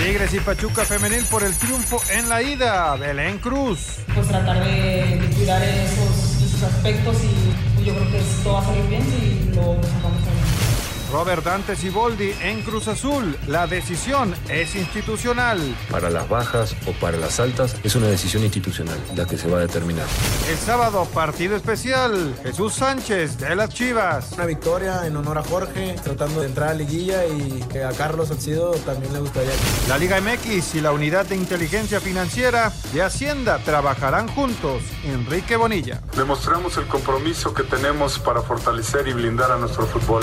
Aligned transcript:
Tigres 0.00 0.32
y 0.32 0.40
Pachuca 0.40 0.86
Femenil 0.86 1.22
por 1.26 1.42
el 1.42 1.54
triunfo 1.54 2.00
en 2.10 2.30
la 2.30 2.42
ida. 2.42 2.96
Belén 2.96 3.36
Cruz. 3.36 3.98
Pues 4.14 4.28
tratar 4.28 4.64
de, 4.64 5.20
cuidar 5.36 5.62
esos, 5.62 6.62
aspectos 6.62 7.16
y 7.22 7.84
yo 7.84 7.94
creo 7.94 8.10
que 8.10 8.18
esto 8.18 8.52
va 8.54 8.60
a 8.60 8.64
salir 8.64 8.86
bien 8.86 9.02
y 9.02 9.54
lo 9.54 9.74
sacamos 9.82 10.22
bien. 10.22 10.69
Robert 11.12 11.44
Dante 11.44 11.74
Siboldi 11.74 12.32
en 12.40 12.62
Cruz 12.62 12.86
Azul. 12.86 13.36
La 13.48 13.66
decisión 13.66 14.34
es 14.48 14.76
institucional. 14.76 15.58
Para 15.90 16.08
las 16.08 16.28
bajas 16.28 16.76
o 16.86 16.92
para 16.92 17.16
las 17.16 17.40
altas 17.40 17.74
es 17.82 17.96
una 17.96 18.06
decisión 18.06 18.44
institucional 18.44 18.98
la 19.16 19.26
que 19.26 19.36
se 19.36 19.48
va 19.48 19.58
a 19.58 19.60
determinar. 19.62 20.06
El 20.48 20.56
sábado, 20.56 21.04
partido 21.12 21.56
especial. 21.56 22.34
Jesús 22.44 22.74
Sánchez 22.74 23.38
de 23.38 23.56
las 23.56 23.70
Chivas. 23.70 24.32
Una 24.32 24.46
victoria 24.46 25.06
en 25.06 25.16
honor 25.16 25.38
a 25.38 25.42
Jorge, 25.42 25.96
tratando 26.02 26.40
de 26.42 26.46
entrar 26.46 26.70
a 26.70 26.74
liguilla 26.74 27.26
y 27.26 27.64
que 27.72 27.82
a 27.82 27.90
Carlos 27.90 28.28
Salcido 28.28 28.70
también 28.86 29.12
le 29.12 29.20
gustaría. 29.20 29.50
La 29.88 29.98
Liga 29.98 30.20
MX 30.20 30.76
y 30.76 30.80
la 30.80 30.92
Unidad 30.92 31.26
de 31.26 31.36
Inteligencia 31.36 32.00
Financiera 32.00 32.72
de 32.92 33.02
Hacienda 33.02 33.58
trabajarán 33.64 34.28
juntos. 34.28 34.82
Enrique 35.04 35.56
Bonilla. 35.56 36.00
Demostramos 36.16 36.76
el 36.76 36.86
compromiso 36.86 37.52
que 37.52 37.64
tenemos 37.64 38.18
para 38.18 38.42
fortalecer 38.42 39.08
y 39.08 39.12
blindar 39.12 39.50
a 39.50 39.56
nuestro 39.56 39.86
fútbol. 39.86 40.22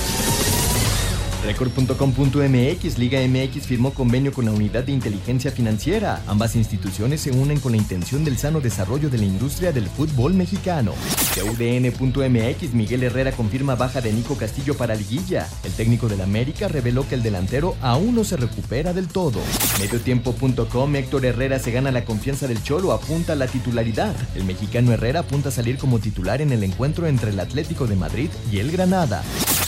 Record.com.mx 1.43 2.97
Liga 2.99 3.19
MX 3.27 3.65
firmó 3.65 3.93
convenio 3.93 4.31
con 4.31 4.45
la 4.45 4.51
Unidad 4.51 4.83
de 4.83 4.91
Inteligencia 4.91 5.51
Financiera. 5.51 6.21
Ambas 6.27 6.55
instituciones 6.55 7.21
se 7.21 7.31
unen 7.31 7.59
con 7.59 7.71
la 7.71 7.79
intención 7.79 8.23
del 8.23 8.37
sano 8.37 8.61
desarrollo 8.61 9.09
de 9.09 9.17
la 9.17 9.25
industria 9.25 9.71
del 9.71 9.87
fútbol 9.87 10.35
mexicano. 10.35 10.93
UDN.mx 11.41 12.73
Miguel 12.73 13.03
Herrera 13.03 13.31
confirma 13.31 13.75
baja 13.75 14.01
de 14.01 14.13
Nico 14.13 14.37
Castillo 14.37 14.77
para 14.77 14.93
liguilla. 14.93 15.47
El 15.63 15.71
técnico 15.73 16.07
del 16.07 16.21
América 16.21 16.67
reveló 16.67 17.07
que 17.07 17.15
el 17.15 17.23
delantero 17.23 17.75
aún 17.81 18.13
no 18.13 18.23
se 18.23 18.37
recupera 18.37 18.93
del 18.93 19.07
todo. 19.07 19.39
Mediotiempo.com 19.79 20.95
Héctor 20.95 21.25
Herrera 21.25 21.57
se 21.57 21.71
gana 21.71 21.91
la 21.91 22.05
confianza 22.05 22.47
del 22.47 22.61
Cholo, 22.61 22.91
apunta 22.91 23.33
a 23.33 23.35
la 23.35 23.47
titularidad. 23.47 24.15
El 24.35 24.43
mexicano 24.43 24.91
Herrera 24.91 25.21
apunta 25.21 25.49
a 25.49 25.51
salir 25.51 25.77
como 25.79 25.97
titular 25.97 26.41
en 26.41 26.51
el 26.51 26.63
encuentro 26.63 27.07
entre 27.07 27.31
el 27.31 27.39
Atlético 27.39 27.87
de 27.87 27.95
Madrid 27.95 28.29
y 28.51 28.59
el 28.59 28.71
Granada. 28.71 29.23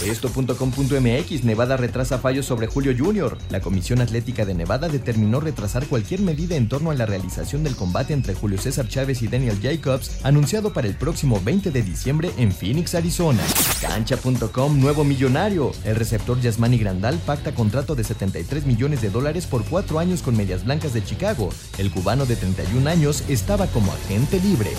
Esto.com.mx 0.06 1.44
Nevada 1.44 1.78
retrasa 1.78 2.20
fallos 2.20 2.46
sobre 2.46 2.68
Julio 2.68 2.94
Jr. 2.98 3.38
La 3.50 3.62
Comisión 3.62 4.02
Atlética 4.02 4.46
de 4.46 4.54
Nevada 4.54 4.90
determinó 4.90 5.40
retrasar 5.40 5.86
cualquier 5.88 6.22
medida 6.22 6.56
en 6.56 6.68
torno 6.68 6.92
a 6.92 6.96
la 6.96 7.06
realización 7.06 7.64
del 7.64 7.76
combate 7.76 8.14
entre 8.14 8.34
Julio 8.34 8.58
César 8.58 8.88
Chávez 8.88 9.22
y 9.22 9.28
Daniel 9.28 9.60
Jacobs, 9.62 10.20
anunciado 10.24 10.74
para 10.74 10.88
el 10.88 10.96
próximo 10.96 11.42
20 11.44 11.72
de 11.72 11.82
diciembre 11.82 12.32
en 12.38 12.52
Phoenix, 12.52 12.96
Arizona. 12.96 13.44
Cancha.com 13.82 14.80
Nuevo 14.80 15.04
millonario. 15.04 15.72
El 15.84 15.96
receptor 15.96 16.40
Yasmani 16.40 16.78
Grandal 16.78 17.18
pacta 17.26 17.54
contrato 17.54 17.96
de 17.96 18.04
73 18.04 18.66
millones 18.66 19.02
de 19.02 19.10
dólares 19.10 19.46
por 19.46 19.64
cuatro 19.64 20.00
años 20.00 20.22
con 20.22 20.36
Medias 20.36 20.66
Blancas 20.66 20.94
de 20.94 21.04
Chicago. 21.04 21.50
El 21.78 21.92
cubano 21.92 22.26
de 22.26 22.36
31 22.36 22.90
años 22.90 23.24
estaba 23.28 23.68
como 23.68 23.92
agente 23.92 24.40
libre. 24.40 24.72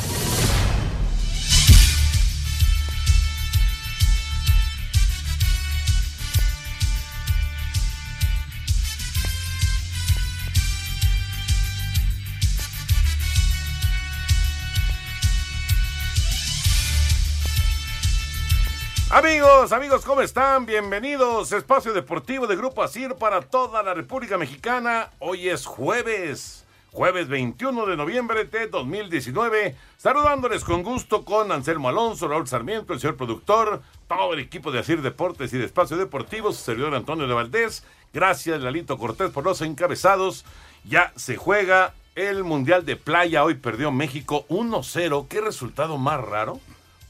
Amigos, 19.14 19.70
amigos, 19.70 20.04
¿cómo 20.04 20.22
están? 20.22 20.66
Bienvenidos. 20.66 21.52
Espacio 21.52 21.92
Deportivo 21.92 22.48
de 22.48 22.56
Grupo 22.56 22.82
Asir 22.82 23.14
para 23.14 23.42
toda 23.42 23.80
la 23.84 23.94
República 23.94 24.36
Mexicana. 24.36 25.10
Hoy 25.20 25.48
es 25.48 25.66
jueves, 25.66 26.64
jueves 26.90 27.28
21 27.28 27.86
de 27.86 27.96
noviembre 27.96 28.44
de 28.44 28.66
2019. 28.66 29.76
Saludándoles 29.98 30.64
con 30.64 30.82
gusto 30.82 31.24
con 31.24 31.52
Anselmo 31.52 31.88
Alonso, 31.88 32.26
Raúl 32.26 32.48
Sarmiento, 32.48 32.92
el 32.92 32.98
señor 32.98 33.16
productor, 33.16 33.82
todo 34.08 34.34
el 34.34 34.40
equipo 34.40 34.72
de 34.72 34.80
Asir 34.80 35.00
Deportes 35.00 35.52
y 35.52 35.58
de 35.58 35.66
Espacio 35.66 35.96
Deportivo, 35.96 36.50
su 36.50 36.64
servidor 36.64 36.92
Antonio 36.92 37.28
de 37.28 37.34
Valdés. 37.34 37.84
Gracias, 38.12 38.60
Lalito 38.62 38.98
Cortés, 38.98 39.30
por 39.30 39.44
los 39.44 39.60
encabezados. 39.60 40.44
Ya 40.82 41.12
se 41.14 41.36
juega 41.36 41.94
el 42.16 42.42
Mundial 42.42 42.84
de 42.84 42.96
Playa. 42.96 43.44
Hoy 43.44 43.54
perdió 43.54 43.92
México 43.92 44.44
1-0. 44.48 45.28
¿Qué 45.28 45.40
resultado 45.40 45.98
más 45.98 46.20
raro 46.20 46.58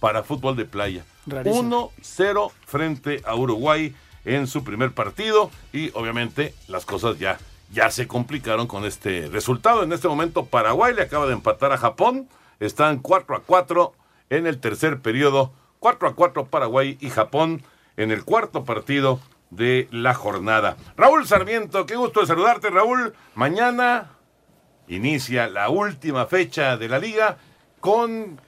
para 0.01 0.23
fútbol 0.23 0.55
de 0.55 0.67
playa? 0.67 1.07
1-0 1.27 2.53
frente 2.67 3.23
a 3.25 3.35
Uruguay 3.35 3.95
en 4.25 4.47
su 4.47 4.65
primer 4.65 4.93
partido 4.93 5.51
y 5.73 5.91
obviamente 5.95 6.55
las 6.69 6.85
cosas 6.85 7.19
ya, 7.19 7.39
ya 7.73 7.91
se 7.91 8.07
complicaron 8.07 8.67
con 8.67 8.85
este 8.85 9.29
resultado. 9.29 9.83
En 9.83 9.93
este 9.93 10.09
momento 10.09 10.47
Paraguay 10.47 10.95
le 10.95 11.03
acaba 11.03 11.27
de 11.27 11.35
empatar 11.35 11.73
a 11.73 11.79
Japón, 11.79 12.29
están 12.61 12.99
4 12.99 13.37
a 13.37 13.41
4 13.41 13.93
en 14.31 14.47
el 14.47 14.59
tercer 14.59 15.01
periodo, 15.01 15.53
4 15.81 16.09
a 16.09 16.15
4 16.15 16.47
Paraguay 16.47 16.97
y 17.01 17.11
Japón 17.11 17.63
en 17.97 18.11
el 18.11 18.25
cuarto 18.25 18.65
partido 18.65 19.21
de 19.51 19.89
la 19.91 20.15
jornada. 20.15 20.77
Raúl 20.97 21.27
Sarmiento, 21.27 21.87
qué 21.87 21.97
gusto 21.97 22.21
de 22.21 22.27
saludarte 22.27 22.71
Raúl. 22.71 23.15
Mañana 23.35 24.11
inicia 24.89 25.49
la 25.49 25.69
última 25.69 26.27
fecha 26.27 26.77
de 26.77 26.89
la 26.89 26.99
liga 26.99 27.39
con 27.81 28.41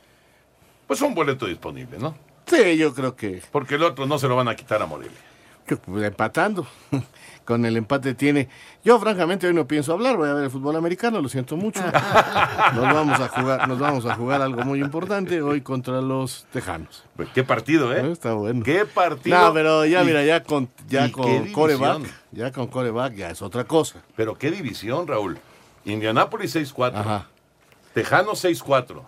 pues 0.86 1.00
un 1.00 1.14
boleto 1.14 1.46
disponible, 1.46 1.98
¿no? 1.98 2.25
Sí, 2.46 2.76
yo 2.76 2.94
creo 2.94 3.16
que. 3.16 3.42
Porque 3.50 3.74
el 3.74 3.82
otro 3.82 4.06
no 4.06 4.18
se 4.18 4.28
lo 4.28 4.36
van 4.36 4.48
a 4.48 4.56
quitar 4.56 4.80
a 4.80 4.86
Morelia. 4.86 5.18
Pues, 5.66 6.04
empatando. 6.04 6.66
Con 7.44 7.64
el 7.64 7.76
empate 7.76 8.14
tiene. 8.14 8.48
Yo, 8.84 8.98
francamente, 8.98 9.46
hoy 9.46 9.54
no 9.54 9.68
pienso 9.68 9.92
hablar. 9.92 10.16
Voy 10.16 10.28
a 10.28 10.34
ver 10.34 10.44
el 10.44 10.50
fútbol 10.50 10.74
americano, 10.76 11.20
lo 11.20 11.28
siento 11.28 11.56
mucho. 11.56 11.80
Nos 12.74 12.84
vamos 12.84 13.20
a 13.20 13.28
jugar, 13.28 13.68
nos 13.68 13.78
vamos 13.78 14.04
a 14.06 14.16
jugar 14.16 14.42
algo 14.42 14.62
muy 14.62 14.80
importante 14.80 15.40
hoy 15.40 15.60
contra 15.60 16.00
los 16.00 16.46
Tejanos. 16.52 17.04
Pues, 17.14 17.28
qué 17.32 17.44
partido, 17.44 17.94
¿eh? 17.94 18.10
Está 18.10 18.32
bueno. 18.34 18.64
Qué 18.64 18.84
partido. 18.84 19.38
No, 19.38 19.54
pero 19.54 19.84
ya, 19.86 20.02
mira, 20.02 20.24
ya 20.24 20.42
con, 20.42 20.68
ya 20.88 21.10
con 21.12 21.52
coreback, 21.52 22.02
ya 22.32 22.50
con 22.50 22.66
coreback 22.66 23.14
ya 23.14 23.30
es 23.30 23.42
otra 23.42 23.62
cosa. 23.64 24.02
Pero 24.16 24.36
qué 24.36 24.50
división, 24.50 25.06
Raúl. 25.06 25.38
Indianápolis 25.84 26.56
6-4. 26.56 27.24
Tejanos 27.94 28.44
6-4. 28.44 29.02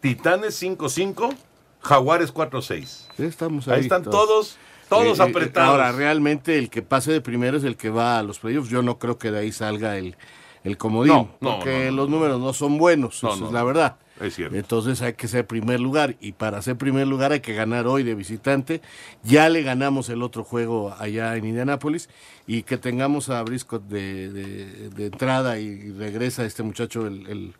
Titanes 0.00 0.60
5-5. 0.60 1.32
Jaguares 1.82 2.32
4-6. 2.32 3.06
Estamos 3.18 3.68
ahí. 3.68 3.74
Ahí 3.74 3.80
están 3.82 4.02
todos, 4.04 4.56
todos 4.88 5.18
Eh, 5.18 5.22
eh, 5.22 5.30
apretados. 5.30 5.70
Ahora, 5.70 5.92
realmente 5.92 6.58
el 6.58 6.70
que 6.70 6.82
pase 6.82 7.12
de 7.12 7.20
primero 7.20 7.56
es 7.56 7.64
el 7.64 7.76
que 7.76 7.90
va 7.90 8.18
a 8.18 8.22
los 8.22 8.38
playoffs. 8.38 8.68
Yo 8.70 8.82
no 8.82 8.98
creo 8.98 9.18
que 9.18 9.30
de 9.30 9.40
ahí 9.40 9.52
salga 9.52 9.96
el, 9.98 10.16
el 10.64 10.78
comodín. 10.78 11.12
No, 11.12 11.30
no, 11.40 11.56
porque 11.56 11.86
no, 11.86 11.96
los 11.96 12.08
números 12.08 12.40
no 12.40 12.52
son 12.52 12.78
buenos, 12.78 13.22
no, 13.22 13.34
es 13.34 13.52
la 13.52 13.64
verdad. 13.64 13.96
Es 14.20 14.36
cierto. 14.36 14.54
Entonces 14.54 15.02
hay 15.02 15.14
que 15.14 15.26
ser 15.26 15.46
primer 15.48 15.80
lugar. 15.80 16.14
Y 16.20 16.32
para 16.32 16.62
ser 16.62 16.76
primer 16.76 17.08
lugar 17.08 17.32
hay 17.32 17.40
que 17.40 17.54
ganar 17.54 17.88
hoy 17.88 18.04
de 18.04 18.14
visitante. 18.14 18.80
Ya 19.24 19.48
le 19.48 19.62
ganamos 19.62 20.08
el 20.10 20.22
otro 20.22 20.44
juego 20.44 20.94
allá 20.96 21.36
en 21.36 21.44
Indianápolis. 21.46 22.08
Y 22.46 22.62
que 22.62 22.78
tengamos 22.78 23.30
a 23.30 23.42
Briscoe 23.42 23.80
de, 23.80 24.30
de- 24.30 24.90
de 24.90 25.06
entrada 25.06 25.58
y 25.58 25.90
regresa 25.92 26.44
este 26.44 26.62
muchacho, 26.62 27.06
el, 27.08 27.26
el- 27.26 27.54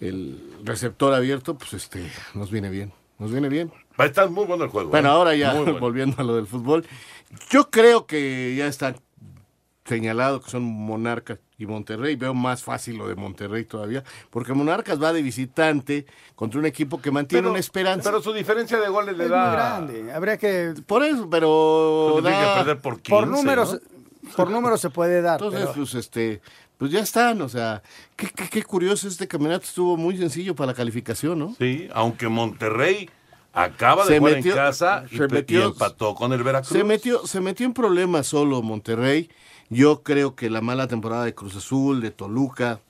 el 0.00 0.40
receptor 0.64 1.12
abierto, 1.14 1.56
pues 1.58 1.74
este 1.74 2.10
nos 2.34 2.50
viene 2.50 2.70
bien. 2.70 2.92
Nos 3.18 3.30
viene 3.32 3.48
bien. 3.48 3.72
Va 3.98 4.04
a 4.04 4.06
estar 4.08 4.30
muy 4.30 4.44
bueno 4.46 4.64
el 4.64 4.70
juego. 4.70 4.90
Bueno, 4.90 5.08
¿eh? 5.08 5.12
ahora 5.12 5.34
ya, 5.34 5.52
bueno. 5.54 5.78
volviendo 5.80 6.16
a 6.20 6.24
lo 6.24 6.36
del 6.36 6.46
fútbol, 6.46 6.86
yo 7.50 7.70
creo 7.70 8.06
que 8.06 8.54
ya 8.56 8.66
está 8.66 8.94
señalado 9.84 10.40
que 10.42 10.50
son 10.50 10.62
Monarcas 10.64 11.38
y 11.56 11.66
Monterrey. 11.66 12.14
Veo 12.14 12.34
más 12.34 12.62
fácil 12.62 12.96
lo 12.98 13.08
de 13.08 13.14
Monterrey 13.14 13.64
todavía, 13.64 14.04
porque 14.30 14.52
Monarcas 14.52 15.02
va 15.02 15.12
de 15.12 15.22
visitante 15.22 16.06
contra 16.34 16.60
un 16.60 16.66
equipo 16.66 17.00
que 17.00 17.10
mantiene 17.10 17.42
Pero- 17.42 17.50
una 17.50 17.58
esperanza. 17.60 18.10
Pero 18.10 18.22
su 18.22 18.32
diferencia 18.32 18.78
de 18.78 18.88
goles 18.88 19.16
le 19.16 19.24
Es 19.24 19.30
da. 19.30 19.44
muy 19.46 19.52
grande. 19.52 20.12
Habría 20.12 20.36
que. 20.36 20.74
Por 20.86 21.02
eso, 21.02 21.28
pero 21.30 22.18
tiene 22.22 22.30
da- 22.30 22.52
que 22.54 22.58
perder 22.60 22.80
por 22.82 23.00
15. 23.00 23.10
Por 23.10 23.26
números, 23.28 23.72
¿no? 23.72 24.28
por 24.36 24.50
números 24.50 24.80
se 24.80 24.90
puede 24.90 25.22
dar. 25.22 25.40
Entonces, 25.40 25.60
pero- 25.62 25.74
pues 25.74 25.94
este, 25.94 26.40
pues 26.78 26.90
ya 26.90 27.00
están, 27.00 27.42
o 27.42 27.48
sea, 27.48 27.82
qué, 28.16 28.28
qué, 28.34 28.48
qué 28.48 28.62
curioso, 28.62 29.06
este 29.08 29.28
campeonato 29.28 29.64
estuvo 29.66 29.96
muy 29.96 30.16
sencillo 30.16 30.54
para 30.54 30.68
la 30.68 30.74
calificación, 30.74 31.38
¿no? 31.38 31.54
Sí, 31.58 31.88
aunque 31.92 32.28
Monterrey 32.28 33.10
acaba 33.52 34.04
de 34.04 34.12
Se 34.14 34.18
jugar 34.20 34.34
metió- 34.36 34.52
en 34.52 34.56
casa 34.56 35.04
y, 35.10 35.16
se 35.16 35.28
pe- 35.28 35.34
metió- 35.34 35.60
y 35.60 35.64
empató 35.64 36.14
con 36.14 36.32
el 36.32 36.42
Veracruz. 36.42 36.72
Se 36.72 36.84
metió, 36.84 37.26
se 37.26 37.40
metió 37.40 37.66
en 37.66 37.74
problemas 37.74 38.26
solo 38.28 38.62
Monterrey. 38.62 39.28
Yo 39.70 40.02
creo 40.02 40.34
que 40.36 40.48
la 40.48 40.60
mala 40.60 40.86
temporada 40.86 41.24
de 41.24 41.34
Cruz 41.34 41.56
Azul, 41.56 42.00
de 42.00 42.10
Toluca, 42.10 42.80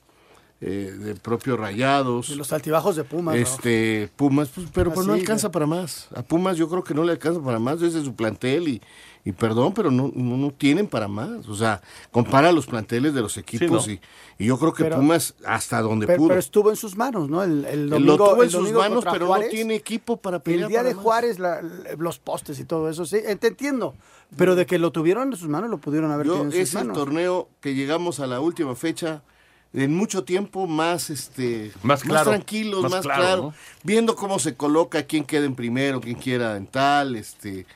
eh, 0.61 0.93
de 0.97 1.15
propio 1.15 1.57
Rayados. 1.57 2.29
De 2.29 2.35
los 2.35 2.53
altibajos 2.53 2.95
de 2.95 3.03
Pumas. 3.05 3.33
¿no? 3.35 3.41
Este, 3.41 4.09
Pumas, 4.15 4.49
pues, 4.49 4.67
pero 4.73 4.93
pues 4.93 5.07
no 5.07 5.13
alcanza 5.13 5.51
para 5.51 5.65
más. 5.65 6.07
A 6.15 6.21
Pumas 6.21 6.57
yo 6.57 6.69
creo 6.69 6.83
que 6.83 6.93
no 6.93 7.03
le 7.03 7.13
alcanza 7.13 7.41
para 7.41 7.59
más 7.59 7.79
desde 7.79 8.03
su 8.03 8.13
plantel 8.15 8.67
y, 8.67 8.81
y 9.25 9.31
perdón, 9.33 9.73
pero 9.73 9.91
no, 9.91 10.11
no, 10.15 10.37
no 10.37 10.51
tienen 10.51 10.87
para 10.87 11.07
más. 11.07 11.47
O 11.47 11.55
sea, 11.55 11.81
compara 12.11 12.51
los 12.51 12.65
planteles 12.65 13.13
de 13.13 13.21
los 13.21 13.37
equipos 13.37 13.87
¿no? 13.87 13.93
y, 13.93 13.99
y 14.37 14.45
yo 14.45 14.57
creo 14.57 14.73
que 14.73 14.83
Pero- 14.85 14.95
Pumas 14.95 15.35
hasta 15.45 15.81
donde 15.81 16.07
Pero, 16.07 16.17
pudo. 16.19 16.27
pero 16.29 16.39
estuvo 16.39 16.69
en 16.69 16.75
sus 16.77 16.95
manos, 16.95 17.29
¿no? 17.29 17.43
El, 17.43 17.65
el 17.65 17.89
Lo 17.89 17.95
domingo, 17.97 18.17
tuvo 18.17 18.35
en 18.37 18.41
el 18.43 18.49
sus 18.51 18.71
manos, 18.71 19.05
pero 19.11 19.27
Juárez, 19.27 19.47
no 19.47 19.51
tiene 19.51 19.75
equipo 19.75 20.17
para 20.17 20.39
pelear 20.39 20.63
El 20.63 20.69
día 20.69 20.79
para 20.79 20.89
de 20.89 20.95
más. 20.95 21.03
Juárez, 21.03 21.39
la- 21.39 21.61
los 21.97 22.17
postes 22.19 22.59
y 22.59 22.63
todo 22.65 22.89
eso, 22.89 23.05
sí, 23.05 23.17
eh, 23.17 23.35
te 23.35 23.47
entiendo. 23.47 23.93
Pero 24.37 24.55
de 24.55 24.65
que 24.65 24.77
lo 24.79 24.91
tuvieron 24.91 25.31
en 25.33 25.37
sus 25.37 25.49
manos, 25.49 25.69
lo 25.69 25.79
pudieron 25.79 26.11
haber 26.11 26.27
Yo, 26.27 26.33
tenido 26.33 26.51
en 26.55 26.61
es 26.61 26.73
el 26.75 26.91
torneo 26.93 27.49
que 27.61 27.73
llegamos 27.75 28.19
a 28.19 28.27
la 28.27 28.39
última 28.39 28.75
fecha 28.75 29.21
en 29.73 29.95
mucho 29.95 30.23
tiempo 30.23 30.65
más 30.65 31.09
este 31.11 31.71
Más 31.83 32.01
claro, 32.03 32.31
tranquilos, 32.31 32.81
más 32.83 32.91
más, 32.91 33.01
claro, 33.01 33.21
claro, 33.21 33.41
¿no? 33.43 33.53
viendo 33.83 34.15
cómo 34.15 34.39
se 34.39 34.55
coloca, 34.55 35.03
quién 35.03 35.23
queda 35.25 35.45
en 35.45 35.53
primero, 35.55 35.99
quién 36.01 36.15
quiera 36.15 36.55
en 36.57 36.65
tal, 36.67 37.15
este 37.15 37.67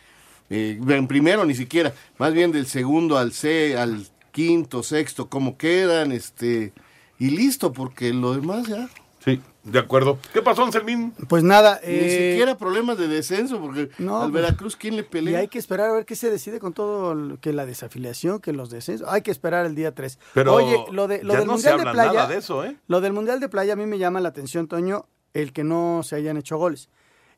eh, 0.53 0.79
en 0.87 1.07
primero 1.07 1.45
ni 1.45 1.55
siquiera, 1.55 1.93
más 2.17 2.33
bien 2.33 2.51
del 2.51 2.67
segundo 2.67 3.17
al 3.17 3.31
C, 3.33 3.75
al 3.77 4.05
quinto, 4.31 4.83
sexto, 4.83 5.29
cómo 5.29 5.57
quedan, 5.57 6.11
este 6.11 6.73
y 7.19 7.29
listo, 7.29 7.71
porque 7.73 8.13
lo 8.13 8.33
demás 8.33 8.67
ya 8.67 8.89
Sí, 9.23 9.39
de 9.63 9.79
acuerdo. 9.79 10.17
¿Qué 10.33 10.41
pasó, 10.41 10.65
Anselmín? 10.65 11.13
Pues 11.29 11.43
nada, 11.43 11.79
ni 11.87 11.93
eh, 11.93 12.31
siquiera 12.31 12.57
problemas 12.57 12.97
de 12.97 13.07
descenso, 13.07 13.61
porque 13.61 13.89
no, 13.97 14.17
al 14.21 14.31
pues, 14.31 14.43
Veracruz 14.43 14.75
quién 14.75 14.97
le 14.97 15.03
Y 15.03 15.05
pelea. 15.05 15.39
hay 15.39 15.47
que 15.47 15.59
esperar 15.59 15.89
a 15.89 15.93
ver 15.93 16.05
qué 16.05 16.17
se 16.17 16.29
decide 16.29 16.59
con 16.59 16.73
todo, 16.73 17.15
lo- 17.15 17.39
que 17.39 17.53
la 17.53 17.65
desafiliación, 17.65 18.39
que 18.41 18.51
los 18.51 18.69
descensos. 18.69 19.07
Hay 19.09 19.21
que 19.21 19.31
esperar 19.31 19.65
el 19.65 19.75
día 19.75 19.93
3. 19.95 20.19
Pero 20.33 20.55
Oye, 20.55 20.75
lo, 20.91 21.07
de, 21.07 21.23
lo 21.23 21.31
ya 21.35 21.39
del 21.39 21.47
no 21.47 21.57
se 21.57 21.69
Mundial 21.69 21.75
de 21.77 21.81
habla 21.81 21.91
Playa. 21.93 22.13
nada 22.13 22.27
de 22.27 22.37
eso, 22.39 22.65
¿eh? 22.65 22.75
Lo 22.87 22.99
del 22.99 23.13
Mundial 23.13 23.39
de 23.39 23.47
Playa 23.47 23.71
a 23.71 23.75
mí 23.77 23.85
me 23.85 23.97
llama 23.97 24.19
la 24.19 24.27
atención, 24.27 24.67
Toño, 24.67 25.05
el 25.33 25.53
que 25.53 25.63
no 25.63 26.01
se 26.03 26.17
hayan 26.17 26.35
hecho 26.35 26.57
goles. 26.57 26.89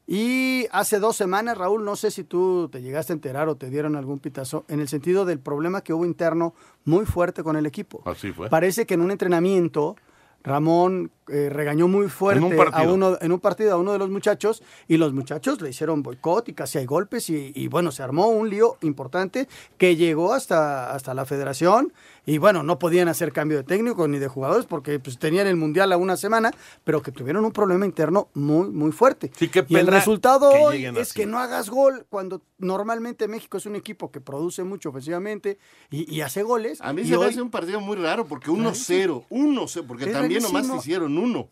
Y 0.07 0.68
hace 0.72 1.00
dos 1.00 1.16
semanas, 1.16 1.57
Raúl, 1.57 1.84
no 1.84 1.96
sé 1.96 2.12
si 2.12 2.24
tú 2.24 2.69
te 2.72 2.81
llegaste 2.81 3.13
a 3.13 3.16
enterar 3.16 3.50
o 3.50 3.56
te 3.56 3.69
dieron 3.69 3.96
algún 3.96 4.19
pitazo, 4.19 4.66
en 4.68 4.80
el 4.80 4.88
sentido 4.88 5.25
del 5.25 5.40
problema 5.40 5.81
que 5.81 5.94
hubo 5.94 6.06
interno 6.06 6.54
muy 6.84 7.06
fuerte 7.06 7.44
con 7.44 7.56
el 7.56 7.66
equipo. 7.66 8.04
Así 8.06 8.31
fue. 8.31 8.50
Parece 8.50 8.86
que 8.86 8.94
en 8.94 9.02
un 9.02 9.10
entrenamiento 9.12 9.96
Ramón 10.44 11.12
eh, 11.30 11.50
regañó 11.50 11.88
muy 11.88 12.07
fuerte 12.10 12.38
En 12.39 12.44
un 12.45 12.54
a 12.54 12.57
partido. 12.72 12.94
uno 12.94 13.18
en 13.19 13.31
un 13.31 13.39
partido 13.39 13.74
a 13.74 13.77
uno 13.77 13.92
de 13.94 13.98
los 14.00 14.10
muchachos 14.10 14.62
y 14.88 14.98
los 14.98 15.13
muchachos 15.13 15.60
le 15.62 15.69
hicieron 15.69 16.04
boicot 16.04 16.48
y 16.50 16.54
casi 16.54 16.77
hay 16.77 16.86
golpes 16.86 17.30
y, 17.30 17.51
y, 17.56 17.68
bueno 17.68 17.92
se 17.92 18.04
armó 18.04 18.27
un 18.27 18.50
lío 18.50 18.77
importante 18.81 19.48
que 19.77 19.95
llegó 19.95 20.33
hasta 20.33 20.92
hasta 20.94 21.13
la 21.13 21.25
Federación 21.25 21.94
y 22.27 22.38
bueno 22.38 22.63
no 22.63 22.77
podían 22.80 23.07
hacer 23.07 23.31
cambio 23.31 23.57
de 23.57 23.63
técnico 23.63 24.07
ni 24.07 24.19
de 24.19 24.27
jugadores 24.27 24.66
porque 24.66 25.00
pues 25.00 25.18
tenían 25.18 25.48
el 25.48 25.56
mundial 25.56 25.92
a 25.94 25.98
una 25.98 26.16
semana 26.18 26.51
pero 26.83 27.01
que 27.01 27.12
tuvieron 27.12 27.44
un 27.45 27.51
problema 27.51 27.86
interno 27.86 28.30
muy 28.33 28.69
muy 28.69 28.92
fuerte 28.92 29.31
Sí, 29.36 29.48
qué 29.48 29.66
y 29.68 29.75
el 29.77 29.88
resultado 29.88 30.51
que 30.51 30.57
hoy 30.60 30.86
es 30.86 30.98
así. 30.98 31.13
que 31.22 31.25
no 31.25 31.39
hagas 31.39 31.69
gol 31.69 32.06
cuando 32.10 32.42
normalmente 32.60 33.27
México 33.27 33.57
es 33.57 33.66
un 33.66 33.75
equipo 33.75 34.12
que 34.12 34.22
produce 34.22 34.63
mucho 34.63 34.89
ofensivamente 34.89 35.57
y, 35.89 36.13
y 36.13 36.22
hace 36.22 36.44
goles 36.44 36.80
A 36.81 36.94
mí 36.94 37.01
y 37.01 37.07
se 37.07 37.18
me 37.18 37.25
hace 37.25 37.42
un 37.42 37.50
partido 37.51 37.80
muy 37.81 37.95
raro 37.98 38.25
porque 38.25 38.50
1-0, 38.51 39.25
1-0, 39.30 39.88
porque 39.88 40.06
Es 40.06 40.12
también 40.13 40.42
nomás 40.44 40.62
rarísimo. 40.63 40.77
hicieron 40.81 41.15
uno. 41.18 41.50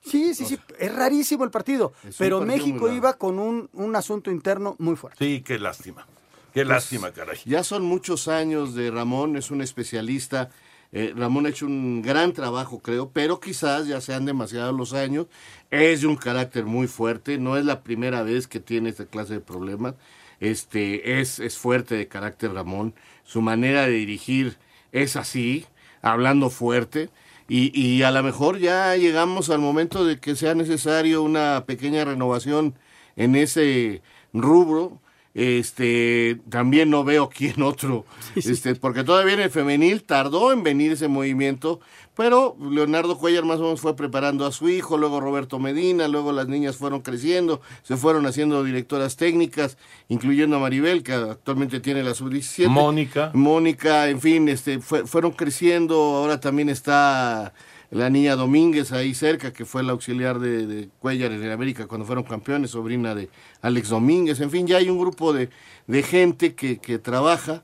Sí, 0.00 0.34
sí, 0.34 0.44
sí, 0.44 0.58
es 0.78 0.94
rarísimo 0.94 1.44
el 1.44 1.50
partido, 1.50 1.92
pero 2.16 2.38
partido 2.38 2.56
México 2.56 2.92
iba 2.92 3.14
con 3.14 3.38
un, 3.40 3.68
un 3.72 3.96
asunto 3.96 4.30
interno 4.30 4.76
muy 4.78 4.94
fuerte. 4.94 5.24
Sí, 5.24 5.42
qué 5.44 5.58
lástima. 5.58 6.06
Qué 6.54 6.64
lástima, 6.64 7.10
caray. 7.10 7.38
Ya 7.44 7.64
son 7.64 7.82
muchos 7.84 8.28
años 8.28 8.74
de 8.74 8.90
Ramón, 8.90 9.36
es 9.36 9.50
un 9.50 9.60
especialista. 9.62 10.50
Eh, 10.92 11.12
Ramón 11.14 11.44
ha 11.44 11.50
hecho 11.50 11.66
un 11.66 12.00
gran 12.00 12.32
trabajo, 12.32 12.78
creo, 12.78 13.10
pero 13.10 13.40
quizás 13.40 13.86
ya 13.86 14.00
sean 14.00 14.24
demasiados 14.24 14.74
los 14.74 14.94
años. 14.94 15.26
Es 15.70 16.00
de 16.00 16.06
un 16.06 16.16
carácter 16.16 16.64
muy 16.64 16.86
fuerte, 16.86 17.36
no 17.36 17.56
es 17.56 17.64
la 17.64 17.82
primera 17.82 18.22
vez 18.22 18.46
que 18.46 18.60
tiene 18.60 18.88
esta 18.88 19.06
clase 19.06 19.34
de 19.34 19.40
problemas. 19.40 19.96
Este, 20.40 21.20
es, 21.20 21.40
es 21.40 21.58
fuerte 21.58 21.94
de 21.94 22.08
carácter 22.08 22.52
Ramón. 22.52 22.94
Su 23.24 23.42
manera 23.42 23.82
de 23.82 23.92
dirigir 23.92 24.56
es 24.92 25.16
así, 25.16 25.66
hablando 26.00 26.48
fuerte. 26.48 27.10
Y, 27.48 27.78
y 27.80 28.02
a 28.02 28.10
lo 28.10 28.22
mejor 28.22 28.58
ya 28.58 28.96
llegamos 28.96 29.50
al 29.50 29.60
momento 29.60 30.04
de 30.04 30.18
que 30.18 30.34
sea 30.36 30.54
necesario 30.54 31.22
una 31.22 31.64
pequeña 31.66 32.04
renovación 32.04 32.74
en 33.16 33.36
ese 33.36 34.02
rubro. 34.32 35.00
Este, 35.38 36.40
también 36.48 36.88
no 36.88 37.04
veo 37.04 37.28
quién 37.28 37.60
otro, 37.62 38.06
este, 38.34 38.74
porque 38.74 39.04
todavía 39.04 39.34
en 39.34 39.40
el 39.40 39.50
femenil 39.50 40.02
tardó 40.02 40.50
en 40.50 40.62
venir 40.62 40.92
ese 40.92 41.08
movimiento, 41.08 41.78
pero 42.16 42.56
Leonardo 42.58 43.18
Cuellar 43.18 43.44
más 43.44 43.58
o 43.58 43.64
menos 43.64 43.80
fue 43.82 43.94
preparando 43.94 44.46
a 44.46 44.50
su 44.52 44.68
hijo, 44.70 44.96
luego 44.96 45.20
Roberto 45.20 45.58
Medina, 45.58 46.08
luego 46.08 46.32
las 46.32 46.48
niñas 46.48 46.76
fueron 46.76 47.02
creciendo, 47.02 47.60
se 47.82 47.96
fueron 47.98 48.24
haciendo 48.24 48.64
directoras 48.64 49.16
técnicas, 49.16 49.76
incluyendo 50.08 50.56
a 50.56 50.60
Maribel, 50.60 51.02
que 51.02 51.12
actualmente 51.12 51.80
tiene 51.80 52.02
la 52.02 52.14
sub-17. 52.14 52.68
Mónica. 52.68 53.30
Mónica, 53.34 54.08
en 54.08 54.20
fin, 54.22 54.48
este, 54.48 54.78
fue- 54.80 55.06
fueron 55.06 55.32
creciendo, 55.32 55.96
ahora 55.96 56.40
también 56.40 56.70
está 56.70 57.52
la 57.90 58.10
niña 58.10 58.36
Domínguez 58.36 58.92
ahí 58.92 59.14
cerca, 59.14 59.52
que 59.52 59.64
fue 59.64 59.82
la 59.82 59.92
auxiliar 59.92 60.38
de, 60.38 60.66
de 60.66 60.88
Cuellar 60.98 61.32
en 61.32 61.50
América 61.50 61.86
cuando 61.86 62.04
fueron 62.06 62.24
campeones, 62.24 62.70
sobrina 62.72 63.14
de 63.14 63.28
Alex 63.62 63.88
Domínguez, 63.90 64.40
en 64.40 64.50
fin, 64.50 64.66
ya 64.66 64.78
hay 64.78 64.90
un 64.90 64.98
grupo 64.98 65.32
de, 65.32 65.50
de 65.86 66.02
gente 66.02 66.54
que, 66.54 66.78
que 66.78 66.98
trabaja 66.98 67.62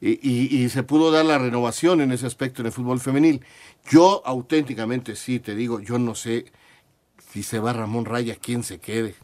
y, 0.00 0.10
y- 0.28 0.62
y 0.64 0.68
se 0.68 0.82
pudo 0.82 1.10
dar 1.10 1.24
la 1.24 1.38
renovación 1.38 2.00
en 2.00 2.12
ese 2.12 2.26
aspecto 2.26 2.60
en 2.62 2.66
el 2.66 2.72
fútbol 2.72 3.00
femenil. 3.00 3.40
Yo 3.88 4.20
auténticamente 4.26 5.16
sí, 5.16 5.38
te 5.40 5.54
digo, 5.54 5.80
yo 5.80 5.98
no 5.98 6.14
sé 6.14 6.46
si 7.32 7.42
se 7.42 7.58
va 7.60 7.72
Ramón 7.72 8.04
Raya, 8.04 8.36
quién 8.40 8.62
se 8.64 8.78
quede. 8.78 9.14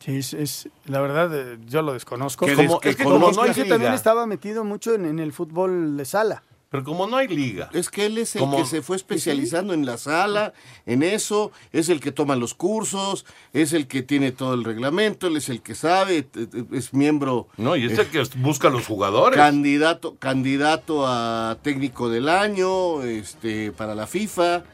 Sí, 0.00 0.16
es, 0.16 0.34
es- 0.34 0.68
la 0.86 1.00
verdad, 1.00 1.30
eh, 1.34 1.58
yo 1.66 1.82
lo 1.82 1.92
desconozco. 1.92 2.46
Que 2.46 2.54
Como- 2.54 2.80
es 2.82 2.96
que 2.96 3.02
como 3.04 3.20
conozca 3.20 3.44
no, 3.44 3.50
es 3.50 3.56
que 3.56 3.64
también 3.64 3.92
estaba 3.92 4.26
metido 4.26 4.64
mucho 4.64 4.94
en, 4.94 5.04
en 5.06 5.18
el 5.18 5.32
fútbol 5.32 5.96
de 5.96 6.04
sala. 6.04 6.42
Pero 6.68 6.82
como 6.82 7.06
no 7.06 7.16
hay 7.16 7.28
liga. 7.28 7.70
Es 7.72 7.88
que 7.90 8.06
él 8.06 8.18
es 8.18 8.34
el 8.34 8.40
Como- 8.40 8.56
que 8.56 8.64
se 8.66 8.82
fue 8.82 8.96
especializando 8.96 9.72
en 9.72 9.86
la 9.86 9.98
sala, 9.98 10.52
en 10.84 11.04
eso, 11.04 11.52
es 11.72 11.88
el 11.88 12.00
que 12.00 12.10
toma 12.10 12.34
los 12.34 12.54
cursos, 12.54 13.24
es 13.52 13.72
el 13.72 13.86
que 13.86 14.02
tiene 14.02 14.32
todo 14.32 14.54
el 14.54 14.64
reglamento, 14.64 15.28
él 15.28 15.36
es 15.36 15.48
el 15.48 15.62
que 15.62 15.76
sabe, 15.76 16.22
t- 16.22 16.46
t- 16.48 16.64
es 16.72 16.92
miembro, 16.92 17.46
No, 17.56 17.76
y 17.76 17.86
es 17.86 17.96
el 17.98 18.06
que 18.08 18.20
busca 18.38 18.66
a 18.66 18.70
los 18.72 18.84
jugadores. 18.84 19.36
candidato, 19.36 20.16
candidato 20.16 21.06
a 21.06 21.56
técnico 21.62 22.08
del 22.08 22.28
año, 22.28 23.02
este, 23.04 23.70
para 23.70 23.94
la 23.94 24.08
FIFA. 24.08 24.64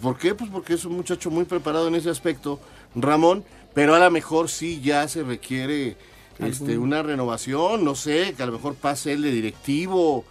¿Por 0.00 0.16
qué? 0.16 0.34
Pues 0.34 0.50
porque 0.50 0.72
es 0.74 0.84
un 0.86 0.94
muchacho 0.96 1.30
muy 1.30 1.44
preparado 1.44 1.88
en 1.88 1.94
ese 1.94 2.08
aspecto, 2.08 2.58
Ramón, 2.94 3.44
pero 3.74 3.94
a 3.94 3.98
lo 3.98 4.10
mejor 4.10 4.48
sí 4.48 4.80
ya 4.80 5.06
se 5.08 5.22
requiere 5.22 5.98
este, 6.38 6.78
una 6.78 7.02
renovación, 7.02 7.84
no 7.84 7.94
sé, 7.94 8.32
que 8.34 8.42
a 8.42 8.46
lo 8.46 8.52
mejor 8.52 8.74
pase 8.76 9.12
él 9.12 9.22
de 9.22 9.30
directivo, 9.30 10.24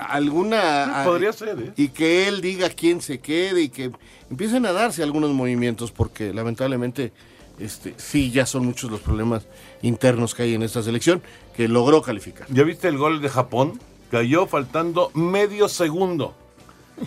alguna... 0.00 1.02
Podría 1.04 1.32
ser, 1.32 1.58
¿eh? 1.58 1.72
Y 1.76 1.88
que 1.88 2.28
él 2.28 2.40
diga 2.40 2.68
quién 2.70 3.00
se 3.00 3.20
quede 3.20 3.62
y 3.62 3.68
que 3.68 3.90
empiecen 4.30 4.66
a 4.66 4.72
darse 4.72 5.02
algunos 5.02 5.30
movimientos, 5.30 5.92
porque 5.92 6.32
lamentablemente 6.32 7.12
este, 7.58 7.94
sí 7.96 8.30
ya 8.30 8.46
son 8.46 8.66
muchos 8.66 8.90
los 8.90 9.00
problemas 9.00 9.46
internos 9.82 10.34
que 10.34 10.42
hay 10.44 10.54
en 10.54 10.62
esta 10.62 10.82
selección, 10.82 11.22
que 11.56 11.68
logró 11.68 12.02
calificar. 12.02 12.46
¿Ya 12.50 12.62
viste 12.64 12.88
el 12.88 12.98
gol 12.98 13.20
de 13.20 13.28
Japón? 13.28 13.80
Cayó 14.10 14.46
faltando 14.46 15.10
medio 15.14 15.68
segundo. 15.68 16.34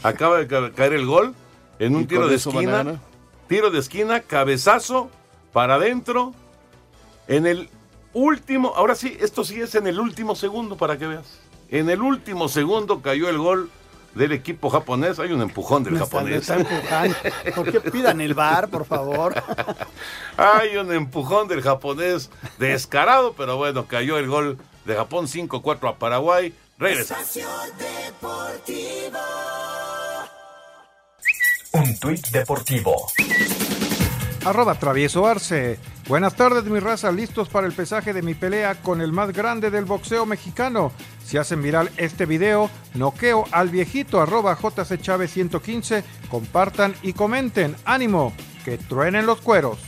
Acaba 0.03 0.37
de 0.39 0.47
ca- 0.47 0.71
caer 0.73 0.93
el 0.93 1.05
gol 1.05 1.33
en 1.79 1.95
un 1.95 2.07
tiro 2.07 2.27
de 2.27 2.35
esquina. 2.35 2.99
Tiro 3.47 3.71
de 3.71 3.79
esquina, 3.79 4.19
cabezazo, 4.21 5.09
para 5.53 5.75
adentro. 5.75 6.33
En 7.29 7.45
el 7.45 7.69
último, 8.13 8.73
ahora 8.75 8.95
sí, 8.95 9.15
esto 9.21 9.43
sí 9.45 9.61
es 9.61 9.75
en 9.75 9.87
el 9.87 9.99
último 9.99 10.35
segundo 10.35 10.75
para 10.75 10.97
que 10.97 11.07
veas. 11.07 11.39
En 11.69 11.89
el 11.89 12.01
último 12.01 12.47
segundo 12.49 13.01
cayó 13.01 13.29
el 13.29 13.37
gol 13.37 13.69
del 14.15 14.31
equipo 14.31 14.69
japonés. 14.69 15.19
Hay 15.19 15.31
un 15.31 15.41
empujón 15.41 15.83
del 15.83 15.93
Me 15.93 16.03
está- 16.03 16.21
me 16.23 16.31
japonés. 16.31 16.41
está 16.41 16.55
empujando. 16.55 17.15
¿Por 17.55 17.71
qué 17.71 17.91
pidan 17.91 18.21
el 18.21 18.33
bar, 18.33 18.69
por 18.69 18.85
favor? 18.85 19.35
Hay 20.37 20.77
un 20.77 20.91
empujón 20.93 21.47
del 21.47 21.61
japonés 21.61 22.29
descarado, 22.57 23.33
pero 23.37 23.57
bueno, 23.57 23.85
cayó 23.85 24.17
el 24.17 24.27
gol 24.27 24.57
de 24.85 24.95
Japón 24.95 25.27
5-4 25.27 25.89
a 25.89 25.95
Paraguay. 25.97 26.53
Regresa. 26.79 27.17
Un 31.73 31.97
tuit 31.99 32.27
deportivo. 32.29 33.07
Arroba 34.45 34.75
travieso 34.75 35.25
Arce. 35.27 35.77
Buenas 36.07 36.35
tardes, 36.35 36.63
mi 36.63 36.79
raza, 36.79 37.11
listos 37.11 37.49
para 37.49 37.67
el 37.67 37.73
pesaje 37.73 38.13
de 38.13 38.21
mi 38.21 38.33
pelea 38.33 38.75
con 38.75 39.01
el 39.01 39.11
más 39.11 39.33
grande 39.33 39.69
del 39.69 39.83
boxeo 39.83 40.25
mexicano. 40.25 40.93
Si 41.25 41.37
hacen 41.37 41.61
viral 41.61 41.91
este 41.97 42.25
video, 42.25 42.69
noqueo 42.93 43.43
al 43.51 43.67
viejito 43.67 44.21
arroba 44.21 44.57
Chávez 45.01 45.31
115, 45.31 46.05
compartan 46.29 46.95
y 47.01 47.11
comenten. 47.11 47.75
¡Ánimo! 47.83 48.31
Que 48.63 48.77
truenen 48.77 49.25
los 49.25 49.41
cueros. 49.41 49.79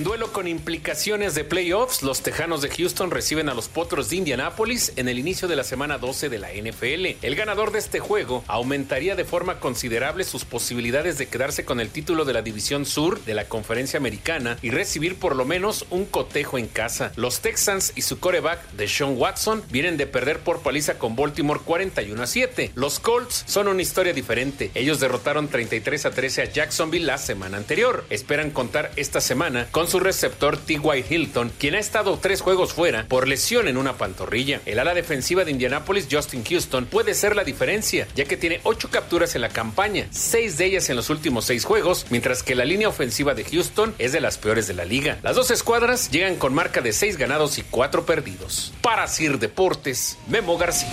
En 0.00 0.04
duelo 0.04 0.32
con 0.32 0.48
implicaciones 0.48 1.34
de 1.34 1.44
playoffs, 1.44 2.02
los 2.02 2.22
Tejanos 2.22 2.62
de 2.62 2.70
Houston 2.70 3.10
reciben 3.10 3.50
a 3.50 3.54
los 3.54 3.68
Potros 3.68 4.08
de 4.08 4.16
Indianápolis 4.16 4.94
en 4.96 5.08
el 5.08 5.18
inicio 5.18 5.46
de 5.46 5.56
la 5.56 5.62
semana 5.62 5.98
12 5.98 6.30
de 6.30 6.38
la 6.38 6.48
NFL. 6.54 7.22
El 7.22 7.36
ganador 7.36 7.70
de 7.70 7.80
este 7.80 8.00
juego 8.00 8.42
aumentaría 8.46 9.14
de 9.14 9.26
forma 9.26 9.60
considerable 9.60 10.24
sus 10.24 10.46
posibilidades 10.46 11.18
de 11.18 11.26
quedarse 11.26 11.66
con 11.66 11.80
el 11.80 11.90
título 11.90 12.24
de 12.24 12.32
la 12.32 12.40
División 12.40 12.86
Sur 12.86 13.22
de 13.24 13.34
la 13.34 13.44
Conferencia 13.44 13.98
Americana 13.98 14.56
y 14.62 14.70
recibir 14.70 15.16
por 15.16 15.36
lo 15.36 15.44
menos 15.44 15.84
un 15.90 16.06
cotejo 16.06 16.56
en 16.56 16.68
casa. 16.68 17.12
Los 17.16 17.40
Texans 17.40 17.92
y 17.94 18.00
su 18.00 18.18
coreback, 18.20 18.70
Deshaun 18.72 19.18
Watson, 19.18 19.62
vienen 19.70 19.98
de 19.98 20.06
perder 20.06 20.38
por 20.38 20.62
paliza 20.62 20.94
con 20.98 21.14
Baltimore 21.14 21.60
41 21.62 22.22
a 22.22 22.26
7. 22.26 22.70
Los 22.74 23.00
Colts 23.00 23.44
son 23.46 23.68
una 23.68 23.82
historia 23.82 24.14
diferente. 24.14 24.70
Ellos 24.74 24.98
derrotaron 24.98 25.48
33 25.48 26.06
a 26.06 26.10
13 26.10 26.40
a 26.40 26.44
Jacksonville 26.46 27.04
la 27.04 27.18
semana 27.18 27.58
anterior. 27.58 28.06
Esperan 28.08 28.50
contar 28.50 28.92
esta 28.96 29.20
semana 29.20 29.68
con 29.70 29.89
su 29.90 29.98
receptor 29.98 30.56
T.Y. 30.56 31.04
Hilton, 31.08 31.50
quien 31.58 31.74
ha 31.74 31.80
estado 31.80 32.16
tres 32.16 32.42
juegos 32.42 32.72
fuera 32.72 33.06
por 33.08 33.26
lesión 33.26 33.66
en 33.66 33.76
una 33.76 33.94
pantorrilla. 33.94 34.60
El 34.64 34.78
ala 34.78 34.94
defensiva 34.94 35.44
de 35.44 35.50
Indianapolis, 35.50 36.06
Justin 36.08 36.44
Houston, 36.44 36.86
puede 36.86 37.14
ser 37.14 37.34
la 37.34 37.42
diferencia, 37.42 38.06
ya 38.14 38.24
que 38.24 38.36
tiene 38.36 38.60
ocho 38.62 38.88
capturas 38.88 39.34
en 39.34 39.40
la 39.40 39.48
campaña, 39.48 40.06
seis 40.12 40.56
de 40.58 40.66
ellas 40.66 40.88
en 40.90 40.96
los 40.96 41.10
últimos 41.10 41.44
seis 41.44 41.64
juegos, 41.64 42.06
mientras 42.10 42.44
que 42.44 42.54
la 42.54 42.64
línea 42.64 42.88
ofensiva 42.88 43.34
de 43.34 43.42
Houston 43.42 43.92
es 43.98 44.12
de 44.12 44.20
las 44.20 44.38
peores 44.38 44.68
de 44.68 44.74
la 44.74 44.84
liga. 44.84 45.18
Las 45.24 45.34
dos 45.34 45.50
escuadras 45.50 46.08
llegan 46.12 46.36
con 46.36 46.54
marca 46.54 46.80
de 46.80 46.92
seis 46.92 47.16
ganados 47.16 47.58
y 47.58 47.62
cuatro 47.62 48.06
perdidos. 48.06 48.72
Para 48.82 49.08
Sir 49.08 49.40
Deportes, 49.40 50.18
Memo 50.28 50.56
García. 50.56 50.88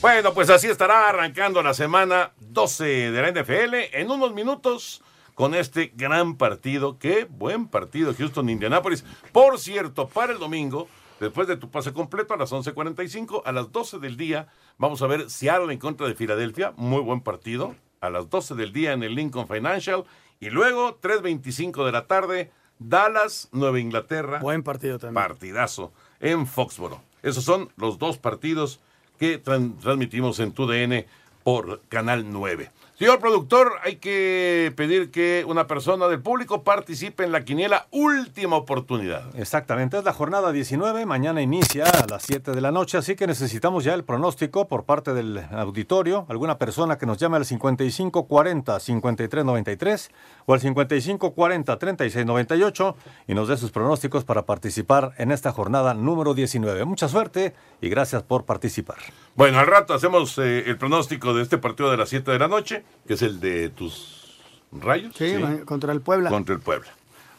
Bueno, 0.00 0.34
pues 0.34 0.50
así 0.50 0.66
estará 0.66 1.08
arrancando 1.08 1.62
la 1.62 1.72
semana 1.72 2.32
12 2.38 2.84
de 2.84 3.22
la 3.22 3.30
NFL 3.30 3.74
en 3.96 4.10
unos 4.10 4.34
minutos 4.34 5.02
con 5.36 5.54
este 5.54 5.92
gran 5.94 6.34
partido. 6.36 6.98
Qué 6.98 7.26
buen 7.30 7.68
partido, 7.68 8.12
Houston-Indianapolis. 8.12 9.04
Por 9.32 9.60
cierto, 9.60 10.08
para 10.08 10.32
el 10.32 10.38
domingo, 10.40 10.88
después 11.20 11.46
de 11.46 11.56
tu 11.56 11.70
pase 11.70 11.92
completo 11.92 12.34
a 12.34 12.36
las 12.38 12.50
11.45, 12.52 13.42
a 13.44 13.52
las 13.52 13.70
12 13.70 13.98
del 14.00 14.16
día, 14.16 14.48
vamos 14.78 15.02
a 15.02 15.06
ver 15.06 15.30
Seattle 15.30 15.72
en 15.72 15.78
contra 15.78 16.08
de 16.08 16.14
Filadelfia. 16.16 16.72
Muy 16.76 17.02
buen 17.02 17.20
partido. 17.20 17.76
A 18.00 18.10
las 18.10 18.28
12 18.30 18.54
del 18.56 18.72
día 18.72 18.92
en 18.94 19.02
el 19.02 19.14
Lincoln 19.14 19.46
Financial. 19.46 20.04
Y 20.40 20.50
luego, 20.50 20.98
3.25 21.00 21.84
de 21.86 21.92
la 21.92 22.06
tarde, 22.06 22.50
Dallas, 22.78 23.48
Nueva 23.52 23.78
Inglaterra. 23.78 24.38
Buen 24.40 24.62
partido 24.62 24.98
también. 24.98 25.14
Partidazo 25.26 25.92
en 26.20 26.46
Foxboro. 26.46 27.00
Esos 27.22 27.44
son 27.44 27.70
los 27.76 27.98
dos 27.98 28.18
partidos 28.18 28.80
que 29.18 29.42
tran- 29.42 29.78
transmitimos 29.78 30.40
en 30.40 30.52
TUDN 30.52 31.04
por 31.42 31.80
Canal 31.88 32.26
9. 32.30 32.70
Señor 32.98 33.18
productor, 33.18 33.72
hay 33.84 33.96
que 33.96 34.72
pedir 34.74 35.10
que 35.10 35.44
una 35.46 35.66
persona 35.66 36.08
del 36.08 36.22
público 36.22 36.62
participe 36.62 37.24
en 37.24 37.32
la 37.32 37.44
quiniela 37.44 37.88
última 37.90 38.56
oportunidad. 38.56 39.38
Exactamente, 39.38 39.98
es 39.98 40.04
la 40.04 40.14
jornada 40.14 40.50
19, 40.50 41.04
mañana 41.04 41.42
inicia 41.42 41.84
a 41.84 42.06
las 42.08 42.22
7 42.22 42.52
de 42.52 42.60
la 42.62 42.72
noche, 42.72 42.96
así 42.96 43.14
que 43.14 43.26
necesitamos 43.26 43.84
ya 43.84 43.92
el 43.92 44.02
pronóstico 44.02 44.66
por 44.66 44.84
parte 44.84 45.12
del 45.12 45.44
auditorio, 45.50 46.24
alguna 46.30 46.56
persona 46.56 46.96
que 46.96 47.04
nos 47.04 47.18
llame 47.18 47.36
al 47.36 47.44
5540-5393 47.44 50.10
o 50.46 50.54
al 50.54 50.60
5540-3698 50.62 52.94
y 53.28 53.34
nos 53.34 53.48
dé 53.48 53.58
sus 53.58 53.72
pronósticos 53.72 54.24
para 54.24 54.46
participar 54.46 55.12
en 55.18 55.32
esta 55.32 55.52
jornada 55.52 55.92
número 55.92 56.32
19. 56.32 56.86
Mucha 56.86 57.08
suerte 57.08 57.52
y 57.82 57.90
gracias 57.90 58.22
por 58.22 58.46
participar. 58.46 58.96
Bueno, 59.36 59.58
al 59.58 59.66
rato 59.66 59.92
hacemos 59.94 60.38
eh, 60.38 60.64
el 60.66 60.78
pronóstico 60.78 61.34
de 61.34 61.42
este 61.42 61.58
partido 61.58 61.90
de 61.90 61.96
las 61.98 62.08
7 62.08 62.30
de 62.30 62.38
la 62.38 62.48
noche, 62.48 62.84
que 63.06 63.14
es 63.14 63.22
el 63.22 63.38
de 63.38 63.68
tus 63.68 64.40
rayos. 64.72 65.14
Sí, 65.16 65.34
contra 65.66 65.92
el 65.92 66.00
Puebla. 66.00 66.30
Contra 66.30 66.54
el 66.54 66.60
Puebla. 66.60 66.88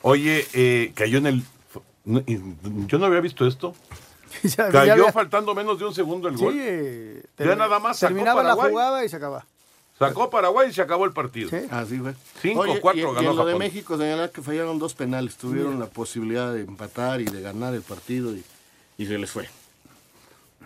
Oye, 0.03 0.45
eh, 0.53 0.91
cayó 0.95 1.17
en 1.17 1.25
el... 1.27 1.43
Yo 2.87 2.99
no 2.99 3.05
había 3.07 3.19
visto 3.19 3.45
esto. 3.47 3.73
Ya- 4.43 4.49
ya 4.67 4.69
Cayó 4.71 4.91
había- 4.93 5.11
faltando 5.11 5.55
menos 5.55 5.79
de 5.79 5.85
un 5.85 5.95
segundo 5.95 6.27
el 6.27 6.37
Sí, 6.37 6.43
gol. 6.43 6.53
eh, 6.57 7.23
Ya 7.39 7.55
nada 7.55 7.79
más 7.79 7.97
sacó 7.97 8.13
terminaba 8.13 8.43
la 8.43 8.49
Paraguay. 8.49 8.71
jugada 8.71 9.05
y 9.05 9.09
se 9.09 9.15
acaba. 9.15 9.45
Sacó 9.97 10.29
Paraguay 10.29 10.69
y 10.69 10.73
se 10.73 10.81
acabó 10.83 11.05
el 11.05 11.11
partido. 11.13 11.49
Así 11.71 11.97
fue. 11.97 12.13
5-4 12.43 12.57
Oye, 12.59 12.99
y- 12.99 13.01
ganó 13.15 13.21
y 13.21 13.25
en 13.25 13.35
lo 13.35 13.45
de. 13.45 13.55
México 13.55 13.97
señalar 13.97 14.29
que 14.31 14.43
fallaron 14.43 14.77
dos 14.77 14.93
penales. 14.93 15.37
Tuvieron 15.37 15.79
la 15.79 15.87
posibilidad 15.87 16.53
de 16.53 16.61
empatar 16.61 17.21
y 17.21 17.25
de 17.25 17.41
ganar 17.41 17.73
el 17.73 17.81
partido 17.81 18.31
y, 18.35 18.43
y 18.99 19.05
se 19.07 19.17
les 19.17 19.31
fue. 19.31 19.49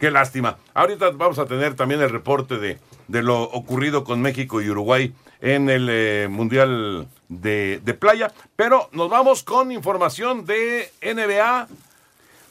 Qué 0.01 0.11
lástima. 0.11 0.57
Ahorita 0.73 1.11
vamos 1.11 1.39
a 1.39 1.45
tener 1.45 1.75
también 1.75 2.01
el 2.01 2.09
reporte 2.09 2.57
de, 2.57 2.79
de 3.07 3.21
lo 3.23 3.43
ocurrido 3.43 4.03
con 4.03 4.19
México 4.21 4.59
y 4.61 4.69
Uruguay 4.69 5.13
en 5.41 5.69
el 5.69 5.87
eh, 5.89 6.27
Mundial 6.29 7.07
de, 7.29 7.79
de 7.85 7.93
Playa. 7.93 8.33
Pero 8.55 8.89
nos 8.93 9.09
vamos 9.09 9.43
con 9.43 9.71
información 9.71 10.43
de 10.45 10.91
NBA. 11.01 11.67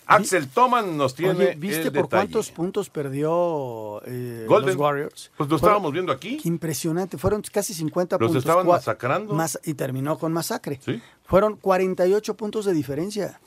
Axel 0.06 0.48
Toman 0.48 0.96
nos 0.96 1.14
tiene 1.14 1.32
Oye, 1.34 1.54
¿viste 1.56 1.82
el 1.82 1.92
por 1.92 2.02
detalle. 2.04 2.08
cuántos 2.08 2.50
puntos 2.50 2.88
perdió 2.90 4.00
eh, 4.06 4.44
Golden. 4.48 4.70
los 4.70 4.76
Warriors? 4.76 5.30
Pues 5.36 5.48
lo 5.50 5.58
Fueron- 5.58 5.70
estábamos 5.70 5.92
viendo 5.92 6.12
aquí. 6.12 6.36
Qué 6.38 6.48
impresionante, 6.48 7.16
fueron 7.18 7.42
casi 7.42 7.74
50 7.74 8.16
Los 8.18 8.28
puntos. 8.28 8.44
estaban 8.44 8.66
Cua- 8.66 8.72
masacrando. 8.74 9.34
mas- 9.34 9.60
y 9.64 9.74
terminó 9.74 10.18
con 10.18 10.32
masacre. 10.32 10.80
Sí. 10.84 11.00
Fueron 11.26 11.56
48 11.56 12.34
puntos 12.36 12.64
de 12.64 12.72
diferencia. 12.74 13.40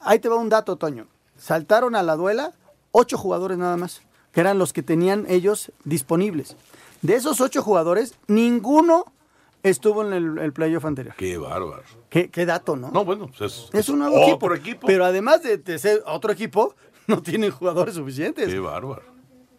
Ahí 0.00 0.18
te 0.20 0.28
va 0.28 0.36
un 0.36 0.48
dato, 0.48 0.76
Toño. 0.76 1.06
Saltaron 1.36 1.96
a 1.96 2.02
la 2.04 2.14
duela 2.14 2.52
ocho 2.96 3.18
jugadores 3.18 3.58
nada 3.58 3.76
más, 3.76 4.02
que 4.32 4.40
eran 4.40 4.58
los 4.58 4.72
que 4.72 4.82
tenían 4.82 5.26
ellos 5.28 5.72
disponibles. 5.84 6.56
De 7.02 7.16
esos 7.16 7.40
ocho 7.40 7.60
jugadores, 7.60 8.14
ninguno 8.28 9.04
estuvo 9.64 10.06
en 10.06 10.12
el, 10.12 10.38
el 10.38 10.52
playoff 10.52 10.84
anterior. 10.84 11.14
Qué 11.16 11.36
bárbaro. 11.36 11.82
¿Qué, 12.08 12.30
qué 12.30 12.46
dato, 12.46 12.76
¿no? 12.76 12.90
No, 12.92 13.04
bueno, 13.04 13.26
pues 13.26 13.40
es, 13.52 13.70
Es 13.72 13.88
un 13.88 13.98
nuevo 13.98 14.22
equipo, 14.22 14.54
equipo. 14.54 14.86
Pero 14.86 15.04
además 15.04 15.42
de, 15.42 15.58
de 15.58 15.78
ser 15.78 16.02
otro 16.06 16.30
equipo, 16.32 16.76
no 17.08 17.20
tienen 17.20 17.50
jugadores 17.50 17.96
suficientes. 17.96 18.48
Qué 18.48 18.60
bárbaro. 18.60 19.02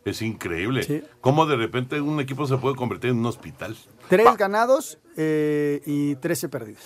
Es 0.05 0.21
increíble. 0.21 0.83
Sí. 0.83 1.03
Cómo 1.19 1.45
de 1.45 1.57
repente 1.57 1.99
un 1.99 2.19
equipo 2.19 2.47
se 2.47 2.55
puede 2.57 2.75
convertir 2.75 3.09
en 3.09 3.17
un 3.17 3.25
hospital. 3.25 3.75
Tres 4.07 4.37
ganados 4.37 4.97
eh, 5.17 5.81
y 5.85 6.15
13 6.15 6.47
perdidos. 6.47 6.83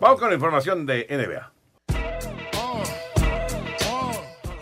Vamos 0.00 0.18
con 0.18 0.30
la 0.30 0.34
información 0.34 0.84
de 0.84 1.06
NBA. 1.08 1.53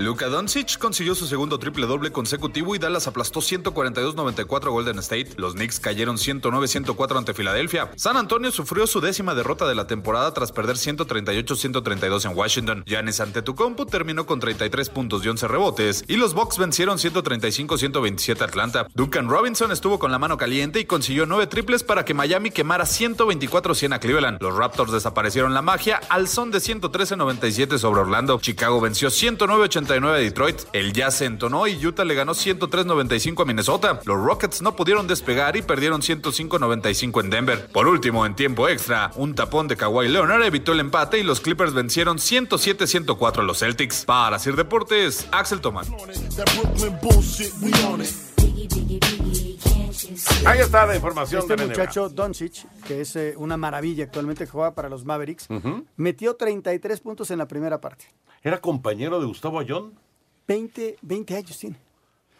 Luka 0.02 0.26
Doncic 0.26 0.78
consiguió 0.78 1.14
su 1.14 1.26
segundo 1.26 1.60
triple 1.60 1.86
doble 1.86 2.10
consecutivo 2.10 2.74
y 2.74 2.78
Dallas 2.80 3.06
aplastó 3.06 3.40
142-94 3.40 4.66
a 4.66 4.70
Golden 4.70 4.98
State. 4.98 5.34
Los 5.36 5.54
Knicks 5.54 5.78
cayeron 5.78 6.16
109-104 6.16 7.18
ante 7.18 7.34
Filadelfia. 7.34 7.92
San 7.94 8.16
Antonio 8.16 8.50
sufrió 8.50 8.88
su 8.88 9.00
décima 9.00 9.36
derrota 9.36 9.68
de 9.68 9.76
la 9.76 9.86
temporada 9.86 10.34
tras 10.34 10.50
perder 10.50 10.74
138-132 10.74 12.28
en 12.28 12.36
Washington. 12.36 12.82
Giannis 12.84 13.20
Antetokounmpo 13.20 13.86
terminó 13.86 14.26
con 14.26 14.40
33 14.40 14.88
puntos 14.88 15.24
y 15.24 15.28
11 15.28 15.46
rebotes 15.46 16.04
y 16.08 16.16
los 16.16 16.34
Bucks 16.34 16.58
vencieron 16.58 16.98
135-127 16.98 18.40
a 18.40 18.44
Atlanta. 18.44 18.88
Duncan 18.94 19.28
Robinson 19.28 19.70
estuvo 19.70 20.00
con 20.00 20.10
la 20.10 20.18
mano 20.18 20.36
caliente 20.36 20.80
y 20.80 20.84
consiguió 20.84 21.26
nueve 21.26 21.46
triples 21.46 21.84
para 21.84 22.04
que 22.04 22.12
Miami 22.12 22.50
quemara 22.50 22.84
124-100 22.86 23.94
a 23.94 24.00
Cleveland. 24.00 24.42
Los 24.42 24.56
Raptors 24.56 24.90
desaparecieron 24.90 25.54
la 25.54 25.62
magia 25.62 26.00
al 26.08 26.26
son 26.26 26.50
de 26.50 26.58
113-97 26.58 27.78
sobre 27.78 28.00
Orlando. 28.00 28.40
Chicago 28.40 28.80
venció 28.80 29.08
109-89 29.92 30.14
a 30.14 30.18
Detroit. 30.18 30.60
El 30.72 30.92
Jazz 30.92 31.16
se 31.16 31.24
entonó 31.26 31.66
y 31.66 31.84
Utah 31.84 32.04
le 32.04 32.14
ganó 32.14 32.32
103-95 32.32 33.42
a 33.42 33.44
Minnesota. 33.44 34.00
Los 34.04 34.18
Rockets 34.18 34.62
no 34.62 34.76
pudieron 34.76 35.06
despegar 35.06 35.56
y 35.56 35.62
perdieron 35.62 36.00
105-95 36.00 37.20
en 37.20 37.30
Denver. 37.30 37.68
Por 37.72 37.88
último, 37.88 38.26
en 38.26 38.34
tiempo 38.34 38.68
extra, 38.68 39.10
un 39.16 39.34
tapón 39.34 39.68
de 39.68 39.76
Kawhi 39.76 40.08
Leonard 40.08 40.42
evitó 40.42 40.72
el 40.72 40.80
empate 40.80 41.18
y 41.18 41.22
los 41.22 41.40
Clippers 41.40 41.74
vencieron 41.74 42.18
107-104 42.18 43.38
a 43.38 43.42
los 43.42 43.58
Celtics. 43.58 44.04
Para 44.04 44.38
Sir 44.38 44.56
Deportes, 44.56 45.26
Axel 45.30 45.60
Ahí 50.46 50.60
está 50.60 50.86
la 50.86 50.94
información 50.96 51.40
Este 51.42 51.52
de 51.54 51.56
la 51.58 51.64
NBA. 51.64 51.72
muchacho 51.80 52.08
Doncic, 52.08 52.66
que 52.86 53.00
es 53.00 53.16
eh, 53.16 53.34
una 53.36 53.56
maravilla 53.56 54.04
actualmente 54.04 54.44
que 54.44 54.50
juega 54.50 54.74
para 54.74 54.88
los 54.88 55.04
Mavericks, 55.04 55.48
Ujú. 55.50 55.84
metió 55.96 56.34
33 56.36 57.00
puntos 57.00 57.30
en 57.30 57.38
la 57.38 57.46
primera 57.48 57.80
parte. 57.80 58.06
¿Era 58.42 58.60
compañero 58.60 59.20
de 59.20 59.26
Gustavo 59.26 59.58
Ayón? 59.60 59.94
20, 60.48 60.96
20 61.02 61.36
años 61.36 61.58
tiene. 61.58 61.76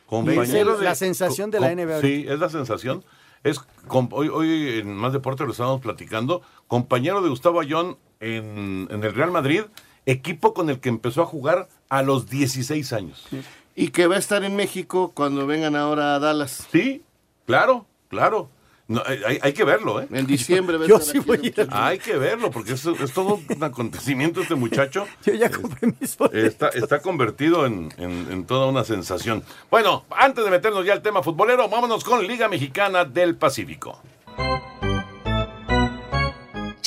Compañero 0.07 0.73
Es 0.75 0.79
de- 0.81 0.85
la 0.85 0.95
sensación 0.95 1.51
de 1.51 1.61
la 1.61 1.71
NBA 1.75 2.01
Sí, 2.01 2.25
es 2.29 2.39
la 2.39 2.49
sensación. 2.51 3.05
Es 3.45 3.59
com- 3.89 4.09
hoy, 4.13 4.29
hoy 4.29 4.81
en 4.81 4.95
Más 4.95 5.13
Deporte 5.13 5.45
lo 5.45 5.53
estábamos 5.53 5.81
platicando. 5.81 6.43
Compañero 6.69 7.23
de 7.23 7.29
Gustavo 7.29 7.61
Ayón 7.61 7.97
en, 8.21 8.89
en 8.91 9.03
el 9.03 9.15
Real 9.15 9.31
Madrid, 9.31 9.63
equipo 10.07 10.55
con 10.55 10.69
el 10.71 10.81
que 10.81 10.89
empezó 10.89 11.23
a 11.23 11.27
jugar 11.27 11.69
a 11.89 12.03
los 12.03 12.29
16 12.29 12.93
años. 12.93 13.27
Y 13.75 13.89
que 13.89 14.07
va 14.07 14.17
a 14.17 14.19
estar 14.19 14.45
en 14.45 14.55
México 14.55 15.13
cuando 15.15 15.47
vengan 15.47 15.77
ahora 15.77 16.15
a 16.15 16.19
Dallas. 16.19 16.69
Sí, 16.71 17.03
claro, 17.47 17.87
claro. 18.09 18.51
No, 18.89 19.01
hay, 19.07 19.39
hay 19.41 19.53
que 19.55 19.65
verlo, 19.65 20.03
¿eh? 20.03 20.09
En 20.11 20.27
diciembre 20.27 20.77
Yo 20.87 20.97
estar 20.97 21.01
sí 21.03 21.19
aquí, 21.19 21.27
voy 21.27 21.37
a 21.39 21.47
ir. 21.63 21.69
Hay 21.71 21.99
que 21.99 22.17
verlo, 22.19 22.51
porque 22.51 22.73
es, 22.73 22.85
es 22.85 23.13
todo 23.15 23.41
un 23.49 23.63
acontecimiento 23.65 24.43
este 24.43 24.55
muchacho. 24.55 25.07
Yo 25.25 25.33
ya 25.35 25.51
compré 25.51 25.95
mis 25.99 26.17
boletos. 26.19 26.43
Está, 26.53 26.69
está 26.71 27.01
convertido 27.01 27.65
en, 27.65 27.91
en- 27.97 28.27
en 28.31 28.45
toda 28.45 28.67
una 28.67 28.85
sensación. 28.85 29.45
Bueno, 29.71 30.05
antes 30.11 30.45
de 30.45 30.51
meternos 30.51 30.85
ya 30.85 30.93
al 30.93 31.01
tema 31.01 31.23
futbolero, 31.23 31.69
vámonos 31.69 32.05
con 32.05 32.27
Liga 32.27 32.49
Mexicana 32.49 33.05
del 33.07 33.37
Pacífico. 33.37 33.99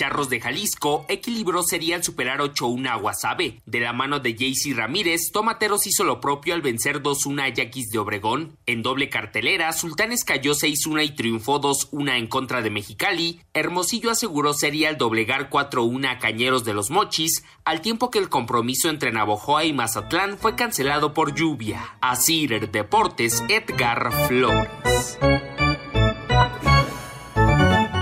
Charros 0.05 0.29
de 0.29 0.39
Jalisco 0.39 1.03
equilibró 1.09 1.63
serie 1.63 1.95
al 1.95 2.03
superar 2.03 2.37
8-1 2.37 2.89
a 2.89 2.95
Guasave. 2.95 3.59
De 3.65 3.79
la 3.79 3.91
mano 3.91 4.19
de 4.19 4.35
JC 4.35 4.75
Ramírez, 4.75 5.31
Tomateros 5.31 5.87
hizo 5.87 6.03
lo 6.03 6.21
propio 6.21 6.53
al 6.53 6.61
vencer 6.61 7.01
2-1 7.01 7.41
a 7.41 7.49
Yaquis 7.49 7.89
de 7.89 7.97
Obregón. 7.97 8.55
En 8.67 8.83
doble 8.83 9.09
cartelera, 9.09 9.73
Sultanes 9.73 10.23
cayó 10.23 10.53
6-1 10.53 11.05
y 11.05 11.15
triunfó 11.15 11.59
2-1 11.59 12.19
en 12.19 12.27
contra 12.27 12.61
de 12.61 12.69
Mexicali. 12.69 13.41
Hermosillo 13.55 14.11
aseguró 14.11 14.53
serie 14.53 14.87
al 14.87 14.99
doblegar 14.99 15.49
4-1 15.49 16.07
a 16.07 16.19
Cañeros 16.19 16.63
de 16.63 16.75
los 16.75 16.91
Mochis, 16.91 17.43
al 17.63 17.81
tiempo 17.81 18.11
que 18.11 18.19
el 18.19 18.29
compromiso 18.29 18.91
entre 18.91 19.11
Navojoa 19.11 19.65
y 19.65 19.73
Mazatlán 19.73 20.37
fue 20.37 20.53
cancelado 20.53 21.15
por 21.15 21.33
lluvia. 21.33 21.97
Asir 21.99 22.69
Deportes, 22.69 23.43
Edgar 23.49 24.11
Flores. 24.27 25.17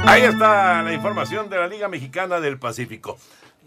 Ahí 0.05 0.23
está 0.23 0.83
la 0.83 0.93
información 0.93 1.49
de 1.49 1.57
la 1.57 1.67
Liga 1.67 1.87
Mexicana 1.87 2.41
del 2.41 2.59
Pacífico. 2.59 3.17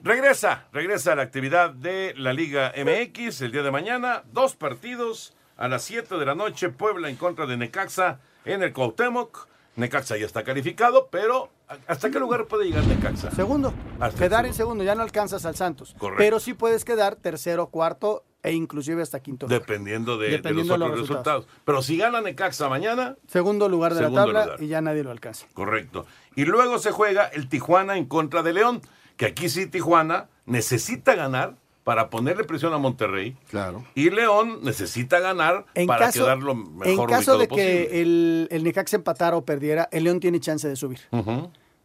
Regresa, 0.02 0.66
regresa 0.70 1.12
a 1.12 1.16
la 1.16 1.22
actividad 1.22 1.70
de 1.70 2.12
la 2.16 2.34
Liga 2.34 2.72
MX 2.76 3.40
el 3.40 3.52
día 3.52 3.62
de 3.62 3.70
mañana. 3.70 4.22
Dos 4.32 4.54
partidos 4.54 5.34
a 5.56 5.66
las 5.66 5.82
7 5.84 6.18
de 6.18 6.26
la 6.26 6.34
noche. 6.34 6.68
Puebla 6.68 7.08
en 7.08 7.16
contra 7.16 7.46
de 7.46 7.56
Necaxa 7.56 8.20
en 8.44 8.62
el 8.62 8.74
Cuauhtémoc. 8.74 9.48
Necaxa 9.76 10.18
ya 10.18 10.26
está 10.26 10.44
calificado, 10.44 11.08
pero 11.10 11.50
¿hasta 11.86 12.10
qué 12.10 12.18
lugar 12.18 12.46
puede 12.46 12.66
llegar 12.66 12.84
Necaxa? 12.84 13.30
Segundo. 13.30 13.72
Hasta 13.98 14.18
quedar 14.18 14.44
en 14.44 14.54
segundo, 14.54 14.84
ya 14.84 14.94
no 14.94 15.02
alcanzas 15.02 15.46
al 15.46 15.56
Santos. 15.56 15.94
Correcto. 15.98 16.18
Pero 16.18 16.38
sí 16.38 16.52
puedes 16.52 16.84
quedar 16.84 17.16
tercero, 17.16 17.68
cuarto 17.68 18.24
e 18.46 18.52
inclusive 18.52 19.02
hasta 19.02 19.20
quinto. 19.20 19.46
lugar. 19.46 19.60
Dependiendo 19.60 20.16
de, 20.18 20.28
Dependiendo 20.30 20.72
de 20.74 20.78
los 20.78 20.88
de 20.88 20.92
otros 20.94 20.98
los 21.00 21.08
resultados. 21.08 21.46
Pero 21.64 21.82
si 21.82 21.96
gana 21.96 22.20
Necaxa 22.20 22.68
mañana, 22.68 23.16
Segundo 23.26 23.68
lugar 23.68 23.92
de 23.94 24.00
Segundo 24.00 24.20
la 24.20 24.24
tabla 24.26 24.44
lugar. 24.46 24.62
y 24.62 24.68
ya 24.68 24.80
nadie 24.80 25.02
lo 25.04 25.10
alcanza. 25.10 25.46
correcto. 25.54 26.06
Y 26.34 26.44
luego 26.44 26.78
se 26.78 26.90
juega 26.92 27.24
el 27.26 27.48
Tijuana 27.48 27.96
en 27.96 28.06
contra 28.06 28.42
de 28.42 28.52
León, 28.52 28.80
que 29.16 29.26
aquí 29.26 29.48
sí 29.48 29.66
Tijuana 29.66 30.28
necesita 30.46 31.14
ganar 31.14 31.54
para 31.84 32.10
ponerle 32.10 32.42
presión 32.44 32.72
a 32.74 32.78
Monterrey. 32.78 33.36
Claro. 33.48 33.84
Y 33.94 34.10
León 34.10 34.58
necesita 34.62 35.20
ganar 35.20 35.66
En 35.74 35.86
para 35.86 36.06
caso, 36.06 36.24
quedar 36.24 36.38
lo 36.38 36.52
en 36.52 36.76
mejor 36.78 37.08
caso 37.08 37.36
ubicado 37.36 37.38
de 37.38 37.46
posible. 37.48 37.88
que 37.88 38.02
el, 38.02 38.48
el 38.50 38.64
Necaxa 38.64 38.96
empatara 38.96 39.36
o 39.36 39.44
perdiera, 39.44 39.88
el 39.92 40.02
León 40.04 40.18
tiene 40.20 40.40
chance 40.40 40.66
de 40.68 40.74
subir. 40.76 40.98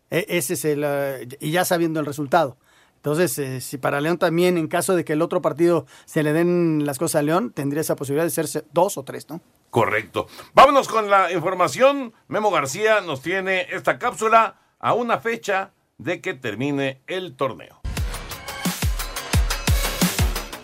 E- 0.09 0.25
ese 0.27 0.53
es 0.55 0.65
el. 0.65 0.81
eh, 0.83 1.27
y 1.39 1.51
ya 1.51 1.65
sabiendo 1.65 1.99
el 1.99 2.05
resultado. 2.05 2.57
Entonces, 3.01 3.35
eh, 3.39 3.61
si 3.61 3.79
para 3.79 3.99
León 3.99 4.19
también, 4.19 4.59
en 4.59 4.67
caso 4.67 4.95
de 4.95 5.03
que 5.03 5.13
el 5.13 5.23
otro 5.23 5.41
partido 5.41 5.87
se 6.05 6.21
le 6.21 6.33
den 6.33 6.85
las 6.85 6.99
cosas 6.99 7.19
a 7.19 7.23
León, 7.23 7.51
tendría 7.51 7.81
esa 7.81 7.95
posibilidad 7.95 8.25
de 8.25 8.29
ser 8.29 8.65
dos 8.73 8.95
o 8.95 9.03
tres, 9.03 9.27
¿no? 9.27 9.41
Correcto. 9.71 10.27
Vámonos 10.53 10.87
con 10.87 11.09
la 11.09 11.31
información. 11.31 12.13
Memo 12.27 12.51
García 12.51 13.01
nos 13.01 13.23
tiene 13.23 13.65
esta 13.71 13.97
cápsula 13.97 14.59
a 14.79 14.93
una 14.93 15.17
fecha 15.17 15.71
de 15.97 16.21
que 16.21 16.35
termine 16.35 17.01
el 17.07 17.35
torneo. 17.35 17.80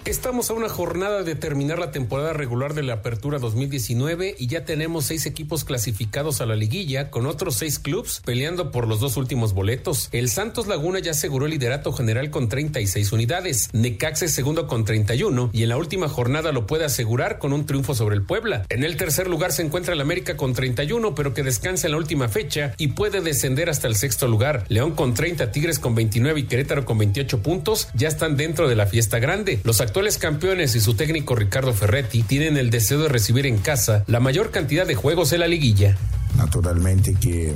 Estamos 0.08 0.50
a 0.50 0.54
una 0.54 0.70
jornada 0.70 1.22
de 1.24 1.36
terminar 1.36 1.80
la 1.80 1.92
temporada 1.92 2.32
regular 2.32 2.74
de 2.74 2.82
la 2.82 2.94
Apertura 2.94 3.40
2019 3.40 4.36
y 4.40 4.48
ya 4.48 4.64
tenemos 4.64 5.04
seis 5.04 5.26
equipos 5.26 5.66
clasificados 5.66 6.40
a 6.40 6.46
la 6.46 6.56
liguilla, 6.56 7.12
con 7.12 7.26
otros 7.26 7.58
seis 7.58 7.78
clubes 7.78 8.22
peleando 8.24 8.72
por 8.72 8.88
los 8.88 9.02
dos 9.02 9.18
últimos 9.18 9.52
boletos. 9.52 10.08
El 10.14 10.30
Santos 10.30 10.68
Laguna 10.68 11.00
ya 11.00 11.12
aseguró 11.12 11.46
el 11.46 11.52
liderato 11.52 11.92
general 11.92 12.30
con 12.30 12.48
36 12.48 13.12
unidades, 13.12 13.68
Necaxa 13.74 14.30
segundo 14.30 14.66
con 14.66 14.86
31 14.86 15.50
y 15.52 15.64
en 15.64 15.70
la 15.70 15.76
última 15.76 16.08
jornada 16.08 16.54
lo 16.54 16.68
puede 16.68 16.86
asegurar 16.86 17.38
con 17.38 17.52
un 17.52 17.66
triunfo 17.66 17.94
sobre 17.94 18.16
el 18.16 18.24
Puebla. 18.24 18.66
En 18.70 18.86
el 18.86 18.96
tercer 18.96 19.28
lugar 19.28 19.52
se 19.52 19.64
encuentra 19.64 19.94
el 19.94 20.00
América 20.00 20.38
con 20.38 20.54
31, 20.54 21.16
pero 21.16 21.34
que 21.34 21.44
descansa 21.44 21.88
en 21.88 21.92
la 21.92 21.98
última 21.98 22.30
fecha 22.30 22.74
y 22.78 22.88
puede 22.88 23.20
descender 23.20 23.70
hasta 23.70 23.90
el 23.90 23.98
sexto 23.98 24.30
lugar. 24.30 24.64
León 24.70 24.94
con 24.94 25.14
30, 25.14 25.52
Tigres 25.52 25.80
con 25.80 25.96
29 25.96 26.40
y 26.40 26.44
Querétaro 26.44 26.86
con 26.86 26.98
28 26.98 27.44
puntos 27.44 27.90
ya 27.94 28.08
están 28.08 28.38
dentro 28.38 28.70
de 28.70 28.78
la 28.78 28.86
fiesta 28.86 29.20
grande. 29.20 29.60
Los 29.66 29.82
actuales 29.82 29.97
campeones 30.20 30.76
y 30.76 30.80
su 30.80 30.94
técnico 30.94 31.34
Ricardo 31.34 31.74
Ferretti 31.74 32.22
tienen 32.22 32.56
el 32.58 32.70
deseo 32.70 33.00
de 33.00 33.10
recibir 33.10 33.48
en 33.48 33.58
casa 33.58 34.04
la 34.06 34.20
mayor 34.20 34.52
cantidad 34.52 34.86
de 34.86 34.94
juegos 34.94 35.34
en 35.34 35.40
la 35.40 35.48
liguilla. 35.48 35.98
Naturalmente 36.38 37.16
que 37.16 37.56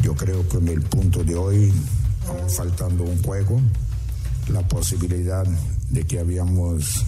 yo 0.00 0.14
creo 0.14 0.48
que 0.48 0.56
en 0.56 0.68
el 0.68 0.80
punto 0.80 1.22
de 1.22 1.34
hoy, 1.36 1.72
faltando 2.56 3.04
un 3.04 3.22
juego, 3.22 3.60
la 4.50 4.66
posibilidad 4.66 5.46
de 5.90 6.04
que 6.04 6.18
habíamos 6.18 7.04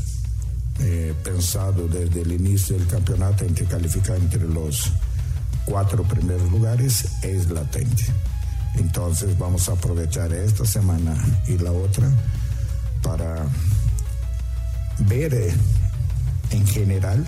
eh, 0.81 1.15
pensado 1.25 1.89
desde 1.89 2.21
el 2.21 2.33
inicio 2.33 2.77
del 2.77 2.87
campeonato 2.87 3.47
entre 3.47 3.65
calificar 3.65 4.17
entre 4.17 4.45
los 4.47 4.93
cuatro 5.65 6.05
primeros 6.05 6.51
lugares 6.51 7.07
es 7.23 7.49
latente. 7.51 8.05
Entonces 8.77 9.37
vamos 9.39 9.67
a 9.71 9.73
aprovechar 9.73 10.31
esta 10.35 10.67
semana 10.67 11.17
y 11.49 11.57
la 11.57 11.73
otra 11.73 12.07
para 13.03 13.47
ver 15.09 15.35
eh, 15.35 15.55
en 16.51 16.67
general 16.67 17.27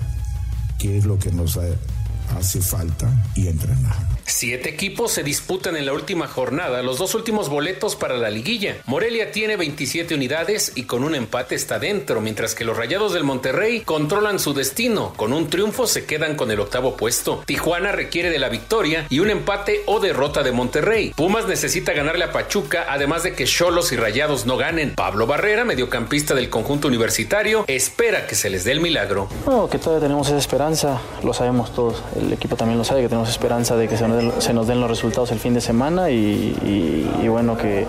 qué 0.79 0.99
es 0.99 1.05
lo 1.05 1.19
que 1.19 1.31
nos 1.33 1.57
ha- 1.57 2.37
hace 2.39 2.61
falta 2.61 3.09
y 3.35 3.49
entrenar. 3.49 3.97
Siete 4.35 4.71
equipos 4.71 5.13
se 5.13 5.23
disputan 5.23 5.77
en 5.77 5.85
la 5.85 5.93
última 5.93 6.27
jornada 6.27 6.83
los 6.83 6.97
dos 6.97 7.15
últimos 7.15 7.51
boletos 7.51 7.97
para 7.97 8.17
la 8.17 8.31
liguilla. 8.31 8.79
Morelia 8.87 9.31
tiene 9.31 9.57
27 9.57 10.15
unidades 10.15 10.73
y 10.75 10.85
con 10.85 11.05
un 11.05 11.15
empate 11.15 11.55
está 11.55 11.79
dentro, 11.79 12.23
mientras 12.23 12.55
que 12.55 12.65
los 12.65 12.79
Rayados 12.79 13.13
del 13.13 13.25
Monterrey 13.25 13.83
controlan 13.83 14.39
su 14.39 14.55
destino. 14.55 15.13
Con 15.17 15.35
un 15.35 15.49
triunfo 15.49 15.87
se 15.87 16.07
quedan 16.07 16.35
con 16.35 16.51
el 16.51 16.61
octavo 16.61 16.97
puesto. 16.97 17.43
Tijuana 17.45 17.93
requiere 17.93 18.31
de 18.31 18.39
la 18.39 18.49
victoria 18.49 19.07
y 19.11 19.21
un 19.21 19.29
empate 19.29 19.83
o 19.85 20.01
derrota 20.01 20.43
de 20.43 20.51
Monterrey. 20.51 21.13
Pumas 21.15 21.47
necesita 21.47 21.93
ganarle 21.93 22.25
a 22.25 22.33
Pachuca, 22.33 22.87
además 22.89 23.25
de 23.25 23.35
que 23.35 23.45
Cholos 23.45 23.93
y 23.93 23.97
Rayados 23.97 24.47
no 24.47 24.57
ganen. 24.57 24.95
Pablo 24.95 25.27
Barrera, 25.27 25.67
mediocampista 25.67 26.35
del 26.35 26.49
conjunto 26.49 26.89
universitario, 26.89 27.67
espera 27.69 28.27
que 28.27 28.35
se 28.35 28.49
les 28.49 28.65
dé 28.65 28.73
el 28.73 28.81
milagro. 28.81 29.29
No, 29.47 29.69
que 29.69 29.79
todavía 29.79 30.07
tenemos 30.09 30.27
esa 30.29 30.39
esperanza, 30.39 31.03
lo 31.23 31.35
sabemos 31.35 31.75
todos, 31.75 32.03
el 32.19 32.33
equipo 32.33 32.57
también 32.57 32.79
lo 32.79 32.85
sabe, 32.85 33.03
que 33.03 33.09
tenemos 33.09 33.29
esperanza 33.29 33.77
de 33.77 33.89
que 33.89 33.99
se 33.99 34.09
nos 34.09 34.22
den, 34.31 34.41
se 34.43 34.53
nos 34.53 34.67
den 34.67 34.81
los 34.81 34.89
resultados 34.91 35.31
el 35.33 35.39
fin 35.39 35.55
de 35.55 35.61
semana 35.61 36.11
y, 36.11 36.15
y- 36.65 37.21
y 37.25 37.29
bueno, 37.29 37.57
que, 37.57 37.87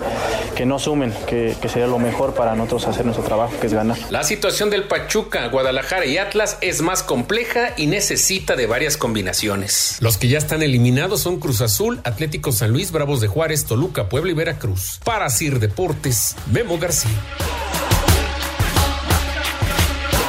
que 0.54 0.66
no 0.66 0.78
sumen, 0.78 1.12
que, 1.26 1.56
que 1.60 1.68
sería 1.68 1.86
lo 1.86 1.98
mejor 1.98 2.34
para 2.34 2.54
nosotros 2.54 2.86
hacer 2.88 3.04
nuestro 3.04 3.24
trabajo, 3.24 3.52
que 3.60 3.66
es 3.66 3.74
ganar. 3.74 3.96
La 4.10 4.22
situación 4.24 4.70
del 4.70 4.84
Pachuca, 4.84 5.46
Guadalajara 5.48 6.06
y 6.06 6.18
Atlas 6.18 6.58
es 6.60 6.82
más 6.82 7.02
compleja 7.02 7.70
y 7.76 7.86
necesita 7.86 8.56
de 8.56 8.66
varias 8.66 8.96
combinaciones. 8.96 9.96
Los 10.00 10.18
que 10.18 10.28
ya 10.28 10.38
están 10.38 10.62
eliminados 10.62 11.20
son 11.22 11.40
Cruz 11.40 11.60
Azul, 11.60 12.00
Atlético 12.04 12.52
San 12.52 12.70
Luis, 12.72 12.92
Bravos 12.92 13.20
de 13.20 13.28
Juárez, 13.28 13.64
Toluca, 13.66 14.08
Puebla 14.08 14.30
y 14.30 14.34
Veracruz. 14.34 15.00
Para 15.04 15.28
Sir 15.30 15.58
Deportes, 15.58 16.36
Memo 16.52 16.78
García. 16.78 17.10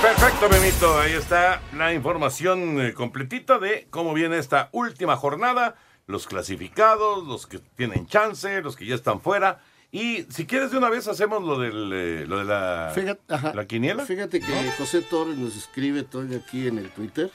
Perfecto, 0.01 0.49
Benito. 0.49 0.99
Ahí 0.99 1.13
está 1.13 1.61
la 1.75 1.91
información 1.93 2.79
eh, 2.79 2.93
completita 2.93 3.57
de 3.57 3.87
cómo 3.89 4.13
viene 4.13 4.37
esta 4.37 4.69
última 4.71 5.15
jornada. 5.15 5.75
Los 6.07 6.27
clasificados, 6.27 7.25
los 7.25 7.47
que 7.47 7.59
tienen 7.75 8.05
chance, 8.07 8.61
los 8.61 8.75
que 8.75 8.85
ya 8.85 8.95
están 8.95 9.21
fuera. 9.21 9.61
Y 9.91 10.23
si 10.29 10.45
quieres 10.45 10.71
de 10.71 10.77
una 10.77 10.89
vez 10.89 11.07
hacemos 11.07 11.41
lo, 11.43 11.57
del, 11.59 11.91
eh, 11.93 12.25
lo 12.27 12.39
de 12.39 12.45
la, 12.45 12.91
Fíjate, 12.93 13.21
ajá. 13.33 13.53
la 13.53 13.65
quiniela. 13.65 14.05
Fíjate 14.05 14.39
que 14.39 14.71
José 14.77 15.01
Torres 15.01 15.37
nos 15.37 15.55
escribe 15.55 16.03
todo 16.03 16.23
aquí 16.35 16.67
en 16.67 16.77
el 16.79 16.89
Twitter 16.89 17.31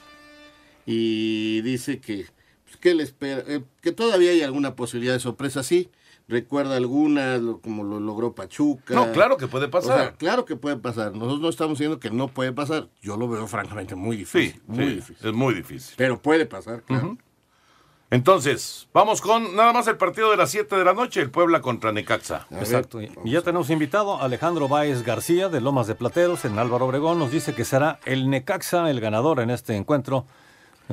y 0.86 1.60
dice 1.62 2.00
que, 2.00 2.26
pues, 2.64 2.76
que, 2.76 2.94
le 2.94 3.02
espera, 3.02 3.42
eh, 3.46 3.62
que 3.80 3.92
todavía 3.92 4.30
hay 4.30 4.42
alguna 4.42 4.74
posibilidad 4.76 5.14
de 5.14 5.20
sorpresa, 5.20 5.62
sí. 5.62 5.90
Recuerda 6.28 6.76
algunas, 6.76 7.40
lo- 7.40 7.60
como 7.60 7.82
lo 7.82 7.98
logró 7.98 8.34
Pachuca. 8.36 8.94
No, 8.94 9.10
claro 9.10 9.36
que 9.36 9.48
puede 9.48 9.66
pasar. 9.66 9.92
O 9.92 9.98
sea, 10.02 10.12
claro 10.16 10.44
que 10.44 10.54
puede 10.54 10.76
pasar. 10.76 11.12
Nosotros 11.12 11.40
no 11.40 11.48
estamos 11.48 11.76
diciendo 11.78 11.98
que 11.98 12.10
no 12.10 12.28
puede 12.28 12.52
pasar. 12.52 12.88
Yo 13.02 13.16
lo 13.16 13.26
veo 13.28 13.48
francamente 13.48 13.96
muy 13.96 14.16
difícil. 14.16 14.52
Sí, 14.52 14.60
muy 14.68 14.84
sí, 14.84 14.94
difícil. 14.94 15.26
es 15.28 15.34
muy 15.34 15.54
difícil. 15.54 15.94
Pero 15.96 16.22
puede 16.22 16.46
pasar, 16.46 16.82
claro. 16.84 17.18
Entonces, 18.12 18.88
vamos 18.92 19.20
con 19.20 19.54
nada 19.54 19.72
más 19.72 19.86
el 19.86 19.96
partido 19.96 20.32
de 20.32 20.36
las 20.36 20.50
7 20.50 20.74
de 20.74 20.84
la 20.84 20.94
noche, 20.94 21.20
el 21.20 21.30
Puebla 21.30 21.60
contra 21.60 21.92
Necaxa. 21.92 22.48
Exacto. 22.50 23.00
Y 23.00 23.30
ya 23.30 23.42
tenemos 23.42 23.70
invitado 23.70 24.16
a 24.16 24.24
Alejandro 24.24 24.66
Báez 24.66 25.04
García 25.04 25.48
de 25.48 25.60
Lomas 25.60 25.86
de 25.86 25.94
Plateros 25.94 26.44
en 26.44 26.58
Álvaro 26.58 26.86
Obregón. 26.86 27.20
Nos 27.20 27.30
dice 27.30 27.54
que 27.54 27.64
será 27.64 28.00
el 28.04 28.28
Necaxa 28.28 28.90
el 28.90 29.00
ganador 29.00 29.38
en 29.38 29.50
este 29.50 29.76
encuentro 29.76 30.26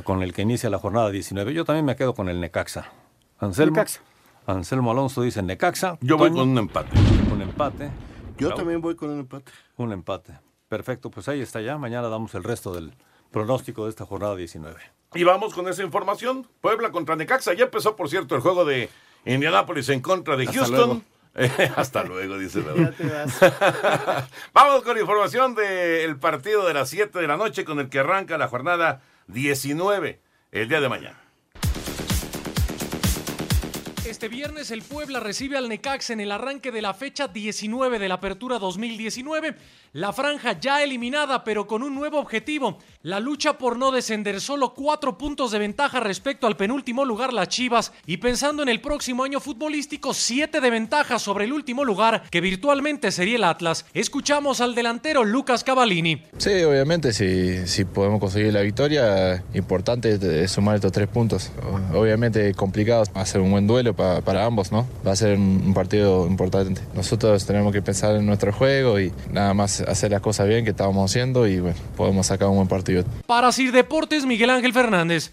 con 0.04 0.22
el 0.22 0.32
que 0.32 0.44
inicia 0.44 0.70
la 0.70 0.78
jornada 0.78 1.10
19. 1.10 1.56
Yo 1.56 1.66
también 1.66 1.86
me 1.86 1.96
quedo 1.96 2.14
con 2.14 2.30
el 2.30 2.40
Necaxa. 2.40 2.92
Anselmo, 3.40 3.78
Necaxa. 3.78 4.02
Anselmo 4.46 4.92
Alonso 4.92 5.24
dice 5.24 5.42
Necaxa. 5.42 5.98
Yo 6.02 6.18
voy 6.18 6.30
con 6.30 6.50
un 6.50 6.58
empate. 6.60 6.92
Un 7.34 7.42
empate. 7.42 7.90
Yo 8.38 8.54
también 8.54 8.80
voy 8.80 8.96
con 8.96 9.10
un 9.10 9.22
empate. 9.22 9.52
Un 9.78 9.92
empate. 9.92 10.40
Perfecto, 10.70 11.10
pues 11.10 11.28
ahí 11.30 11.42
está 11.42 11.62
ya. 11.62 11.80
Mañana 11.80 12.10
damos 12.10 12.36
el 12.36 12.44
resto 12.44 12.74
del 12.74 12.94
pronóstico 13.32 13.86
de 13.86 13.90
esta 13.90 14.06
jornada 14.06 14.36
19. 14.36 14.80
Y 15.14 15.24
vamos 15.24 15.54
con 15.54 15.68
esa 15.68 15.84
información. 15.84 16.48
Puebla 16.62 16.92
contra 16.92 17.16
Necaxa. 17.16 17.54
Ya 17.54 17.66
empezó, 17.66 17.96
por 17.96 18.10
cierto, 18.10 18.36
el 18.36 18.42
juego 18.42 18.66
de 18.66 18.90
Indianápolis 19.26 19.90
en 19.90 20.02
contra 20.02 20.36
de 20.36 20.46
Hasta 20.46 20.60
Houston. 20.60 21.04
Hasta 21.76 22.04
luego, 22.04 22.38
dice 22.38 22.64
la 22.64 24.28
Vamos 24.54 24.84
con 24.84 24.98
información 24.98 25.54
del 25.54 26.18
partido 26.18 26.66
de 26.66 26.74
las 26.74 26.90
7 26.90 27.20
de 27.20 27.28
la 27.28 27.38
noche 27.38 27.64
con 27.64 27.80
el 27.80 27.90
que 27.90 28.00
arranca 28.00 28.38
la 28.38 28.48
jornada 28.48 29.02
19 29.28 30.20
el 30.52 30.68
día 30.68 30.82
de 30.82 30.90
mañana. 30.90 31.27
Este 34.08 34.30
viernes 34.30 34.72
el 34.72 34.84
Puebla 34.84 35.20
recibe 35.20 35.58
al 35.58 35.68
Necaxa 35.68 36.14
en 36.14 36.22
el 36.22 36.32
arranque 36.32 36.72
de 36.72 36.82
la 36.82 36.94
fecha 36.94 37.28
19 37.28 38.00
de 38.00 38.08
la 38.08 38.16
Apertura 38.16 38.58
2019. 38.58 39.56
La 39.94 40.14
franja 40.14 40.58
ya 40.60 40.82
eliminada, 40.84 41.44
pero 41.44 41.68
con 41.68 41.84
un 41.84 41.94
nuevo 41.96 42.20
objetivo. 42.20 42.78
La 43.02 43.20
lucha 43.20 43.58
por 43.58 43.78
no 43.78 43.92
descender, 43.92 44.40
solo 44.40 44.74
cuatro 44.74 45.18
puntos 45.18 45.52
de 45.52 45.60
ventaja 45.60 46.00
respecto 46.00 46.48
al 46.48 46.56
penúltimo 46.56 47.04
lugar, 47.04 47.34
las 47.34 47.50
Chivas. 47.50 47.92
Y 48.06 48.18
pensando 48.18 48.64
en 48.64 48.70
el 48.70 48.80
próximo 48.80 49.24
año 49.24 49.40
futbolístico, 49.40 50.14
siete 50.14 50.62
de 50.62 50.70
ventaja 50.70 51.20
sobre 51.20 51.46
el 51.46 51.54
último 51.54 51.84
lugar, 51.84 52.24
que 52.30 52.42
virtualmente 52.42 53.12
sería 53.12 53.36
el 53.38 53.44
Atlas. 53.44 53.86
Escuchamos 53.94 54.62
al 54.62 54.74
delantero 54.76 55.24
Lucas 55.26 55.64
Cavallini. 55.64 56.22
Sí, 56.38 56.52
obviamente, 56.64 57.12
si, 57.12 57.68
si 57.68 57.84
podemos 57.86 58.20
conseguir 58.20 58.54
la 58.54 58.62
victoria, 58.62 59.44
importante 59.54 60.44
es- 60.44 60.52
sumar 60.52 60.76
estos 60.76 60.92
tres 60.92 61.08
puntos. 61.08 61.52
Obviamente 61.94 62.54
complicado, 62.54 63.04
ser 63.26 63.42
un 63.42 63.52
buen 63.52 63.68
duelo 63.68 63.96
pa- 63.98 64.22
para 64.22 64.46
ambos, 64.46 64.72
¿no? 64.72 64.88
Va 65.06 65.12
a 65.12 65.16
ser 65.16 65.36
un, 65.38 65.64
un 65.66 65.74
partido 65.74 66.26
importante. 66.28 66.80
Nosotros 66.94 67.46
tenemos 67.46 67.74
que 67.74 67.82
pensar 67.82 68.16
en 68.16 68.26
nuestro 68.26 68.54
juego 68.54 69.00
y 69.00 69.12
nada 69.32 69.54
más 69.54 69.82
hacer 69.82 70.12
las 70.12 70.22
cosas 70.22 70.48
bien 70.48 70.64
que 70.64 70.72
estábamos 70.72 71.12
haciendo 71.12 71.48
y 71.48 71.60
bueno, 71.60 71.76
podemos 71.98 72.28
sacar 72.28 72.48
un 72.48 72.56
buen 72.56 72.68
partido. 72.68 73.04
Para 73.26 73.52
Sir 73.52 73.72
Deportes, 73.74 74.26
Miguel 74.26 74.52
Ángel 74.52 74.72
Fernández. 74.72 75.32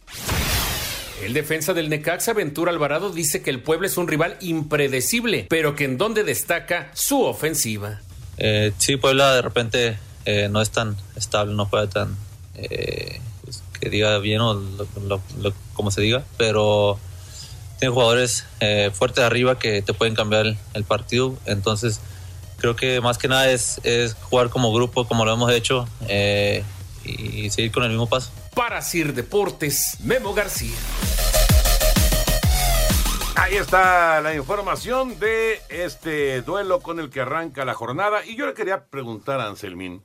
El 1.25 1.33
defensa 1.33 1.73
del 1.73 1.89
Necaxa, 1.89 2.33
Ventura 2.35 2.71
Alvarado, 2.71 3.11
dice 3.11 3.41
que 3.41 3.49
el 3.51 3.61
Puebla 3.63 3.87
es 3.87 3.97
un 3.97 4.09
rival 4.09 4.37
impredecible, 4.41 5.47
pero 5.49 5.75
que 5.75 5.85
en 5.85 5.97
donde 5.97 6.23
destaca 6.25 6.91
su 6.93 7.23
ofensiva. 7.23 8.01
Eh, 8.37 8.73
sí, 8.79 8.97
Puebla 8.97 9.33
de 9.35 9.41
repente 9.43 9.97
eh, 10.27 10.49
no 10.51 10.61
es 10.61 10.71
tan 10.71 10.97
estable, 11.17 11.55
no 11.55 11.67
juega 11.67 11.89
tan 11.89 12.17
eh, 12.57 13.21
pues, 13.43 13.63
que 13.81 13.89
diga 13.89 14.19
bien 14.19 14.41
o 14.41 14.55
lo- 14.55 14.87
lo- 15.07 15.21
lo- 15.41 15.53
como 15.73 15.91
se 15.91 16.01
diga, 16.03 16.25
pero 16.37 16.99
tiene 17.85 17.93
jugadores 17.93 18.47
eh, 18.61 18.91
fuertes 18.95 19.23
arriba 19.23 19.59
que 19.59 19.83
te 19.83 19.93
pueden 19.93 20.15
cambiar 20.15 20.47
el, 20.47 20.59
el 20.73 20.85
partido. 20.85 21.37
Entonces, 21.45 22.01
creo 22.57 22.77
que 22.77 23.03
más 23.03 23.19
que 23.19 23.29
nada 23.29 23.51
es, 23.51 23.79
es 23.85 24.15
jugar 24.15 24.49
como 24.49 24.73
grupo, 24.73 25.07
como 25.07 25.27
lo 25.27 25.35
hemos 25.35 25.53
hecho, 25.53 25.87
eh, 26.09 26.65
y 27.05 27.51
seguir 27.51 27.73
con 27.73 27.83
el 27.83 27.91
mismo 27.91 28.09
paso. 28.09 28.31
Para 28.55 28.81
Sir 28.81 29.13
Deportes, 29.13 29.99
Memo 30.01 30.33
García. 30.33 30.75
Ahí 33.37 33.57
está 33.57 34.23
la 34.23 34.35
información 34.35 35.19
de 35.19 35.61
este 35.69 36.41
duelo 36.41 36.81
con 36.81 37.01
el 37.01 37.11
que 37.11 37.21
arranca 37.21 37.67
la 37.67 37.75
jornada. 37.75 38.25
Y 38.25 38.35
yo 38.35 38.47
le 38.47 38.55
quería 38.55 38.85
preguntar 38.85 39.41
a 39.41 39.49
Anselmín, 39.49 40.03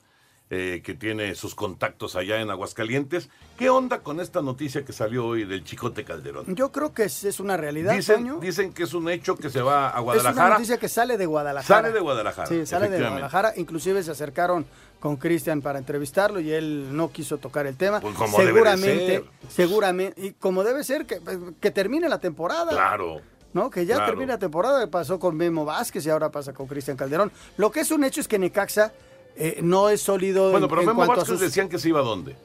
eh, 0.51 0.81
que 0.83 0.95
tiene 0.95 1.35
sus 1.35 1.53
contactos 1.53 2.15
allá 2.15 2.41
en 2.41 2.49
Aguascalientes, 2.49 3.29
¿qué 3.57 3.69
onda 3.69 3.99
con 3.99 4.19
esta 4.19 4.41
noticia 4.41 4.83
que 4.83 4.93
salió 4.93 5.27
hoy 5.27 5.45
del 5.45 5.63
Chicote 5.63 6.03
Calderón? 6.03 6.55
Yo 6.55 6.71
creo 6.71 6.91
que 6.93 7.03
es, 7.03 7.23
es 7.23 7.39
una 7.39 7.55
realidad, 7.55 7.93
Dicen, 7.93 8.17
Toño. 8.27 8.39
dicen 8.39 8.73
que 8.73 8.83
es 8.83 8.93
un 8.95 9.09
hecho 9.09 9.35
que 9.35 9.49
se 9.51 9.61
va 9.61 9.85
a 9.87 9.89
Es 9.89 9.93
una 9.93 10.01
Guadalajara. 10.01 10.49
noticia 10.55 10.77
que 10.77 10.89
sale 10.89 11.17
de 11.17 11.25
Guadalajara. 11.27 11.81
Sale 11.81 11.93
de 11.93 11.99
Guadalajara, 11.99 12.47
Sí, 12.47 12.65
sale 12.65 12.89
de. 12.89 12.99
Guadalajara. 12.99 13.53
Inclusive 13.57 14.01
se 14.03 14.09
acercaron 14.11 14.65
con 14.99 15.17
Cristian 15.17 15.61
para 15.61 15.77
entrevistarlo 15.79 16.39
y 16.39 16.51
él 16.51 16.87
no 16.97 17.11
quiso 17.11 17.37
tocar 17.37 17.67
el 17.67 17.77
tema. 17.77 18.01
Pues 18.01 18.15
como 18.15 18.37
debe 18.39 18.51
seguramente, 18.53 19.07
ser. 19.07 19.23
seguramente, 19.49 20.21
y 20.25 20.31
como 20.33 20.63
debe 20.63 20.83
ser, 20.83 21.05
que, 21.05 21.19
que 21.59 21.71
termine 21.71 22.09
la 22.09 22.19
temporada. 22.19 22.69
Claro. 22.71 23.21
¿no? 23.53 23.69
Que 23.69 23.85
ya 23.85 23.95
Claro. 23.95 24.11
termina 24.11 24.33
la 24.33 24.39
temporada, 24.39 24.85
pasó 24.87 25.19
con 25.19 25.35
Memo 25.35 25.65
Vázquez 25.65 26.05
y 26.05 26.09
ahora 26.09 26.29
pasa 26.31 26.53
con 26.53 26.67
Cristian 26.67 26.97
Calderón. 26.97 27.31
Lo 27.57 27.71
que 27.71 27.79
es 27.79 27.91
un 27.91 28.03
hecho 28.03 28.21
es 28.21 28.27
que 28.27 28.37
Necaxa 28.39 28.91
eh, 29.35 29.59
no 29.61 29.89
es 29.89 30.01
sólido 30.01 30.51
Bueno, 30.51 30.65
en, 30.65 30.69
pero 30.69 30.81
en 30.81 30.87
Memo 30.87 30.97
cuanto 30.99 31.15
Vázquez 31.17 31.29
a 31.29 31.37
sus... 31.37 31.41
decían 31.41 31.69
que 31.69 31.79
se 31.79 31.89
iba 31.89 31.99
a 31.99 32.03
dónde. 32.03 32.35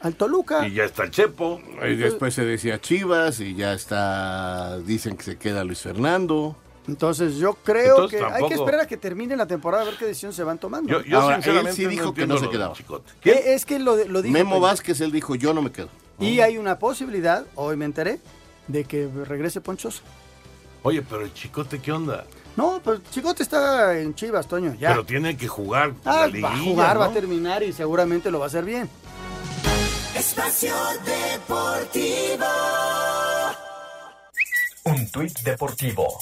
Al 0.00 0.14
Toluca. 0.16 0.66
Y 0.68 0.74
ya 0.74 0.84
está 0.84 1.04
el 1.04 1.10
Chepo. 1.10 1.60
Y 1.82 1.94
después 1.96 2.34
se 2.34 2.44
decía 2.44 2.78
Chivas 2.80 3.40
y 3.40 3.54
ya 3.54 3.72
está, 3.72 4.78
dicen 4.80 5.16
que 5.16 5.22
se 5.22 5.36
queda 5.38 5.64
Luis 5.64 5.80
Fernando. 5.80 6.56
Entonces 6.86 7.36
yo 7.36 7.54
creo 7.54 7.94
Entonces, 8.04 8.20
que 8.20 8.26
hay 8.26 8.46
que 8.46 8.54
esperar 8.54 8.80
a 8.80 8.86
que 8.86 8.98
termine 8.98 9.34
la 9.36 9.46
temporada 9.46 9.84
a 9.84 9.86
ver 9.86 9.96
qué 9.96 10.04
decisión 10.04 10.34
se 10.34 10.44
van 10.44 10.58
tomando. 10.58 10.90
Yo- 10.90 11.02
yo 11.02 11.18
Ahora, 11.20 11.36
sinceramente 11.36 11.70
él 11.70 11.76
sí 11.76 11.84
no 11.84 11.88
dijo 11.90 12.12
que 12.14 12.26
no 12.26 12.36
se 12.36 12.50
quedaba. 12.50 12.74
Eh, 13.24 13.42
Es 13.54 13.64
que 13.64 13.78
lo, 13.78 13.96
lo 14.04 14.20
dijo. 14.20 14.34
Memo. 14.34 14.60
Vázquez, 14.60 15.00
él 15.00 15.10
dijo, 15.10 15.34
yo 15.34 15.54
no 15.54 15.62
me 15.62 15.72
quedo. 15.72 15.88
Y 16.20 16.40
hay 16.40 16.58
una 16.58 16.78
posibilidad, 16.78 17.46
hoy 17.54 17.76
me 17.78 17.86
enteré, 17.86 18.20
de 18.68 18.84
que 18.84 19.08
regrese 19.24 19.62
Ponchoso. 19.62 20.02
Oye, 20.82 21.00
pero 21.00 21.22
el 21.22 21.32
Chicote, 21.32 21.78
¿qué 21.80 21.90
onda? 21.90 22.26
No, 22.56 22.80
pues 22.82 23.00
Chicote 23.10 23.42
está 23.42 23.98
en 23.98 24.14
Chivas, 24.14 24.46
Toño, 24.46 24.74
ya. 24.74 24.90
Pero 24.90 25.04
tiene 25.04 25.36
que 25.36 25.48
jugar 25.48 25.92
Ah, 26.04 26.20
la 26.20 26.26
liguilla, 26.28 26.48
va 26.48 26.54
a 26.54 26.58
jugar, 26.58 27.00
va 27.00 27.04
a 27.06 27.12
terminar 27.12 27.62
y 27.62 27.72
seguramente 27.72 28.30
lo 28.30 28.38
va 28.38 28.44
a 28.44 28.48
hacer 28.48 28.64
bien. 28.64 28.88
Espacio 30.16 30.72
Deportivo. 31.04 32.46
Un 34.84 35.10
tuit 35.10 35.38
deportivo. 35.40 36.18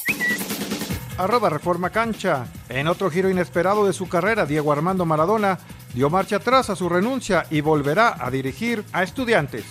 Arroba 1.19 1.51
Reforma 1.51 1.91
Cancha. 1.91 2.47
En 2.69 2.89
otro 2.89 3.11
giro 3.11 3.29
inesperado 3.29 3.85
de 3.87 3.93
su 3.93 4.09
carrera, 4.09 4.47
Diego 4.47 4.73
Armando 4.73 5.05
Maradona 5.05 5.59
dio 5.93 6.09
marcha 6.09 6.37
atrás 6.37 6.71
a 6.71 6.77
su 6.77 6.89
renuncia 6.89 7.45
y 7.51 7.61
volverá 7.61 8.17
a 8.19 8.31
dirigir 8.31 8.83
a 8.93 9.03
estudiantes. 9.03 9.65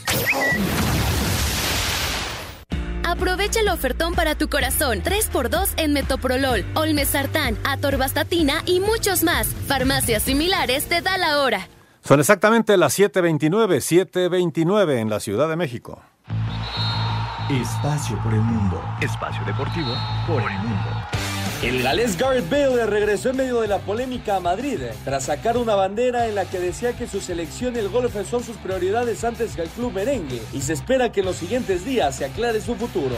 Aprovecha 3.22 3.60
el 3.60 3.70
ofertón 3.70 4.16
para 4.16 4.34
tu 4.34 4.50
corazón. 4.50 5.04
3x2 5.04 5.74
en 5.78 5.94
Metoprolol, 5.94 6.66
Olmesartán, 6.74 7.56
Atorvastatina 7.64 8.64
y 8.66 8.80
muchos 8.80 9.22
más. 9.22 9.48
Farmacias 9.68 10.24
similares 10.24 10.86
te 10.86 11.02
da 11.02 11.20
la 11.20 11.38
hora. 11.38 11.68
Son 12.04 12.20
exactamente 12.20 12.76
las 12.78 12.98
7.29, 12.98 14.10
7.29 14.10 14.98
en 14.98 15.12
la 15.12 15.20
Ciudad 15.20 15.48
de 15.48 15.56
México. 15.56 16.02
Espacio 17.48 18.18
por 18.24 18.34
el 18.34 18.42
mundo. 18.42 18.84
Espacio 19.02 19.46
deportivo 19.46 19.94
por 20.26 20.42
el 20.42 20.58
mundo. 20.58 21.11
El 21.62 21.84
galés 21.84 22.18
Gareth 22.18 22.50
Bale 22.50 22.88
regresó 22.88 23.30
en 23.30 23.38
medio 23.38 23.62
de 23.62 23.68
la 23.68 23.78
polémica 23.78 24.38
a 24.38 24.40
Madrid 24.40 24.80
tras 25.06 25.26
sacar 25.26 25.58
una 25.58 25.76
bandera 25.76 26.28
en 26.28 26.34
la 26.34 26.46
que 26.46 26.60
decía 26.60 26.94
que 26.94 27.06
su 27.06 27.22
selección 27.22 27.76
y 27.76 27.80
el 27.80 27.90
golf 27.90 28.16
son 28.28 28.44
sus 28.44 28.58
prioridades 28.58 29.24
antes 29.24 29.56
que 29.56 29.62
el 29.62 29.70
club 29.70 29.94
merengue 29.94 30.42
y 30.54 30.62
se 30.62 30.74
espera 30.74 31.12
que 31.12 31.20
en 31.20 31.28
los 31.28 31.36
siguientes 31.36 31.86
días 31.86 32.16
se 32.16 32.26
aclare 32.26 32.62
su 32.62 32.74
futuro. 32.74 33.16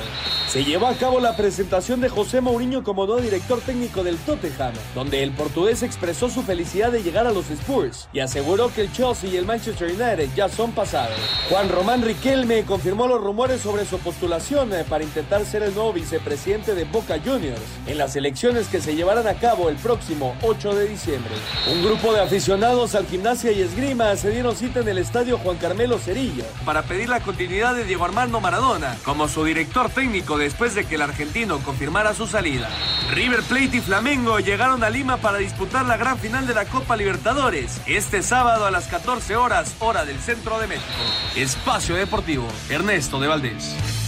Se 0.50 0.66
llevó 0.66 0.88
a 0.88 0.96
cabo 0.96 1.22
la 1.22 1.38
presentación 1.38 2.02
de 2.02 2.10
José 2.10 2.42
Mourinho 2.42 2.84
como 2.84 3.06
nuevo 3.06 3.22
director 3.22 3.62
técnico 3.62 4.04
del 4.04 4.18
Tottenham, 4.18 4.74
donde 4.94 5.24
el 5.24 5.32
portugués 5.32 5.82
expresó 5.82 6.30
su 6.30 6.44
felicidad 6.44 6.92
de 6.92 7.02
llegar 7.02 7.26
a 7.26 7.32
los 7.32 7.50
Spurs 7.50 8.10
y 8.12 8.20
aseguró 8.20 8.74
que 8.74 8.82
el 8.82 8.92
Chelsea 8.92 9.30
y 9.30 9.38
el 9.38 9.46
Manchester 9.46 9.88
United 9.88 10.28
ya 10.36 10.50
son 10.50 10.74
pasados. 10.74 11.16
Juan 11.50 11.70
Román 11.70 12.02
Riquelme 12.02 12.66
confirmó 12.66 13.08
los 13.08 13.22
rumores 13.22 13.62
sobre 13.62 13.86
su 13.86 14.00
postulación 14.00 14.74
eh, 14.74 14.84
para 14.84 15.06
intentar 15.06 15.46
ser 15.46 15.64
el 15.64 15.74
nuevo 15.74 15.94
vicepresidente 15.94 16.76
de 16.76 16.84
Boca 16.84 17.18
Juniors 17.24 17.62
en 17.88 17.98
las 17.98 18.18
elecciones 18.34 18.68
que 18.68 18.82
se 18.82 18.96
llevarán 18.96 19.28
a 19.28 19.36
cabo 19.36 19.70
el 19.70 19.76
próximo 19.76 20.36
8 20.42 20.74
de 20.74 20.88
diciembre. 20.88 21.32
Un 21.72 21.84
grupo 21.84 22.14
de 22.14 22.22
aficionados 22.22 22.96
al 22.96 23.06
gimnasia 23.06 23.52
y 23.52 23.62
esgrima 23.62 24.16
se 24.16 24.32
dieron 24.32 24.56
cita 24.56 24.80
en 24.80 24.88
el 24.88 24.98
estadio 24.98 25.38
Juan 25.38 25.58
Carmelo 25.58 26.00
Cerillo 26.00 26.44
para 26.66 26.82
pedir 26.82 27.10
la 27.10 27.20
continuidad 27.20 27.76
de 27.76 27.84
Diego 27.84 28.06
Armando 28.06 28.42
Maradona 28.42 28.98
como 29.06 29.28
su 29.28 29.44
director 29.44 29.92
técnico 29.92 30.40
después 30.40 30.74
de 30.74 30.84
que 30.86 30.96
el 30.96 31.04
argentino 31.04 31.60
confirmara 31.60 32.16
su 32.16 32.26
salida. 32.26 32.70
River 33.12 33.44
Plate 33.44 33.78
y 33.78 33.82
Flamengo 33.82 34.40
llegaron 34.40 34.84
a 34.84 34.90
Lima 34.90 35.18
para 35.18 35.38
disputar 35.38 35.86
la 35.86 35.98
gran 35.98 36.18
final 36.18 36.48
de 36.48 36.56
la 36.56 36.66
Copa 36.66 36.98
Libertadores 36.98 37.82
este 37.86 38.24
sábado 38.24 38.66
a 38.66 38.72
las 38.72 38.88
14 38.88 39.36
horas 39.36 39.76
hora 39.78 40.06
del 40.06 40.18
centro 40.18 40.58
de 40.58 40.66
México. 40.66 40.88
Espacio 41.36 41.96
Deportivo, 41.96 42.48
Ernesto 42.72 43.20
de 43.20 43.28
Valdés. 43.28 44.03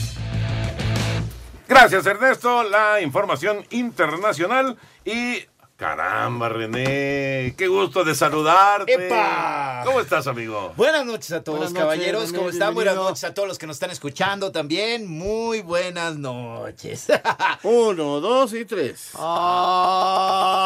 Gracias, 1.68 2.06
Ernesto. 2.06 2.64
La 2.64 3.02
información 3.02 3.66
internacional 3.72 4.78
y. 5.04 5.44
Caramba, 5.78 6.48
René. 6.48 7.54
Qué 7.58 7.68
gusto 7.68 8.06
de 8.06 8.16
saludarte. 8.16 8.94
¡Epa! 8.94 9.82
¿Cómo 9.84 10.00
estás, 10.00 10.26
amigo? 10.26 10.72
Buenas 10.78 11.06
noches 11.06 11.34
a 11.34 11.44
todos, 11.44 11.60
noches, 11.60 11.78
caballeros. 11.78 12.28
René, 12.28 12.38
¿Cómo 12.38 12.50
están? 12.50 12.74
Buenas 12.74 12.96
noches 12.96 13.26
a 13.26 13.34
todos 13.34 13.50
los 13.50 13.58
que 13.58 13.68
nos 13.68 13.76
están 13.76 13.92
escuchando 13.92 14.54
también. 14.54 15.06
Muy 15.06 15.60
buenas 15.60 16.16
noches. 16.16 17.08
Uno, 17.64 18.22
dos 18.22 18.54
y 18.54 18.64
tres. 18.64 19.10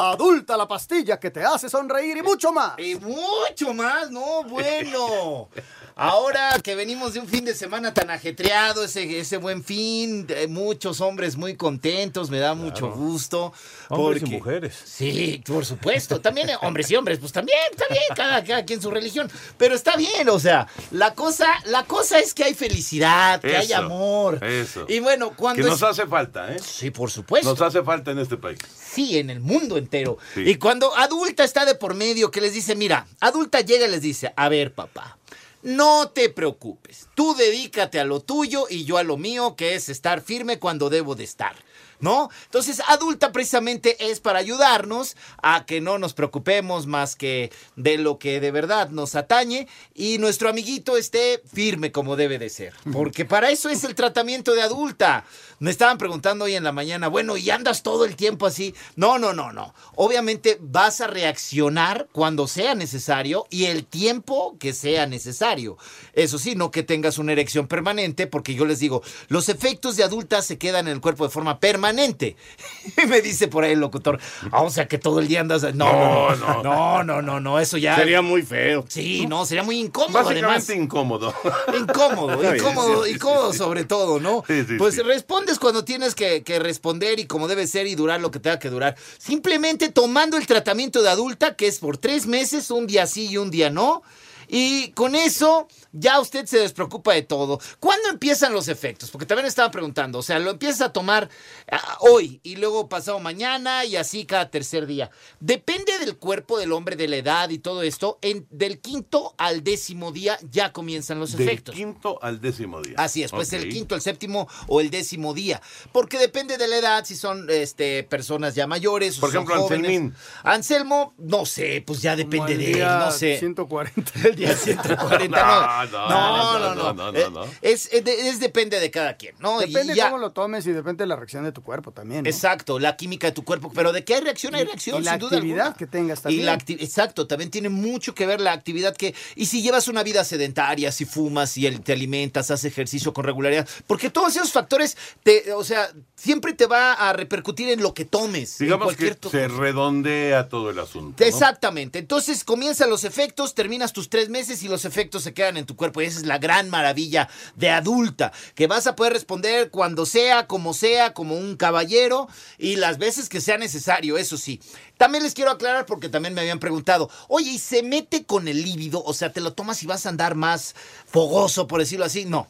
Adulta 0.10 0.56
la 0.56 0.68
pastilla 0.68 1.20
que 1.20 1.32
te 1.32 1.44
hace 1.44 1.70
sonreír 1.70 2.18
y 2.18 2.22
mucho 2.22 2.52
más. 2.52 2.78
Y 2.78 2.94
mucho 2.96 3.74
más, 3.74 4.12
no, 4.12 4.44
bueno. 4.44 5.50
Ahora 6.02 6.58
que 6.64 6.76
venimos 6.76 7.14
de 7.14 7.20
un 7.20 7.28
fin 7.28 7.44
de 7.44 7.54
semana 7.54 7.94
tan 7.94 8.10
ajetreado, 8.10 8.86
ese, 8.86 9.20
ese 9.20 9.36
buen 9.36 9.66
fin, 9.66 10.26
muchos 10.48 11.02
hombres 11.02 11.36
muy 11.36 11.58
contentos, 11.58 12.30
me 12.30 12.40
da 12.40 12.54
mucho 12.54 12.90
gusto. 12.90 13.52
Hombres 13.90 14.24
y 14.24 14.28
mujeres. 14.28 14.74
Sí, 14.86 15.44
por 15.46 15.66
supuesto. 15.66 16.22
También 16.22 16.52
eh, 16.52 16.56
hombres 16.62 16.90
y 16.90 16.96
hombres, 16.96 17.20
pues 17.20 17.34
también, 17.34 17.60
está 17.70 17.84
bien, 17.90 18.02
cada, 18.16 18.42
cada 18.46 18.64
quien 18.64 18.82
su 18.82 18.90
religión. 18.92 19.30
Pero 19.58 19.76
está 19.76 19.98
bien, 19.98 20.30
o 20.30 20.40
sea, 20.40 20.68
la 20.92 21.14
cosa, 21.16 21.48
la 21.66 21.84
cosa 21.84 22.18
es 22.20 22.34
que 22.34 22.46
hay 22.46 22.54
felicidad, 22.54 23.42
que 23.42 23.58
hay 23.58 23.74
amor. 23.74 24.42
Eso. 24.42 24.86
Y 24.88 25.00
bueno, 25.00 25.34
cuando 25.36 25.62
Que 25.62 25.68
es- 25.68 25.82
nos 25.82 25.84
hace 25.84 26.08
falta, 26.08 26.56
¿eh? 26.56 26.60
Sí, 26.64 26.92
por 26.92 27.12
supuesto. 27.12 27.50
Nos 27.50 27.62
hace 27.62 27.84
falta 27.84 28.12
en 28.12 28.20
este 28.20 28.38
país. 28.38 28.58
Sí, 28.74 29.18
en 29.18 29.30
el 29.30 29.42
mundo 29.42 29.76
entero. 29.76 30.18
Sí. 30.34 30.44
Y 30.48 30.56
cuando 30.56 30.96
adulta 30.96 31.44
está 31.44 31.66
de 31.66 31.76
por 31.76 31.94
medio, 31.94 32.32
que 32.32 32.40
les 32.40 32.54
dice, 32.54 32.74
mira, 32.78 33.06
adulta 33.20 33.60
llega 33.60 33.86
y 33.86 33.92
les 33.92 34.02
dice, 34.02 34.32
a 34.38 34.48
ver, 34.48 34.74
papá, 34.74 35.18
no 35.62 36.10
te 36.10 36.30
preocupes. 36.30 37.08
Tú 37.16 37.36
dedícate 37.36 38.00
a 38.00 38.06
lo 38.06 38.20
tuyo 38.20 38.66
y 38.70 38.86
yo 38.86 38.98
a 38.98 39.04
lo 39.04 39.18
mío, 39.18 39.56
que 39.56 39.76
es 39.76 39.90
estar 39.90 40.22
firme 40.22 40.60
cuando 40.60 40.90
debo 40.90 41.16
de 41.16 41.24
estar. 41.24 41.56
¿No? 42.00 42.30
Entonces, 42.46 42.82
adulta 42.88 43.32
precisamente 43.32 44.12
es 44.12 44.20
para 44.20 44.40
ayudarnos 44.40 45.18
a 45.42 45.66
que 45.66 45.82
no 45.82 45.98
nos 45.98 46.14
preocupemos 46.14 46.88
más 46.88 47.16
que 47.16 47.52
de 47.76 47.98
lo 47.98 48.20
que 48.20 48.40
de 48.40 48.52
verdad 48.52 48.90
nos 48.90 49.16
atañe 49.16 49.68
y 49.94 50.18
nuestro 50.18 50.50
amiguito 50.50 50.96
esté 50.96 51.42
firme 51.54 51.92
como 51.92 52.16
debe 52.16 52.40
de 52.40 52.50
ser. 52.50 52.74
Porque 52.92 53.26
para 53.26 53.50
eso 53.50 53.70
es 53.70 53.84
el 53.84 53.96
tratamiento 53.96 54.54
de 54.54 54.62
adulta. 54.62 55.26
Me 55.60 55.72
estaban 55.72 55.98
preguntando 55.98 56.46
hoy 56.46 56.56
en 56.56 56.64
la 56.64 56.72
mañana, 56.72 57.10
bueno, 57.10 57.36
¿y 57.36 57.50
andas 57.50 57.84
todo 57.84 58.06
el 58.06 58.16
tiempo 58.16 58.46
así? 58.46 58.74
No, 58.96 59.20
no, 59.20 59.34
no, 59.34 59.52
no. 59.52 59.74
Obviamente 59.96 60.58
vas 60.62 61.02
a 61.02 61.08
reaccionar 61.08 62.08
cuando 62.14 62.48
sea 62.48 62.76
necesario 62.76 63.46
y 63.50 63.66
el 63.66 63.86
tiempo 63.86 64.56
que 64.58 64.72
sea 64.72 65.06
necesario. 65.06 65.78
Eso 66.14 66.38
sí, 66.40 66.56
no 66.56 66.72
que 66.72 66.84
tengas 66.84 67.18
una 67.18 67.34
erección 67.34 67.68
permanente, 67.68 68.26
porque 68.26 68.56
yo 68.56 68.66
les 68.66 68.80
digo, 68.80 69.04
los 69.28 69.50
efectos 69.50 69.98
de 69.98 70.04
adulta 70.04 70.42
se 70.42 70.58
quedan 70.58 70.88
en 70.88 70.94
el 70.94 71.02
cuerpo 71.02 71.26
de 71.26 71.32
forma 71.32 71.60
permanente. 71.60 71.89
Y 73.04 73.06
me 73.08 73.22
dice 73.22 73.48
por 73.48 73.64
ahí 73.64 73.74
el 73.74 73.80
locutor, 73.80 74.20
"Ah, 74.52 74.64
o 74.64 74.70
sea 74.70 74.88
que 74.88 74.98
todo 74.98 75.20
el 75.20 75.28
día 75.28 75.42
andas... 75.42 75.62
No, 75.76 76.36
no, 76.36 76.36
no, 76.36 76.64
no, 76.64 77.04
no, 77.04 77.22
no, 77.22 77.40
no, 77.40 77.60
eso 77.60 77.78
ya... 77.78 77.96
Sería 77.96 78.22
muy 78.22 78.42
feo. 78.42 78.86
Sí, 78.88 79.26
no, 79.28 79.46
sería 79.46 79.64
muy 79.64 79.80
incómodo 79.80 80.24
Básicamente 80.24 80.48
además. 80.48 80.70
incómodo. 80.70 81.34
Incómodo, 81.80 82.56
incómodo, 82.56 83.04
sí, 83.04 83.10
sí, 83.10 83.16
incómodo 83.16 83.52
sí. 83.52 83.58
sobre 83.58 83.84
todo, 83.86 84.20
¿no? 84.20 84.44
Sí, 84.48 84.64
sí, 84.68 84.76
pues 84.78 85.04
respondes 85.06 85.60
cuando 85.60 85.86
tienes 85.86 86.16
que, 86.16 86.44
que 86.44 86.60
responder 86.60 87.20
y 87.20 87.26
como 87.26 87.48
debe 87.48 87.68
ser 87.68 87.88
y 87.88 87.96
durar 87.96 88.20
lo 88.22 88.32
que 88.32 88.40
tenga 88.40 88.60
que 88.60 88.70
durar. 88.70 88.96
Simplemente 89.18 89.90
tomando 89.90 90.38
el 90.38 90.48
tratamiento 90.48 91.02
de 91.02 91.10
adulta, 91.10 91.56
que 91.56 91.68
es 91.68 91.80
por 91.80 91.98
tres 91.98 92.26
meses, 92.28 92.72
un 92.72 92.88
día 92.88 93.06
sí 93.08 93.28
y 93.30 93.38
un 93.38 93.52
día 93.52 93.70
no. 93.70 94.02
Y 94.52 94.92
con 94.94 95.14
eso 95.16 95.68
ya 95.92 96.20
usted 96.20 96.46
se 96.48 96.58
despreocupa 96.60 97.14
de 97.14 97.22
todo. 97.22 97.60
¿Cuándo 97.80 98.10
empiezan 98.10 98.52
los 98.52 98.68
efectos? 98.68 99.12
Porque 99.12 99.26
también 99.28 99.46
estaba 99.46 99.70
preguntando, 99.70 100.20
o 100.20 100.24
sea, 100.24 100.40
lo 100.40 100.52
empiezas 100.52 100.82
a 100.82 100.92
tomar 100.92 101.30
ah, 101.72 101.98
hoy 102.00 102.40
y 102.44 102.56
luego 102.56 102.90
pasado 102.90 103.20
mañana 103.20 103.86
y 103.86 103.96
así 103.96 104.26
cada 104.26 104.50
tercer 104.50 104.88
día. 104.88 105.12
Depende 105.40 106.00
del 106.00 106.18
cuerpo 106.18 106.58
del 106.58 106.72
hombre, 106.72 106.96
de 106.96 107.08
la 107.08 107.18
edad 107.18 107.50
y 107.50 107.60
todo 107.60 107.84
esto. 107.84 108.18
En, 108.24 108.48
del 108.50 108.80
quinto 108.80 109.36
al 109.38 109.64
décimo 109.64 110.12
día 110.12 110.38
ya 110.50 110.74
comienzan 110.74 111.20
los 111.20 111.34
Del 111.38 111.48
efectos. 111.48 111.76
quinto 111.76 112.18
al 112.24 112.42
décimo 112.42 112.82
día. 112.82 112.96
Así 112.98 113.22
es, 113.24 113.32
pues 113.32 113.50
Ok. 113.50 113.54
el 113.54 113.70
quinto, 113.70 113.94
el 113.96 114.02
séptimo 114.02 114.48
o 114.68 114.82
el 114.82 114.90
décimo 114.90 115.34
día. 115.36 115.62
Porque 115.92 116.18
depende 116.18 116.58
de 116.58 116.68
la 116.68 116.78
edad, 116.78 117.06
si 117.06 117.16
son 117.16 117.48
este, 117.50 118.04
personas 118.04 118.56
ya 118.56 118.66
mayores. 118.66 119.18
o 119.18 119.22
Por 119.22 119.30
son 119.32 119.44
ejemplo, 119.44 119.62
jóvenes. 119.64 119.86
Anselmín. 119.90 120.16
Anselmo, 120.44 121.14
no 121.20 121.46
sé, 121.46 121.84
pues 121.86 122.02
ya 122.02 122.16
depende 122.16 122.54
el 122.54 122.58
de 122.60 122.72
él, 122.72 122.80
no 122.80 123.12
sé. 123.12 123.38
140. 123.40 124.12
El 124.24 124.36
día 124.40 124.56
140, 124.56 125.28
no. 125.28 125.86
No, 125.86 126.10
No, 126.10 126.60
no, 126.60 126.76
no, 126.76 126.94
no. 126.94 127.12
no, 127.12 127.30
no, 127.30 127.46
Eh. 127.46 127.50
Es, 127.62 127.90
es 127.92 128.04
de- 128.04 128.30
es 128.30 128.40
depende 128.40 128.80
de 128.80 128.90
cada 128.92 129.16
quien, 129.18 129.36
¿no? 129.40 129.62
Y 129.62 129.68
Depende 129.72 129.96
ya- 129.96 130.06
cómo 130.06 130.18
lo 130.18 130.32
tomes 130.32 130.66
y 130.68 130.72
depende 130.72 131.04
de 131.04 131.08
la 131.08 131.16
reacción 131.16 131.44
de 131.44 131.52
tu 131.52 131.62
cuerpo 131.64 131.92
también. 131.92 132.24
¿no? 132.24 132.30
Exacto, 132.30 132.80
la 132.80 132.96
química 132.96 133.28
de 133.28 133.34
tu 133.34 133.44
cuerpo. 133.44 133.72
Pero 133.74 133.92
de 133.92 134.04
qué 134.04 134.16
hay 134.16 134.22
reacción, 134.22 134.56
hay 134.56 134.64
Y- 134.64 134.66
reacción, 134.66 135.02
y 135.02 135.06
la 135.06 135.12
sin 135.12 135.20
duda 135.20 135.38
actividad 135.38 135.60
alguna. 135.68 135.78
que 135.78 135.88
tengas 135.88 136.20
Y 136.20 136.24
también. 136.24 136.46
la 136.46 136.58
acti- 136.58 136.78
exacto, 136.82 137.28
también 137.28 137.52
tiene 137.52 137.70
mucho 137.70 138.14
que 138.16 138.26
ver 138.26 138.42
la 138.42 138.52
actividad 138.54 138.96
que. 138.96 139.14
Y 139.36 139.46
si 139.48 139.62
llevas 139.62 139.88
una 139.88 140.04
vida 140.04 140.24
sedentaria, 140.24 140.92
si 140.92 141.06
fumas, 141.06 141.52
si 141.52 141.70
te 141.80 141.94
alimentas, 141.94 142.52
haces 142.52 142.72
ejercicio 142.72 143.14
con 143.14 143.24
regularidad. 143.26 143.68
Porque 143.88 144.10
todos 144.10 144.36
esos 144.36 144.52
factores, 144.52 144.98
te, 145.24 145.54
o 145.54 145.64
sea, 145.64 145.90
siempre 146.20 146.54
te 146.54 146.66
va 146.66 146.94
a 146.94 147.14
repercutir 147.14 147.70
en 147.70 147.82
lo 147.82 147.94
que 147.94 148.04
tomes. 148.06 148.60
en 148.60 148.66
Digamos 148.68 148.86
cualquier 148.88 149.14
que 149.14 149.20
to- 149.20 149.30
se 149.30 149.48
redondea 149.48 150.50
todo 150.50 150.70
el 150.70 150.80
asunto. 150.80 151.16
¿no? 151.24 151.26
Exactamente. 151.26 151.98
Entonces 152.00 152.44
comienzan 152.44 152.90
los 152.90 153.04
efectos, 153.06 153.56
terminas 153.56 153.94
tus 153.94 154.10
tres 154.10 154.30
meses 154.30 154.62
y 154.64 154.68
los 154.68 154.84
efectos 154.86 155.24
se 155.24 155.34
quedan 155.34 155.58
en 155.58 155.66
tu 155.66 155.76
cuerpo. 155.76 156.02
Y 156.02 156.06
esa 156.06 156.20
es 156.20 156.26
la 156.26 156.38
gran 156.38 156.70
maravilla 156.70 157.30
de 157.56 157.70
adulta, 157.70 158.32
que 158.56 158.68
vas 158.68 158.86
a 158.88 158.96
poder 158.96 159.14
responder 159.14 159.70
cuando 159.72 160.06
sea, 160.06 160.46
como 160.48 160.74
sea, 160.74 161.14
como 161.14 161.36
un 161.38 161.56
caballero 161.56 162.28
y 162.58 162.76
las 162.76 162.98
veces 162.98 163.30
que 163.30 163.40
sea 163.42 163.58
necesario, 163.58 164.18
eso 164.18 164.36
sí. 164.38 164.60
También 164.98 165.24
les 165.24 165.34
quiero 165.34 165.52
aclarar 165.52 165.86
porque 165.86 166.10
también 166.10 166.34
me 166.34 166.42
habían 166.42 166.60
preguntado, 166.60 167.10
oye, 167.30 167.52
¿y 167.52 167.60
se 167.60 167.84
mete 167.84 168.26
con 168.26 168.48
el 168.50 168.62
líbido? 168.64 169.02
O 169.06 169.14
sea, 169.14 169.32
¿te 169.32 169.40
lo 169.40 169.54
tomas 169.54 169.82
y 169.84 169.88
vas 169.88 170.06
a 170.06 170.10
andar 170.10 170.36
más 170.36 170.76
fogoso, 171.08 171.68
por 171.68 171.80
decirlo 171.80 172.06
así? 172.06 172.26
No. 172.26 172.48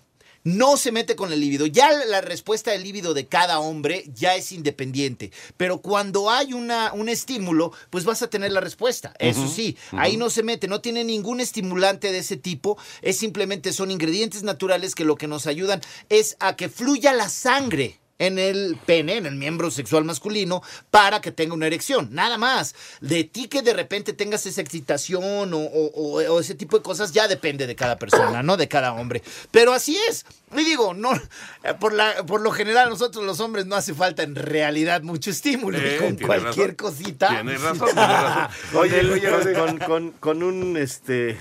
No 0.55 0.77
se 0.77 0.91
mete 0.91 1.15
con 1.15 1.31
el 1.31 1.39
líbido. 1.39 1.65
Ya 1.65 1.91
la- 1.91 2.21
respuesta 2.21 2.71
del 2.71 2.83
líbido 2.83 3.13
de 3.13 3.27
cada 3.27 3.59
hombre 3.59 4.03
ya 4.13 4.35
es 4.35 4.51
independiente. 4.51 5.31
Pero 5.57 5.79
cuando 5.81 6.29
hay 6.29 6.53
una, 6.53 6.91
un 6.93 7.07
estímulo, 7.09 7.71
pues 7.89 8.03
vas 8.03 8.21
a 8.21 8.29
tener 8.29 8.51
la 8.51 8.59
respuesta. 8.59 9.13
Eso 9.19 9.47
sí, 9.47 9.77
ahí 9.91 10.17
no 10.17 10.29
se 10.29 10.43
mete, 10.43 10.67
no 10.67 10.81
tiene 10.81 11.03
ningún 11.03 11.39
estimulante 11.39 12.11
de 12.11 12.19
ese 12.19 12.37
tipo. 12.37 12.77
Es 13.01 13.17
simplemente 13.17 13.73
son 13.73 13.91
ingredientes 13.91 14.43
naturales 14.43 14.95
que 14.95 15.05
lo 15.05 15.15
que 15.15 15.27
nos 15.27 15.47
ayudan 15.47 15.81
es 16.09 16.35
a 16.39 16.55
que 16.55 16.69
fluya 16.69 17.13
la 17.13 17.29
sangre 17.29 17.98
en 18.19 18.37
el 18.37 18.77
pene, 18.85 19.17
en 19.17 19.25
el 19.25 19.35
miembro 19.35 19.71
sexual 19.71 20.03
masculino, 20.05 20.61
para 20.91 21.21
que 21.21 21.31
tenga 21.31 21.53
una 21.55 21.67
erección. 21.67 22.09
Nada 22.11 22.37
más. 22.37 22.75
De 23.01 23.23
ti 23.23 23.47
que 23.47 23.61
de 23.61 23.73
repente 23.73 24.13
tengas 24.13 24.45
esa 24.45 24.61
excitación 24.61 25.53
o, 25.53 25.57
o- 25.57 25.91
o- 25.93 26.33
o 26.35 26.39
ese 26.39 26.53
tipo 26.55 26.77
de 26.77 26.83
cosas, 26.83 27.11
ya 27.13 27.27
depende 27.27 27.65
de 27.65 27.75
cada 27.75 27.97
persona, 27.97 28.43
¿no? 28.43 28.57
De 28.57 28.67
cada 28.67 28.93
hombre. 28.93 29.23
Pero 29.51 29.73
así 29.73 29.97
es. 30.09 30.25
Y 30.55 30.63
digo, 30.63 30.93
no, 30.93 31.13
eh, 31.15 31.73
por, 31.79 31.93
la, 31.93 32.25
por 32.25 32.41
lo 32.41 32.51
general, 32.51 32.89
nosotros 32.89 33.23
los 33.23 33.39
hombres 33.39 33.65
no 33.65 33.75
hace 33.75 33.93
falta 33.93 34.23
en 34.23 34.35
realidad 34.35 35.01
mucho 35.01 35.29
estímulo. 35.31 35.77
Eh, 35.79 35.97
con 35.99 36.17
cualquier 36.17 36.75
razón. 36.77 36.91
cosita. 36.91 37.29
Tiene 37.29 37.57
razón, 37.57 37.87
tiene 37.87 38.07
razón. 38.07 38.47
Oye, 38.75 38.99
oye, 39.11 39.29
con, 39.29 39.41
oye. 39.41 39.53
con- 39.53 39.77
con- 39.79 40.11
con 40.19 40.43
un 40.43 40.75
este 40.77 41.37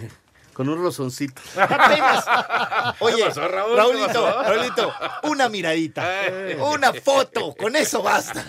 con 0.59 0.69
un 0.69 0.83
rozoncito. 0.83 1.41
Apenas. 1.57 2.25
Oye, 2.99 3.15
¿Qué 3.19 3.25
pasó, 3.27 3.47
Raúl? 3.47 3.79
Una 5.23 5.49
miradita, 5.49 6.27
Eh. 6.27 6.59
una 6.61 6.93
foto, 6.95 7.55
con 7.55 7.77
eso 7.77 8.03
basta. 8.03 8.43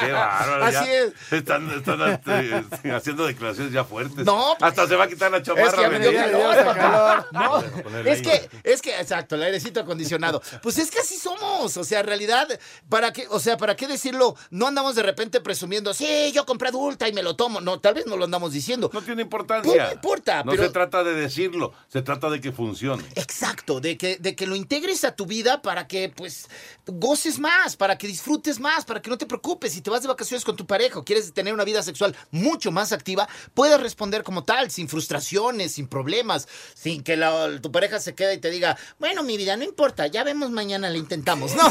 Qué 0.00 0.12
bárbaro. 0.12 0.64
Así 0.66 0.84
ya 0.84 0.92
es. 0.98 1.12
Están, 1.32 1.70
están, 1.70 2.20
eh, 2.26 2.62
haciendo 2.94 3.26
declaraciones 3.26 3.72
ya 3.72 3.84
fuertes. 3.84 4.26
No, 4.26 4.54
Hasta 4.60 4.86
se 4.86 4.96
va 4.96 5.04
a 5.04 5.08
quitar 5.08 5.30
la 5.30 5.42
chamarra. 5.42 5.68
Es 5.68 5.74
que 5.74 5.98
me 6.10 6.14
calor, 6.14 7.26
No, 7.32 7.58
es 8.04 8.20
que, 8.20 8.50
es 8.62 8.82
que, 8.82 9.00
exacto, 9.00 9.36
el 9.36 9.42
airecito 9.44 9.80
acondicionado. 9.80 10.42
Pues 10.62 10.76
es 10.76 10.90
que 10.90 10.98
así 10.98 11.16
somos. 11.16 11.74
O 11.74 11.84
sea, 11.84 12.00
en 12.00 12.06
realidad, 12.06 12.48
¿para 12.90 13.14
qué, 13.14 13.26
o 13.30 13.40
sea, 13.40 13.56
¿para 13.56 13.76
qué 13.76 13.86
decirlo? 13.88 14.36
No 14.50 14.66
andamos 14.66 14.94
de 14.94 15.04
repente 15.04 15.40
presumiendo, 15.40 15.94
sí, 15.94 16.32
yo 16.34 16.44
compré 16.44 16.68
adulta 16.68 17.08
y 17.08 17.14
me 17.14 17.22
lo 17.22 17.34
tomo. 17.34 17.62
No, 17.62 17.80
tal 17.80 17.94
vez 17.94 18.04
no 18.06 18.18
lo 18.18 18.26
andamos 18.26 18.52
diciendo. 18.52 18.90
No 18.92 19.00
tiene 19.00 19.22
importancia. 19.22 19.72
Pues 19.72 19.86
no 19.88 19.94
importa, 19.94 20.44
No 20.44 20.50
pero. 20.50 20.64
se 20.64 20.68
trata 20.70 21.02
de 21.02 21.29
decirlo, 21.30 21.72
se 21.88 22.02
trata 22.02 22.28
de 22.30 22.40
que 22.40 22.52
funcione. 22.52 23.04
Exacto, 23.14 23.80
de 23.80 23.96
que, 23.96 24.16
de 24.18 24.36
que 24.36 24.46
lo 24.46 24.56
integres 24.56 25.04
a 25.04 25.14
tu 25.16 25.24
vida 25.26 25.62
para 25.62 25.86
que 25.86 26.10
pues 26.14 26.48
goces 26.86 27.38
más, 27.38 27.76
para 27.76 27.96
que 27.96 28.06
disfrutes 28.06 28.58
más, 28.60 28.84
para 28.84 29.00
que 29.00 29.08
no 29.10 29.16
te 29.18 29.26
preocupes. 29.26 29.72
Si 29.72 29.80
te 29.80 29.90
vas 29.90 30.02
de 30.02 30.08
vacaciones 30.08 30.44
con 30.44 30.56
tu 30.56 30.66
pareja 30.66 30.98
o 30.98 31.04
quieres 31.04 31.32
tener 31.32 31.54
una 31.54 31.64
vida 31.64 31.82
sexual 31.82 32.14
mucho 32.30 32.70
más 32.72 32.92
activa, 32.92 33.28
puedes 33.54 33.80
responder 33.80 34.22
como 34.24 34.44
tal, 34.44 34.70
sin 34.70 34.88
frustraciones, 34.88 35.72
sin 35.72 35.86
problemas, 35.88 36.48
sin 36.74 37.02
que 37.02 37.16
la- 37.16 37.60
tu 37.60 37.70
pareja 37.72 38.00
se 38.00 38.14
quede 38.14 38.34
y 38.34 38.38
te 38.38 38.50
diga, 38.50 38.76
bueno, 38.98 39.22
mi 39.22 39.36
vida, 39.36 39.56
no 39.56 39.64
importa, 39.64 40.06
ya 40.08 40.24
vemos 40.24 40.50
mañana, 40.50 40.90
le 40.90 40.98
intentamos. 40.98 41.54
No. 41.54 41.66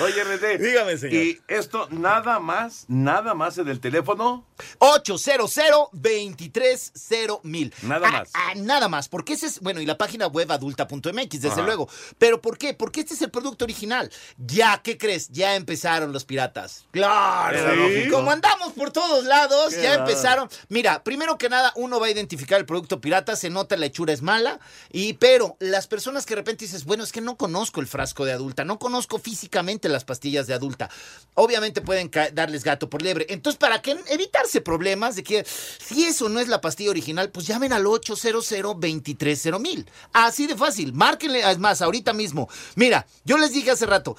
Oye, 0.00 0.24
René. 0.24 0.58
Dígame, 0.58 0.96
señor. 0.98 1.14
Y 1.14 1.40
esto 1.48 1.86
nada 1.90 2.38
más, 2.40 2.84
nada 2.88 3.34
más 3.34 3.58
en 3.58 3.68
el 3.68 3.80
teléfono. 3.80 4.44
800 4.78 5.90
230 6.00 7.40
mil. 7.44 7.72
Nada 7.82 8.08
Ah, 8.08 8.10
más. 8.12 8.30
ah, 8.34 8.52
nada 8.56 8.88
más, 8.88 9.08
porque 9.08 9.34
ese 9.34 9.46
es, 9.46 9.60
bueno, 9.60 9.80
y 9.80 9.86
la 9.86 9.96
página 9.98 10.26
web 10.26 10.50
adulta.mx, 10.50 11.30
desde 11.30 11.48
Ajá. 11.48 11.62
luego. 11.62 11.88
Pero 12.18 12.40
¿por 12.40 12.58
qué? 12.58 12.74
Porque 12.74 13.00
este 13.00 13.14
es 13.14 13.22
el 13.22 13.30
producto 13.30 13.64
original. 13.64 14.10
Ya, 14.38 14.80
¿qué 14.82 14.98
crees? 14.98 15.28
Ya 15.30 15.56
empezaron 15.56 16.12
los 16.12 16.24
piratas. 16.24 16.84
Claro. 16.90 17.88
Como 18.10 18.30
andamos 18.30 18.72
por 18.72 18.90
todos 18.92 19.24
lados, 19.24 19.74
ya 19.80 19.94
empezaron. 19.94 20.48
Mira, 20.68 21.02
primero 21.04 21.38
que 21.38 21.48
nada, 21.48 21.72
uno 21.76 22.00
va 22.00 22.06
a 22.06 22.10
identificar 22.10 22.58
el 22.58 22.66
producto 22.66 23.00
pirata, 23.00 23.36
se 23.36 23.50
nota 23.50 23.76
la 23.76 23.86
hechura 23.86 24.12
es 24.12 24.22
mala, 24.22 24.60
y 24.92 25.14
pero 25.14 25.56
las 25.60 25.86
personas 25.86 26.26
que 26.26 26.34
de 26.34 26.40
repente 26.40 26.64
dices, 26.64 26.84
bueno, 26.84 27.04
es 27.04 27.12
que 27.12 27.20
no 27.20 27.36
conozco 27.36 27.80
el 27.80 27.86
frasco 27.86 28.24
de 28.24 28.32
adulta, 28.32 28.64
no 28.64 28.78
conozco 28.78 29.18
físicamente 29.18 29.88
las 29.88 30.04
pastillas 30.04 30.46
de 30.46 30.54
adulta. 30.54 30.90
Obviamente 31.34 31.80
pueden 31.80 32.10
darles 32.32 32.64
gato 32.64 32.90
por 32.90 33.02
liebre. 33.02 33.26
Entonces, 33.30 33.58
para 33.58 33.80
que 33.82 33.96
evitarse 34.08 34.60
problemas 34.60 35.16
de 35.16 35.22
que 35.22 35.44
si 35.90 36.04
eso 36.04 36.28
no 36.28 36.38
es 36.38 36.46
la 36.46 36.60
pastilla 36.60 36.90
original, 36.90 37.30
pues 37.30 37.48
llamen 37.48 37.72
al 37.72 37.84
800 37.84 38.48
230 38.48 39.58
mil. 39.58 39.86
Así 40.12 40.46
de 40.46 40.56
fácil. 40.56 40.92
Márquenle, 40.92 41.50
es 41.50 41.58
más, 41.58 41.82
ahorita 41.82 42.12
mismo. 42.12 42.48
Mira, 42.76 43.06
yo 43.24 43.36
les 43.38 43.52
dije 43.52 43.72
hace 43.72 43.86
rato, 43.86 44.16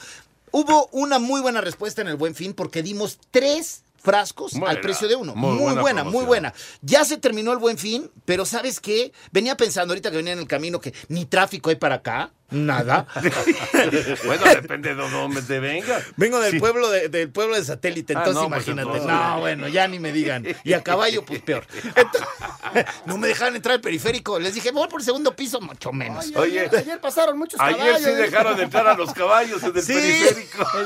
hubo 0.51 0.87
una 0.91 1.17
muy 1.17 1.39
buena 1.39 1.61
respuesta 1.61 2.01
en 2.01 2.09
el 2.09 2.17
Buen 2.17 2.35
Fin 2.35 2.53
porque 2.53 2.83
dimos 2.83 3.19
tres 3.31 3.83
frascos 4.03 4.53
Buena, 4.53 4.71
al 4.71 4.81
precio 4.81 5.07
de 5.07 5.15
uno. 5.15 5.33
muy 5.33 5.51
Muy, 5.51 5.63
buena 5.63 5.81
buena, 5.81 6.03
muy 6.03 6.25
buena. 6.25 6.53
Ya 6.81 7.05
se 7.05 7.17
terminó 7.17 7.53
el 7.53 7.59
Buen 7.59 7.77
Fin, 7.77 8.11
pero 8.25 8.45
¿sabes 8.45 8.81
qué? 8.81 9.13
Venía 9.31 9.55
pensando 9.55 9.93
ahorita 9.93 10.11
que 10.11 10.17
venía 10.17 10.33
en 10.33 10.39
el 10.39 10.47
camino 10.47 10.81
que 10.81 10.93
ni 11.07 11.25
tráfico 11.25 11.69
hay 11.69 11.77
para 11.77 11.95
acá, 11.95 12.33
nada. 12.51 13.07
bueno, 14.25 14.43
depende 14.45 14.93
de 14.95 15.09
dónde 15.09 15.41
te 15.41 15.59
venga. 15.59 15.99
Vengo 16.17 16.39
del 16.39 16.51
Sí. 16.51 16.59
pueblo 16.59 16.89
de, 16.89 17.09
del 17.09 17.29
pueblo 17.31 17.55
de 17.55 17.63
satélite, 17.65 18.13
Ah, 18.15 18.19
entonces 18.19 18.43
pues, 18.47 18.67
imagínate. 18.67 18.97
entonces, 18.97 19.05
no, 19.07 19.39
bueno, 19.39 19.67
ya 19.67 19.87
ni 19.87 19.99
me 19.99 20.11
digan. 20.11 20.45
Y 20.63 20.73
a 20.73 20.83
caballo, 20.83 21.23
pues 21.25 21.41
peor. 21.41 21.65
Entonces, 21.83 22.21
no 23.05 23.17
me 23.17 23.27
dejaron 23.27 23.55
entrar 23.55 23.75
al 23.75 23.81
periférico. 23.81 24.39
Les 24.39 24.53
dije, 24.53 24.71
voy 24.71 24.87
por 24.87 25.01
el 25.01 25.05
segundo 25.05 25.35
piso, 25.35 25.59
mucho 25.61 25.91
menos. 25.91 26.25
Oye, 26.35 26.61
Ayer, 26.61 26.77
ayer 26.77 26.99
pasaron 27.01 27.37
muchos 27.37 27.57
caballos. 27.57 27.81
Ayer 27.81 27.97
sí 27.99 28.11
dejaron 28.11 28.55
de 28.57 28.63
entrar 28.63 28.87
a 28.87 28.95
los 28.95 29.13
caballos 29.13 29.63
en 29.63 29.75
el 29.75 29.81
Sí. 29.81 29.93
periférico. 29.93 30.67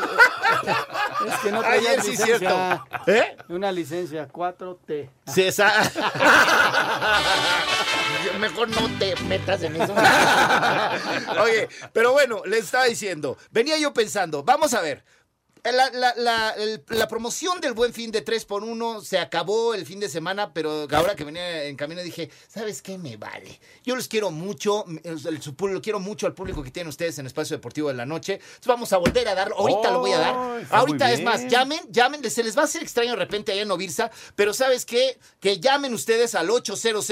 Es 1.28 1.34
que 1.41 1.51
no 1.51 1.62
Ayer 1.62 2.01
sí, 2.01 2.12
licencia. 2.12 2.38
cierto. 2.38 2.88
¿Eh? 3.08 3.36
Una 3.49 3.71
licencia 3.71 4.28
4T. 4.28 5.10
Sí, 5.28 5.43
esa. 5.43 5.71
Mejor 8.39 8.67
no 8.69 8.89
te 8.99 9.15
metas 9.28 9.63
en 9.63 9.75
eso. 9.82 9.93
Oye, 11.41 11.55
pero 11.94 12.12
bueno, 12.12 12.44
les 12.46 12.65
estaba 12.65 12.86
diciendo, 12.86 13.38
venía 13.52 13.78
yo 13.78 13.94
pensando, 13.94 14.44
vamos 14.44 14.74
a 14.74 14.82
ver. 14.82 15.04
La, 15.65 15.89
la- 15.91 16.13
la- 16.15 16.49
el- 16.51 16.84
la 16.89 17.08
promoción 17.08 17.60
del 17.60 17.73
buen 17.73 17.91
fin 17.93 18.12
de 18.12 18.21
3 18.21 18.45
por 18.45 18.63
1 18.63 19.01
se 19.01 19.17
acabó 19.17 19.73
el 19.73 19.86
fin 19.86 19.99
de 19.99 20.10
semana, 20.10 20.54
pero 20.54 20.88
ahora 20.91 21.15
que 21.15 21.23
venía 21.23 21.63
en 21.63 21.75
camino 21.75 22.01
dije, 22.01 22.30
¿sabes 22.47 22.82
qué? 22.82 22.97
Me 22.97 23.17
vale. 23.17 23.60
Yo 23.84 23.95
los 23.95 24.08
quiero 24.08 24.30
mucho, 24.32 24.86
el, 25.04 25.41
lo 25.73 25.82
quiero 25.82 25.99
mucho 25.99 26.28
al 26.28 26.34
público 26.34 26.62
que 26.63 26.71
tienen 26.71 26.89
ustedes 26.89 27.17
en 27.19 27.25
Espacio 27.25 27.58
Deportivo 27.58 27.88
de 27.88 27.95
la 27.95 28.06
Noche. 28.06 28.34
Entonces 28.34 28.67
vamos 28.67 28.93
a 28.93 28.97
volver 28.97 29.28
a 29.28 29.36
darlo. 29.36 29.56
Ahorita 29.58 29.91
lo 29.91 29.99
voy 29.99 30.12
a 30.12 30.19
dar. 30.19 30.36
Ahorita 30.71 31.12
es 31.12 31.23
más, 31.23 31.47
llamen, 31.47 31.80
llamen, 31.89 32.30
se 32.30 32.43
les 32.43 32.56
va 32.58 32.62
a 32.62 32.65
hacer 32.65 32.84
extraño 32.84 33.12
de 33.12 33.17
repente 33.17 33.51
allá 33.51 33.63
en 33.63 33.67
Novirsa, 33.67 34.12
pero 34.36 34.54
¿sabes 34.54 34.86
qué? 34.86 35.17
Que 35.39 35.60
llamen 35.60 35.93
ustedes 35.93 36.36
al 36.36 36.49
800 36.49 37.10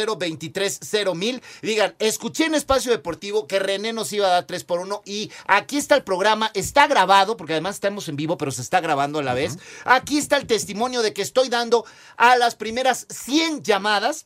mil 1.16 1.42
y 1.62 1.68
digan, 1.68 1.96
escuché 2.00 2.46
en 2.46 2.56
Espacio 2.56 2.92
Deportivo 2.92 3.48
que 3.48 3.60
René 3.60 3.94
nos 3.94 4.12
iba 4.13 4.28
a 4.28 4.32
dar 4.32 4.46
3 4.46 4.63
por 4.63 4.80
1 4.80 5.02
y 5.06 5.32
aquí 5.48 5.78
está 5.78 5.96
el 5.96 6.04
programa, 6.04 6.52
está 6.54 6.88
grabado, 6.88 7.38
porque 7.38 7.54
además 7.54 7.76
estamos 7.76 8.08
en 8.10 8.16
vivo, 8.16 8.38
pero 8.44 8.52
se 8.52 8.62
está 8.62 8.82
grabando 8.82 9.20
a 9.20 9.24
la 9.24 9.34
vez. 9.34 9.58
Aquí 9.86 10.18
está 10.18 10.36
el 10.36 10.48
testimonio 10.48 11.02
de 11.02 11.14
que 11.14 11.22
estoy 11.22 11.48
dando 11.48 11.86
a 12.18 12.36
las 12.36 12.56
primeras 12.56 13.08
100 13.10 13.64
llamadas. 13.64 14.26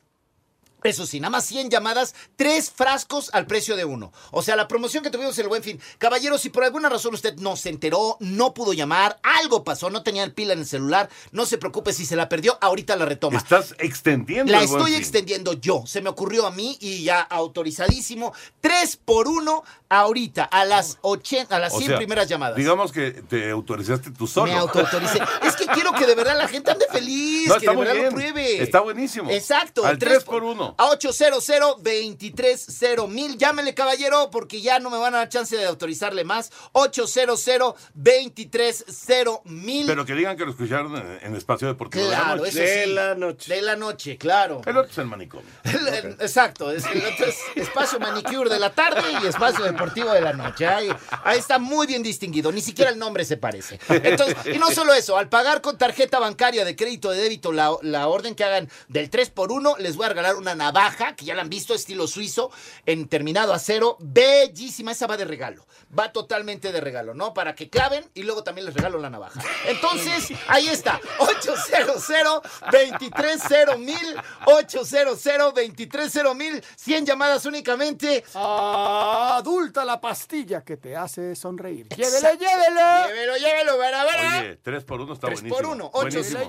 Eso 0.84 1.06
sí, 1.06 1.18
nada 1.18 1.30
más 1.30 1.44
100 1.46 1.70
llamadas, 1.70 2.14
tres 2.36 2.70
frascos 2.70 3.30
al 3.32 3.46
precio 3.46 3.74
de 3.76 3.84
uno. 3.84 4.12
O 4.30 4.42
sea, 4.42 4.54
la 4.54 4.68
promoción 4.68 5.02
que 5.02 5.10
tuvimos 5.10 5.36
en 5.38 5.42
el 5.42 5.48
Buen 5.48 5.62
Fin. 5.62 5.80
Caballero, 5.98 6.38
si 6.38 6.50
por 6.50 6.62
alguna 6.62 6.88
razón 6.88 7.14
usted 7.14 7.34
no 7.36 7.56
se 7.56 7.70
enteró, 7.70 8.16
no 8.20 8.54
pudo 8.54 8.72
llamar, 8.72 9.18
algo 9.22 9.64
pasó, 9.64 9.90
no 9.90 10.04
tenía 10.04 10.22
el 10.22 10.32
pila 10.32 10.52
en 10.52 10.60
el 10.60 10.66
celular, 10.66 11.08
no 11.32 11.46
se 11.46 11.58
preocupe 11.58 11.92
si 11.92 12.06
se 12.06 12.14
la 12.14 12.28
perdió, 12.28 12.58
ahorita 12.60 12.94
la 12.96 13.06
retoma. 13.06 13.38
Estás 13.38 13.74
extendiendo 13.78 14.52
La 14.52 14.60
el 14.62 14.68
Buen 14.68 14.80
estoy 14.80 14.92
Fin. 14.92 15.00
extendiendo 15.00 15.52
yo. 15.54 15.82
Se 15.86 16.00
me 16.00 16.10
ocurrió 16.10 16.46
a 16.46 16.52
mí 16.52 16.76
y 16.80 17.02
ya 17.02 17.20
autorizadísimo. 17.22 18.32
Tres 18.60 18.96
por 18.96 19.26
uno 19.28 19.64
ahorita, 19.88 20.44
a 20.44 20.64
las 20.64 20.98
80, 21.02 21.56
a 21.56 21.58
las 21.58 21.74
O 21.74 21.78
100 21.78 21.88
sea, 21.88 21.96
primeras 21.98 22.28
llamadas. 22.28 22.56
Digamos 22.56 22.92
que 22.92 23.10
te 23.10 23.50
autorizaste 23.50 24.10
tú 24.12 24.26
solo. 24.26 24.52
Me 24.52 24.58
autoautoricé. 24.58 25.18
es 25.42 25.56
que 25.56 25.66
quiero 25.66 25.92
que 25.92 26.06
de 26.06 26.14
verdad 26.14 26.36
la 26.36 26.48
gente 26.48 26.70
ande 26.70 26.86
feliz, 26.90 27.48
No, 27.48 27.58
que 27.58 27.68
de 27.68 27.76
verdad 27.76 27.94
bien. 27.94 28.04
lo 28.06 28.10
pruebe. 28.12 28.62
Está 28.62 28.80
buenísimo. 28.80 29.30
Exacto. 29.30 29.84
Al 29.84 29.98
tres 29.98 30.12
3 30.12 30.24
por 30.24 30.44
1. 30.68 30.74
A 30.78 30.90
800 30.90 31.46
230 31.46 33.06
mil. 33.08 33.36
Llámele, 33.38 33.74
caballero, 33.74 34.30
porque 34.30 34.60
ya 34.60 34.78
no 34.78 34.90
me 34.90 34.98
van 34.98 35.14
a 35.14 35.18
dar 35.18 35.28
chance 35.28 35.56
de 35.56 35.64
autorizarle 35.66 36.24
más. 36.24 36.50
800 36.72 37.44
230 37.94 39.40
mil. 39.44 39.86
Pero 39.86 40.04
que 40.04 40.14
digan 40.14 40.36
que 40.36 40.44
lo 40.44 40.50
escucharon 40.50 40.96
en, 40.96 41.18
en 41.22 41.36
Espacio 41.36 41.68
Deportivo 41.68 42.06
Claro, 42.08 42.42
de 42.44 42.52
la 42.86 43.12
eso 43.12 43.16
noche. 43.18 43.44
sí. 43.44 43.50
De 43.50 43.62
la 43.62 43.76
noche, 43.76 44.18
claro. 44.18 44.60
El 44.66 44.76
otro 44.76 44.90
es 44.90 44.98
el 44.98 45.06
manicomio. 45.06 45.46
Exacto, 46.20 46.70
es, 46.70 46.84
el 46.86 47.04
otro 47.04 47.26
es 47.26 47.36
espacio 47.56 47.98
manicure 48.00 48.50
de 48.50 48.58
la 48.58 48.70
tarde 48.74 49.02
y 49.22 49.26
espacio 49.26 49.64
deportivo 49.64 50.10
de 50.12 50.20
la 50.20 50.32
noche. 50.32 50.66
Ahí, 50.66 50.88
ahí 51.24 51.38
está 51.38 51.58
muy 51.58 51.86
bien 51.86 52.02
distinguido, 52.02 52.52
ni 52.52 52.60
siquiera 52.60 52.90
el 52.90 52.98
nombre 52.98 53.24
se 53.24 53.36
parece. 53.36 53.78
Entonces, 53.88 54.36
y 54.54 54.58
no 54.58 54.70
solo 54.70 54.94
eso, 54.94 55.16
al 55.16 55.28
pagar 55.28 55.60
con 55.60 55.76
tarjeta 55.78 56.18
bancaria 56.18 56.64
de 56.64 56.76
crédito 56.76 57.10
de 57.10 57.20
débito 57.22 57.52
la, 57.52 57.72
la 57.82 58.08
orden 58.08 58.34
que 58.34 58.44
hagan 58.44 58.68
del 58.88 59.10
3 59.10 59.30
por 59.30 59.52
1 59.52 59.76
les 59.78 59.96
voy 59.96 60.06
a 60.06 60.08
regalar 60.10 60.36
una 60.36 60.54
navaja, 60.58 61.16
que 61.16 61.24
ya 61.24 61.34
la 61.34 61.40
han 61.42 61.48
visto, 61.48 61.72
estilo 61.74 62.06
suizo, 62.06 62.50
en 62.84 63.08
terminado 63.08 63.54
acero, 63.54 63.96
bellísima, 64.00 64.92
esa 64.92 65.06
va 65.06 65.16
de 65.16 65.24
regalo. 65.24 65.66
Va 65.98 66.12
totalmente 66.12 66.70
de 66.72 66.80
regalo, 66.82 67.14
¿no? 67.14 67.32
Para 67.32 67.54
que 67.54 67.70
claven 67.70 68.04
y 68.12 68.24
luego 68.24 68.44
también 68.44 68.66
les 68.66 68.74
regalo 68.74 68.98
la 68.98 69.08
navaja. 69.08 69.40
Entonces, 69.66 70.36
ahí 70.48 70.68
está, 70.68 71.00
800 71.18 72.02
230 72.70 73.76
mil 73.78 74.16
800 74.44 75.24
230 75.54 76.34
mil 76.34 76.62
100 76.76 77.06
llamadas 77.06 77.46
únicamente. 77.46 78.24
Adulta 78.34 79.84
la 79.84 80.00
pastilla 80.00 80.64
que 80.64 80.76
te 80.76 80.96
hace 80.96 81.34
sonreír. 81.34 81.88
Llévele. 81.88 82.36
Llévelo, 82.38 83.36
llévelo, 83.36 83.78
para, 83.78 84.04
para. 84.04 84.38
Oye, 84.40 84.56
3 84.62 84.84
por 84.84 85.00
1 85.00 85.12
está 85.14 85.26
3 85.28 85.40
buenísimo. 85.42 85.56
por 85.56 85.76
1, 85.76 85.90
Buenísimo. 85.90 86.40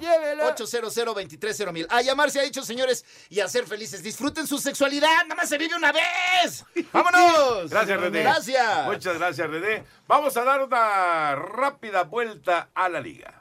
800 0.46 0.96
230 0.96 1.72
mil. 1.72 1.88
A 1.90 2.02
llamar 2.02 2.32
se 2.32 2.40
ha 2.40 2.44
dicho, 2.44 2.64
señores, 2.64 3.06
y 3.30 3.40
a 3.40 3.48
ser 3.48 3.66
felices. 3.66 3.99
Disfruten 4.04 4.48
su 4.48 4.58
sexualidad, 4.58 5.24
nada 5.24 5.36
más 5.36 5.50
se 5.50 5.58
vive 5.58 5.76
una 5.76 5.92
vez. 5.92 6.66
¡Vámonos! 6.92 7.70
Gracias, 7.70 8.00
René. 8.00 8.22
Gracias. 8.22 8.86
Muchas 8.86 9.18
gracias, 9.18 9.50
René. 9.50 9.84
Vamos 10.08 10.36
a 10.38 10.44
dar 10.44 10.64
una 10.64 11.36
rápida 11.36 12.04
vuelta 12.04 12.70
a 12.74 12.90
la 12.90 13.00
liga. 13.00 13.39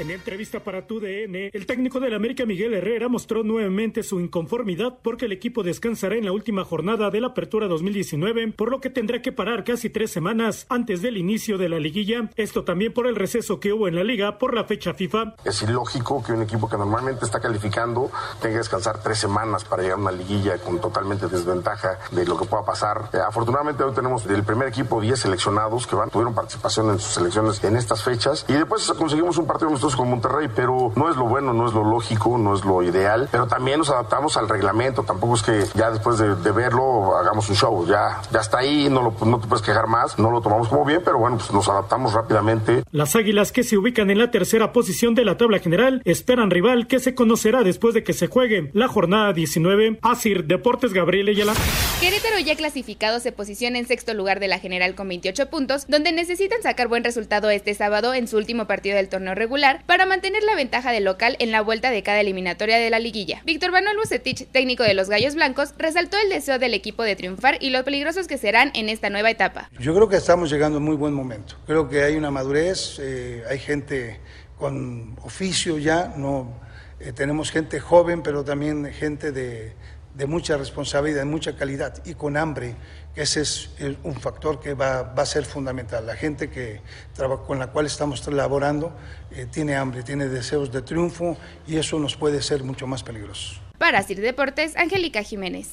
En 0.00 0.10
entrevista 0.10 0.60
para 0.60 0.86
TUDN, 0.86 1.50
el 1.52 1.66
técnico 1.66 2.00
del 2.00 2.14
América 2.14 2.46
Miguel 2.46 2.72
Herrera 2.72 3.08
mostró 3.08 3.42
nuevamente 3.42 4.02
su 4.02 4.18
inconformidad 4.18 4.96
porque 5.02 5.26
el 5.26 5.32
equipo 5.32 5.62
descansará 5.62 6.14
en 6.14 6.24
la 6.24 6.32
última 6.32 6.64
jornada 6.64 7.10
de 7.10 7.20
la 7.20 7.26
Apertura 7.26 7.68
2019, 7.68 8.52
por 8.52 8.70
lo 8.70 8.80
que 8.80 8.88
tendrá 8.88 9.20
que 9.20 9.30
parar 9.30 9.62
casi 9.62 9.90
tres 9.90 10.10
semanas 10.10 10.64
antes 10.70 11.02
del 11.02 11.18
inicio 11.18 11.58
de 11.58 11.68
la 11.68 11.78
liguilla. 11.78 12.30
Esto 12.36 12.64
también 12.64 12.94
por 12.94 13.06
el 13.06 13.14
receso 13.14 13.60
que 13.60 13.74
hubo 13.74 13.88
en 13.88 13.94
la 13.94 14.02
liga 14.02 14.38
por 14.38 14.54
la 14.54 14.64
fecha 14.64 14.94
FIFA. 14.94 15.34
Es 15.44 15.60
ilógico 15.60 16.24
que 16.24 16.32
un 16.32 16.40
equipo 16.44 16.66
que 16.66 16.78
normalmente 16.78 17.26
está 17.26 17.38
calificando 17.38 18.10
tenga 18.40 18.54
que 18.54 18.58
descansar 18.60 19.02
tres 19.02 19.18
semanas 19.18 19.64
para 19.64 19.82
llegar 19.82 19.98
a 19.98 20.00
una 20.00 20.12
liguilla 20.12 20.56
con 20.56 20.80
totalmente 20.80 21.28
desventaja 21.28 21.98
de 22.10 22.24
lo 22.24 22.38
que 22.38 22.46
pueda 22.46 22.64
pasar. 22.64 23.10
Eh, 23.12 23.18
afortunadamente 23.18 23.84
hoy 23.84 23.92
tenemos 23.92 24.26
del 24.26 24.44
primer 24.44 24.68
equipo 24.68 24.98
10 24.98 25.20
seleccionados 25.20 25.86
que 25.86 25.94
van, 25.94 26.08
tuvieron 26.08 26.34
participación 26.34 26.88
en 26.88 26.98
sus 26.98 27.12
selecciones 27.12 27.62
en 27.62 27.76
estas 27.76 28.02
fechas 28.02 28.46
y 28.48 28.54
después 28.54 28.90
conseguimos 28.96 29.36
un 29.36 29.46
partido 29.46 29.68
amistoso 29.68 29.89
con 29.96 30.10
Monterrey, 30.10 30.48
pero 30.54 30.92
no 30.96 31.10
es 31.10 31.16
lo 31.16 31.24
bueno, 31.26 31.52
no 31.52 31.66
es 31.66 31.74
lo 31.74 31.84
lógico, 31.84 32.38
no 32.38 32.54
es 32.54 32.64
lo 32.64 32.82
ideal, 32.82 33.28
pero 33.30 33.46
también 33.46 33.78
nos 33.78 33.90
adaptamos 33.90 34.36
al 34.36 34.48
reglamento, 34.48 35.02
tampoco 35.02 35.34
es 35.34 35.42
que 35.42 35.64
ya 35.74 35.90
después 35.90 36.18
de, 36.18 36.36
de 36.36 36.52
verlo 36.52 37.16
hagamos 37.16 37.48
un 37.48 37.56
show, 37.56 37.86
ya, 37.86 38.20
ya 38.30 38.40
está 38.40 38.58
ahí, 38.58 38.88
no, 38.90 39.02
lo, 39.02 39.26
no 39.26 39.40
te 39.40 39.46
puedes 39.46 39.64
quejar 39.64 39.86
más, 39.86 40.18
no 40.18 40.30
lo 40.30 40.40
tomamos 40.40 40.68
como 40.68 40.84
bien, 40.84 41.02
pero 41.04 41.18
bueno, 41.18 41.36
pues 41.36 41.52
nos 41.52 41.68
adaptamos 41.68 42.12
rápidamente. 42.12 42.82
Las 42.92 43.16
Águilas 43.16 43.52
que 43.52 43.62
se 43.62 43.76
ubican 43.76 44.10
en 44.10 44.18
la 44.18 44.30
tercera 44.30 44.72
posición 44.72 45.14
de 45.14 45.24
la 45.24 45.36
tabla 45.36 45.58
general 45.58 46.02
esperan 46.04 46.50
rival 46.50 46.86
que 46.86 46.98
se 46.98 47.14
conocerá 47.14 47.62
después 47.62 47.94
de 47.94 48.04
que 48.04 48.12
se 48.12 48.26
juegue 48.26 48.70
la 48.74 48.88
jornada 48.88 49.32
19. 49.32 49.98
Asir 50.02 50.44
Deportes 50.44 50.92
Gabriel 50.92 51.28
Ayala. 51.28 51.54
Querétaro 52.00 52.38
ya 52.38 52.56
clasificado 52.56 53.20
se 53.20 53.32
posiciona 53.32 53.78
en 53.78 53.86
sexto 53.86 54.14
lugar 54.14 54.40
de 54.40 54.48
la 54.48 54.58
general 54.58 54.94
con 54.94 55.08
28 55.08 55.50
puntos, 55.50 55.86
donde 55.88 56.12
necesitan 56.12 56.62
sacar 56.62 56.88
buen 56.88 57.04
resultado 57.04 57.50
este 57.50 57.74
sábado 57.74 58.14
en 58.14 58.28
su 58.28 58.36
último 58.36 58.66
partido 58.66 58.96
del 58.96 59.08
torneo 59.08 59.34
regular 59.34 59.79
para 59.86 60.06
mantener 60.06 60.42
la 60.42 60.54
ventaja 60.54 60.92
del 60.92 61.04
local 61.04 61.36
en 61.38 61.50
la 61.52 61.60
vuelta 61.60 61.90
de 61.90 62.02
cada 62.02 62.20
eliminatoria 62.20 62.78
de 62.78 62.90
la 62.90 62.98
liguilla. 62.98 63.42
Víctor 63.44 63.72
Manuel 63.72 63.96
Bucetich, 63.96 64.46
técnico 64.48 64.82
de 64.82 64.94
los 64.94 65.08
Gallos 65.08 65.34
Blancos, 65.34 65.74
resaltó 65.78 66.16
el 66.18 66.30
deseo 66.30 66.58
del 66.58 66.74
equipo 66.74 67.02
de 67.02 67.16
triunfar 67.16 67.58
y 67.60 67.70
lo 67.70 67.84
peligrosos 67.84 68.26
que 68.26 68.38
serán 68.38 68.70
en 68.74 68.88
esta 68.88 69.10
nueva 69.10 69.30
etapa. 69.30 69.70
Yo 69.78 69.94
creo 69.94 70.08
que 70.08 70.16
estamos 70.16 70.50
llegando 70.50 70.78
a 70.78 70.80
muy 70.80 70.96
buen 70.96 71.14
momento. 71.14 71.56
Creo 71.66 71.88
que 71.88 72.02
hay 72.02 72.16
una 72.16 72.30
madurez, 72.30 72.98
eh, 73.00 73.42
hay 73.48 73.58
gente 73.58 74.20
con 74.58 75.16
oficio 75.22 75.78
ya, 75.78 76.12
no 76.16 76.60
eh, 77.00 77.12
tenemos 77.12 77.50
gente 77.50 77.80
joven, 77.80 78.22
pero 78.22 78.44
también 78.44 78.92
gente 78.92 79.32
de, 79.32 79.72
de 80.14 80.26
mucha 80.26 80.56
responsabilidad, 80.56 81.20
de 81.20 81.24
mucha 81.24 81.56
calidad 81.56 82.02
y 82.04 82.14
con 82.14 82.36
hambre, 82.36 82.74
que 83.14 83.22
ese 83.22 83.40
es 83.42 83.70
eh, 83.78 83.96
un 84.02 84.14
factor 84.20 84.60
que 84.60 84.74
va, 84.74 85.02
va 85.02 85.22
a 85.22 85.26
ser 85.26 85.44
fundamental. 85.44 86.06
La 86.06 86.16
gente 86.16 86.50
que 86.50 86.80
traba- 87.14 87.44
con 87.46 87.58
la 87.58 87.68
cual 87.68 87.86
estamos 87.86 88.26
laborando 88.26 88.96
eh, 89.30 89.46
tiene 89.50 89.76
hambre, 89.76 90.02
tiene 90.02 90.28
deseos 90.28 90.72
de 90.72 90.82
triunfo 90.82 91.36
y 91.66 91.76
eso 91.76 91.98
nos 91.98 92.16
puede 92.16 92.42
ser 92.42 92.64
mucho 92.64 92.86
más 92.86 93.02
peligroso. 93.02 93.54
Para 93.78 94.00
Asir 94.00 94.20
Deportes, 94.20 94.76
Angélica 94.76 95.22
Jiménez. 95.22 95.68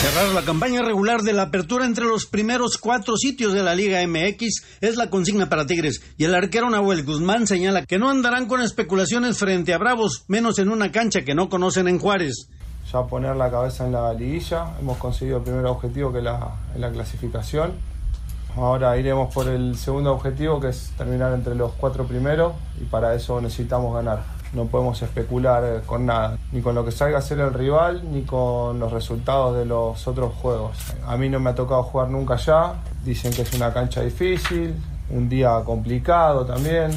Cerrar 0.00 0.28
la 0.28 0.42
campaña 0.44 0.80
regular 0.82 1.22
de 1.22 1.32
la 1.32 1.42
apertura 1.42 1.84
entre 1.84 2.04
los 2.04 2.26
primeros 2.26 2.78
cuatro 2.78 3.16
sitios 3.16 3.52
de 3.52 3.64
la 3.64 3.74
Liga 3.74 4.00
MX 4.06 4.62
es 4.80 4.96
la 4.96 5.10
consigna 5.10 5.48
para 5.48 5.66
Tigres 5.66 6.00
y 6.16 6.24
el 6.24 6.36
arquero 6.36 6.70
Nahuel 6.70 7.02
Guzmán 7.04 7.48
señala 7.48 7.84
que 7.84 7.98
no 7.98 8.08
andarán 8.08 8.46
con 8.46 8.60
especulaciones 8.62 9.36
frente 9.38 9.74
a 9.74 9.78
Bravos, 9.78 10.24
menos 10.28 10.60
en 10.60 10.68
una 10.68 10.92
cancha 10.92 11.22
que 11.22 11.34
no 11.34 11.48
conocen 11.48 11.88
en 11.88 11.98
Juárez. 11.98 12.48
Ya 12.92 13.02
poner 13.04 13.36
la 13.36 13.50
cabeza 13.50 13.84
en 13.86 13.92
la 13.92 14.12
liguilla. 14.14 14.72
Hemos 14.80 14.98
conseguido 14.98 15.38
el 15.38 15.42
primer 15.42 15.66
objetivo 15.66 16.12
que 16.12 16.18
es 16.18 16.24
la, 16.24 16.56
la 16.76 16.90
clasificación. 16.90 17.72
Ahora 18.56 18.96
iremos 18.96 19.32
por 19.32 19.46
el 19.46 19.76
segundo 19.76 20.12
objetivo 20.12 20.58
que 20.58 20.68
es 20.68 20.92
terminar 20.96 21.32
entre 21.32 21.54
los 21.54 21.72
cuatro 21.72 22.04
primeros 22.04 22.54
y 22.80 22.84
para 22.84 23.14
eso 23.14 23.40
necesitamos 23.40 23.94
ganar. 23.94 24.22
No 24.52 24.64
podemos 24.64 25.00
especular 25.02 25.62
eh, 25.64 25.80
con 25.84 26.06
nada, 26.06 26.38
ni 26.52 26.62
con 26.62 26.74
lo 26.74 26.84
que 26.84 26.90
salga 26.90 27.18
a 27.18 27.22
ser 27.22 27.38
el 27.40 27.52
rival, 27.52 28.02
ni 28.10 28.22
con 28.22 28.78
los 28.78 28.90
resultados 28.90 29.56
de 29.56 29.66
los 29.66 30.08
otros 30.08 30.34
juegos. 30.34 30.76
A 31.06 31.16
mí 31.18 31.28
no 31.28 31.38
me 31.38 31.50
ha 31.50 31.54
tocado 31.54 31.82
jugar 31.82 32.08
nunca 32.08 32.34
allá, 32.34 32.72
dicen 33.04 33.32
que 33.32 33.42
es 33.42 33.52
una 33.52 33.72
cancha 33.72 34.00
difícil, 34.00 34.74
un 35.10 35.28
día 35.28 35.60
complicado 35.64 36.46
también. 36.46 36.90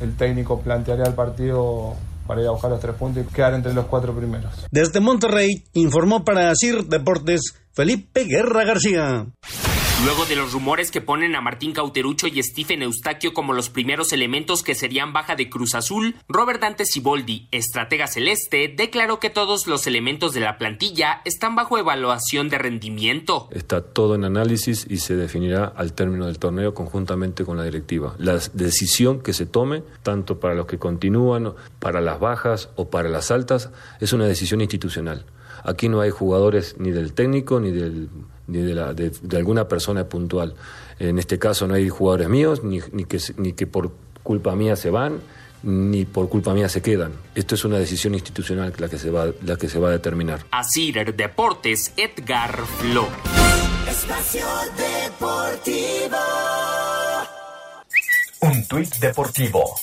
El 0.00 0.16
técnico 0.16 0.60
plantearía 0.60 1.06
el 1.06 1.14
partido 1.14 1.94
para 2.28 2.42
ir 2.42 2.46
a 2.46 2.52
buscar 2.52 2.70
los 2.70 2.78
tres 2.78 2.94
puntos 2.94 3.24
y 3.24 3.34
quedar 3.34 3.54
entre 3.54 3.74
los 3.74 3.86
cuatro 3.86 4.14
primeros. 4.14 4.66
Desde 4.70 5.00
Monterrey 5.00 5.64
informó 5.72 6.24
para 6.24 6.52
CIR 6.54 6.84
Deportes 6.84 7.40
Felipe 7.72 8.24
Guerra 8.24 8.64
García. 8.64 9.26
Luego 10.04 10.26
de 10.26 10.36
los 10.36 10.52
rumores 10.52 10.92
que 10.92 11.00
ponen 11.00 11.34
a 11.34 11.40
Martín 11.40 11.72
Cauterucho 11.72 12.28
y 12.28 12.40
Stephen 12.40 12.82
Eustaquio 12.82 13.34
como 13.34 13.52
los 13.52 13.68
primeros 13.68 14.12
elementos 14.12 14.62
que 14.62 14.76
serían 14.76 15.12
baja 15.12 15.34
de 15.34 15.50
Cruz 15.50 15.74
Azul, 15.74 16.14
Robert 16.28 16.60
Dante 16.60 16.86
Siboldi, 16.86 17.48
estratega 17.50 18.06
celeste, 18.06 18.72
declaró 18.76 19.18
que 19.18 19.28
todos 19.28 19.66
los 19.66 19.88
elementos 19.88 20.34
de 20.34 20.40
la 20.40 20.56
plantilla 20.56 21.20
están 21.24 21.56
bajo 21.56 21.78
evaluación 21.78 22.48
de 22.48 22.58
rendimiento. 22.58 23.48
Está 23.50 23.82
todo 23.82 24.14
en 24.14 24.22
análisis 24.22 24.86
y 24.88 24.98
se 24.98 25.16
definirá 25.16 25.64
al 25.64 25.92
término 25.94 26.26
del 26.26 26.38
torneo 26.38 26.74
conjuntamente 26.74 27.44
con 27.44 27.56
la 27.56 27.64
directiva. 27.64 28.14
La 28.18 28.38
decisión 28.52 29.20
que 29.20 29.32
se 29.32 29.46
tome, 29.46 29.82
tanto 30.04 30.38
para 30.38 30.54
los 30.54 30.66
que 30.66 30.78
continúan, 30.78 31.54
para 31.80 32.00
las 32.00 32.20
bajas 32.20 32.70
o 32.76 32.88
para 32.88 33.08
las 33.08 33.32
altas, 33.32 33.70
es 33.98 34.12
una 34.12 34.26
decisión 34.26 34.60
institucional. 34.60 35.26
Aquí 35.64 35.88
no 35.88 36.00
hay 36.00 36.10
jugadores 36.10 36.76
ni 36.78 36.92
del 36.92 37.14
técnico 37.14 37.58
ni 37.58 37.72
del 37.72 38.08
de, 38.48 38.74
la, 38.74 38.94
de, 38.94 39.10
de, 39.22 39.36
alguna 39.36 39.68
persona 39.68 40.08
puntual. 40.08 40.54
En 40.98 41.18
este 41.18 41.38
caso 41.38 41.66
no 41.68 41.74
hay 41.74 41.88
jugadores 41.88 42.28
míos, 42.28 42.64
ni, 42.64 42.80
ni, 42.92 43.04
que, 43.04 43.20
ni 43.36 43.52
que 43.52 43.66
por 43.66 43.92
culpa 44.22 44.56
mía 44.56 44.74
se 44.74 44.90
van, 44.90 45.20
ni 45.62 46.04
por 46.04 46.28
culpa 46.28 46.54
mía 46.54 46.68
se 46.68 46.82
quedan. 46.82 47.12
Esto 47.34 47.54
es 47.54 47.64
una 47.64 47.78
decisión 47.78 48.14
institucional 48.14 48.72
la 48.78 48.88
que 48.88 48.98
se 48.98 49.10
va, 49.10 49.26
la 49.44 49.56
que 49.56 49.68
se 49.68 49.78
va 49.78 49.88
a 49.88 49.92
determinar. 49.92 50.44
Asir 50.50 51.14
Deportes, 51.14 51.92
Edgar 51.96 52.56
Flores. 52.78 53.12
Espacio 53.88 54.46
Deportivo. 54.76 56.18
Un 58.40 58.68
tuit 58.68 58.94
deportivo. 59.00 59.74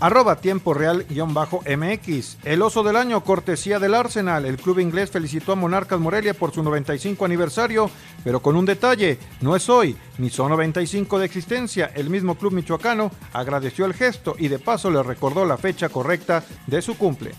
Arroba 0.00 0.36
tiempo 0.36 0.74
real 0.74 1.04
guion 1.08 1.34
bajo 1.34 1.62
MX. 1.66 2.38
El 2.44 2.62
oso 2.62 2.84
del 2.84 2.94
año, 2.94 3.24
cortesía 3.24 3.80
del 3.80 3.94
Arsenal. 3.94 4.46
El 4.46 4.56
club 4.56 4.78
inglés 4.78 5.10
felicitó 5.10 5.52
a 5.52 5.56
Monarcas 5.56 5.98
Morelia 5.98 6.34
por 6.34 6.52
su 6.52 6.62
95 6.62 7.24
aniversario, 7.24 7.90
pero 8.22 8.40
con 8.40 8.54
un 8.54 8.64
detalle, 8.64 9.18
no 9.40 9.56
es 9.56 9.68
hoy, 9.68 9.96
ni 10.18 10.30
son 10.30 10.50
95 10.50 11.18
de 11.18 11.26
existencia. 11.26 11.90
El 11.96 12.10
mismo 12.10 12.36
club 12.36 12.52
michoacano 12.52 13.10
agradeció 13.32 13.86
el 13.86 13.94
gesto 13.94 14.36
y 14.38 14.46
de 14.46 14.60
paso 14.60 14.88
le 14.88 15.02
recordó 15.02 15.44
la 15.44 15.56
fecha 15.56 15.88
correcta 15.88 16.44
de 16.68 16.80
su 16.80 16.96
cumple. 16.96 17.32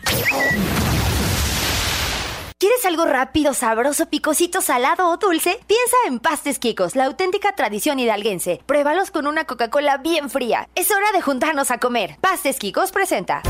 ¿Quieres 2.69 2.85
algo 2.85 3.05
rápido, 3.05 3.55
sabroso, 3.55 4.05
picosito, 4.11 4.61
salado 4.61 5.09
o 5.09 5.17
dulce? 5.17 5.59
Piensa 5.65 5.97
en 6.05 6.19
Pastes 6.19 6.59
Quicos, 6.59 6.95
la 6.95 7.05
auténtica 7.05 7.55
tradición 7.55 7.97
hidalguense. 7.97 8.61
Pruébalos 8.67 9.09
con 9.09 9.25
una 9.25 9.45
Coca-Cola 9.45 9.97
bien 9.97 10.29
fría. 10.29 10.69
Es 10.75 10.91
hora 10.91 11.11
de 11.11 11.19
juntarnos 11.19 11.71
a 11.71 11.79
comer. 11.79 12.17
Pastes 12.21 12.59
Quicos 12.59 12.91
presenta. 12.91 13.41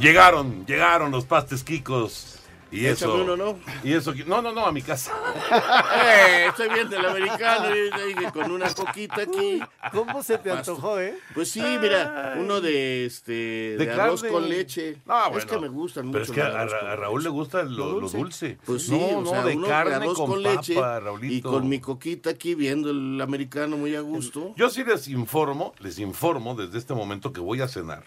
Llegaron, 0.00 0.64
llegaron 0.64 1.10
los 1.10 1.26
pastes 1.26 1.62
Kikos. 1.62 2.41
Y 2.72 2.86
eso. 2.86 3.14
Uno, 3.22 3.36
¿no? 3.36 3.58
Y 3.84 3.92
eso. 3.92 4.14
No, 4.26 4.40
no, 4.40 4.50
no, 4.50 4.64
a 4.64 4.72
mi 4.72 4.80
casa. 4.80 5.12
eh, 5.94 6.46
estoy 6.48 6.70
viendo 6.70 6.96
el 6.96 7.04
americano 7.04 7.68
y, 7.76 8.32
con 8.32 8.50
una 8.50 8.72
coquita 8.72 9.22
aquí. 9.22 9.60
¿Cómo 9.92 10.22
se 10.22 10.38
te 10.38 10.50
antojó, 10.50 10.98
eh? 10.98 11.18
Pues 11.34 11.50
sí, 11.50 11.62
mira, 11.80 12.34
uno 12.38 12.62
de 12.62 13.04
este 13.04 13.32
de, 13.32 13.76
de 13.76 13.92
arroz 13.92 14.24
con 14.24 14.48
leche. 14.48 14.96
No, 15.04 15.14
bueno, 15.24 15.38
es 15.38 15.44
que 15.44 15.58
me 15.58 15.68
gustan 15.68 16.06
mucho. 16.06 16.12
Pero 16.14 16.24
es 16.24 16.30
que 16.30 16.40
a, 16.40 16.62
a, 16.62 16.96
Raúl 16.96 17.22
le 17.22 17.28
gusta 17.28 17.62
lo, 17.62 17.70
lo, 17.70 18.00
dulce. 18.00 18.16
lo 18.16 18.22
dulce. 18.22 18.58
Pues 18.64 18.86
sí, 18.86 18.92
no, 18.92 19.18
o 19.18 19.26
sea, 19.26 19.42
no, 19.42 19.46
de 19.46 19.56
uno 19.56 19.68
carne 19.68 19.90
de 19.90 19.96
arroz 19.96 20.16
con, 20.16 20.26
con 20.30 20.42
papa, 20.42 20.56
leche 20.56 20.74
Raulito. 20.80 21.34
y 21.34 21.42
con 21.42 21.68
mi 21.68 21.78
coquita 21.78 22.30
aquí 22.30 22.54
viendo 22.54 22.90
el 22.90 23.20
americano 23.20 23.76
muy 23.76 23.94
a 23.94 24.00
gusto. 24.00 24.54
Yo 24.56 24.70
sí 24.70 24.82
les 24.82 25.08
informo, 25.08 25.74
les 25.80 25.98
informo 25.98 26.54
desde 26.54 26.78
este 26.78 26.94
momento 26.94 27.34
que 27.34 27.40
voy 27.40 27.60
a 27.60 27.68
cenar 27.68 28.04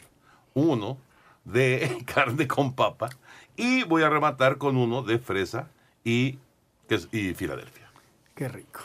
uno 0.55 0.97
de 1.43 2.03
carne 2.11 2.47
con 2.47 2.74
papa 2.74 3.09
y 3.58 3.84
voy 3.84 4.03
a 4.03 4.10
rematar 4.10 4.58
con 4.58 4.78
uno 4.78 5.01
de 5.01 5.20
fresa 5.20 5.68
y, 6.03 6.38
y 7.12 7.34
Filadelfia. 7.34 7.89
Qué 8.34 8.47
rico. 8.47 8.82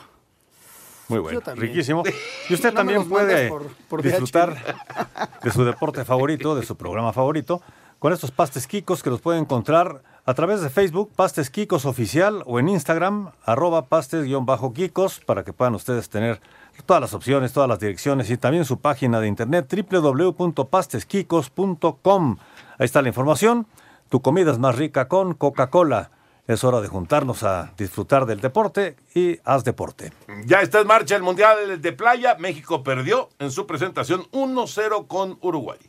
Muy 1.07 1.19
bueno, 1.19 1.41
riquísimo. 1.55 2.03
Y 2.49 2.53
usted 2.53 2.69
no 2.73 2.75
también 2.75 3.09
puede 3.09 3.49
por, 3.49 3.67
por 3.89 4.01
disfrutar 4.01 4.55
de 5.43 5.51
su 5.51 5.65
deporte 5.65 6.05
favorito, 6.05 6.55
de 6.55 6.65
su 6.65 6.77
programa 6.77 7.11
favorito, 7.11 7.61
con 7.99 8.13
estos 8.13 8.31
pastes 8.31 8.65
Kikos 8.65 9.03
que 9.03 9.09
los 9.09 9.21
puede 9.21 9.39
encontrar 9.39 10.01
a 10.25 10.33
través 10.33 10.61
de 10.61 10.69
Facebook, 10.69 11.11
Pastes 11.15 11.49
Kikos 11.49 11.85
Oficial, 11.85 12.43
o 12.45 12.59
en 12.59 12.69
Instagram, 12.69 13.31
arroba 13.43 13.87
pastes-kikos, 13.87 15.19
para 15.25 15.43
que 15.43 15.51
puedan 15.51 15.75
ustedes 15.75 16.07
tener 16.09 16.39
todas 16.85 17.01
las 17.01 17.13
opciones, 17.13 17.51
todas 17.53 17.67
las 17.67 17.79
direcciones 17.79 18.29
y 18.29 18.37
también 18.37 18.63
su 18.65 18.79
página 18.79 19.19
de 19.19 19.27
internet 19.27 19.67
www.pasteskikos.com. 19.91 22.37
Ahí 22.77 22.85
está 22.85 23.01
la 23.01 23.07
información. 23.07 23.65
Tu 24.11 24.21
comida 24.21 24.51
es 24.51 24.59
más 24.59 24.75
rica 24.75 25.07
con 25.07 25.35
Coca-Cola. 25.35 26.11
Es 26.45 26.65
hora 26.65 26.81
de 26.81 26.89
juntarnos 26.89 27.43
a 27.43 27.71
disfrutar 27.77 28.25
del 28.25 28.41
deporte 28.41 28.97
y 29.15 29.39
haz 29.45 29.63
deporte. 29.63 30.11
Ya 30.45 30.59
está 30.59 30.81
en 30.81 30.87
marcha 30.87 31.15
el 31.15 31.23
Mundial 31.23 31.81
de 31.81 31.93
Playa. 31.93 32.35
México 32.37 32.83
perdió 32.83 33.29
en 33.39 33.51
su 33.51 33.65
presentación 33.65 34.23
1-0 34.33 35.07
con 35.07 35.37
Uruguay. 35.39 35.79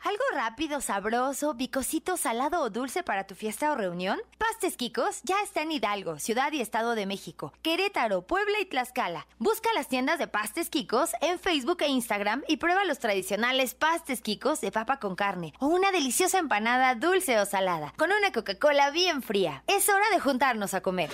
¿Algo 0.00 0.22
rápido, 0.32 0.80
sabroso, 0.80 1.56
picosito, 1.56 2.16
salado 2.16 2.62
o 2.62 2.70
dulce 2.70 3.02
para 3.02 3.26
tu 3.26 3.34
fiesta 3.34 3.72
o 3.72 3.74
reunión? 3.74 4.20
Pastes 4.38 4.76
Quicos 4.76 5.20
ya 5.24 5.42
está 5.42 5.62
en 5.62 5.72
Hidalgo, 5.72 6.20
Ciudad 6.20 6.52
y 6.52 6.60
Estado 6.60 6.94
de 6.94 7.04
México, 7.04 7.52
Querétaro, 7.62 8.22
Puebla 8.22 8.60
y 8.60 8.64
Tlaxcala. 8.66 9.26
Busca 9.38 9.70
las 9.74 9.88
tiendas 9.88 10.20
de 10.20 10.28
Pastes 10.28 10.70
Quicos 10.70 11.10
en 11.20 11.40
Facebook 11.40 11.82
e 11.82 11.88
Instagram 11.88 12.44
y 12.46 12.58
prueba 12.58 12.84
los 12.84 13.00
tradicionales 13.00 13.74
Pastes 13.74 14.22
Quicos 14.22 14.60
de 14.60 14.70
papa 14.70 15.00
con 15.00 15.16
carne 15.16 15.52
o 15.58 15.66
una 15.66 15.90
deliciosa 15.90 16.38
empanada 16.38 16.94
dulce 16.94 17.40
o 17.40 17.44
salada 17.44 17.92
con 17.96 18.12
una 18.12 18.30
Coca-Cola 18.30 18.90
bien 18.90 19.20
fría. 19.20 19.64
Es 19.66 19.88
hora 19.88 20.08
de 20.12 20.20
juntarnos 20.20 20.74
a 20.74 20.80
comer. 20.80 21.10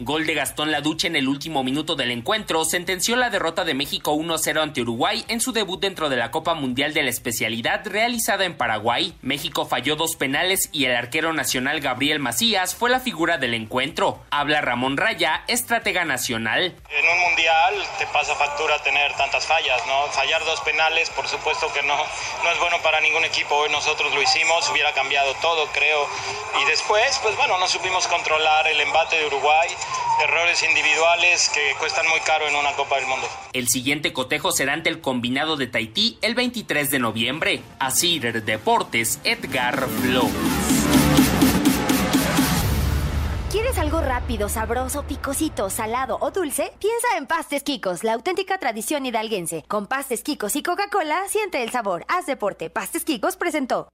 Gol 0.00 0.26
de 0.26 0.34
Gastón 0.34 0.72
Laduche 0.72 1.06
en 1.06 1.14
el 1.14 1.28
último 1.28 1.62
minuto 1.62 1.94
del 1.94 2.10
encuentro 2.10 2.64
sentenció 2.64 3.14
la 3.14 3.30
derrota 3.30 3.62
de 3.62 3.74
México 3.74 4.12
1-0 4.12 4.60
ante 4.60 4.80
Uruguay 4.80 5.24
en 5.28 5.40
su 5.40 5.52
debut 5.52 5.80
dentro 5.80 6.08
de 6.08 6.16
la 6.16 6.32
Copa 6.32 6.54
Mundial 6.54 6.92
de 6.94 7.04
la 7.04 7.10
Especialidad 7.10 7.86
realizada 7.86 8.44
en 8.44 8.56
Paraguay. 8.56 9.14
México 9.22 9.66
falló 9.66 9.94
dos 9.94 10.16
penales 10.16 10.68
y 10.72 10.86
el 10.86 10.96
arquero 10.96 11.32
nacional 11.32 11.78
Gabriel 11.78 12.18
Macías 12.18 12.74
fue 12.74 12.90
la 12.90 12.98
figura 12.98 13.38
del 13.38 13.54
encuentro. 13.54 14.18
Habla 14.32 14.62
Ramón 14.62 14.96
Raya, 14.96 15.44
estratega 15.46 16.04
nacional. 16.04 16.74
En 16.90 17.08
un 17.08 17.20
mundial 17.30 17.74
te 17.96 18.08
pasa 18.08 18.34
factura 18.34 18.82
tener 18.82 19.12
tantas 19.12 19.46
fallas, 19.46 19.80
¿no? 19.86 20.06
Fallar 20.08 20.44
dos 20.44 20.60
penales, 20.62 21.08
por 21.10 21.28
supuesto 21.28 21.72
que 21.72 21.84
no, 21.84 21.94
no 21.96 22.50
es 22.50 22.58
bueno 22.58 22.82
para 22.82 23.00
ningún 23.00 23.24
equipo. 23.24 23.54
Hoy 23.54 23.70
nosotros 23.70 24.12
lo 24.12 24.20
hicimos, 24.20 24.68
hubiera 24.70 24.92
cambiado 24.92 25.34
todo, 25.34 25.68
creo. 25.68 26.08
Y 26.60 26.64
después, 26.64 27.20
pues 27.22 27.36
bueno, 27.36 27.58
no 27.58 27.68
supimos 27.68 28.08
controlar 28.08 28.66
el 28.66 28.80
embate 28.80 29.18
de 29.18 29.26
Uruguay 29.28 29.68
errores 30.22 30.62
individuales 30.62 31.50
que 31.52 31.74
cuestan 31.78 32.06
muy 32.08 32.20
caro 32.20 32.46
en 32.48 32.54
una 32.54 32.72
Copa 32.72 32.96
del 32.96 33.06
Mundo. 33.06 33.26
El 33.52 33.68
siguiente 33.68 34.12
cotejo 34.12 34.52
será 34.52 34.72
ante 34.72 34.88
el 34.88 35.00
combinado 35.00 35.56
de 35.56 35.66
Tahití 35.66 36.18
el 36.22 36.34
23 36.34 36.90
de 36.90 36.98
noviembre. 36.98 37.62
Así 37.78 38.18
Deportes, 38.18 39.20
Edgar 39.24 39.86
Flores. 39.88 40.32
¿Quieres 43.50 43.78
algo 43.78 44.00
rápido, 44.00 44.48
sabroso, 44.48 45.04
picosito, 45.04 45.70
salado 45.70 46.18
o 46.20 46.30
dulce? 46.32 46.72
Piensa 46.80 47.06
en 47.16 47.26
Pastes 47.26 47.62
Quicos, 47.62 48.02
la 48.02 48.14
auténtica 48.14 48.58
tradición 48.58 49.06
hidalguense. 49.06 49.62
Con 49.68 49.86
Pastes 49.86 50.22
Quicos 50.22 50.56
y 50.56 50.62
Coca-Cola, 50.62 51.28
siente 51.28 51.62
el 51.62 51.70
sabor. 51.70 52.04
Haz 52.08 52.26
deporte. 52.26 52.68
Pastes 52.70 53.04
Quicos 53.04 53.36
presentó. 53.36 53.88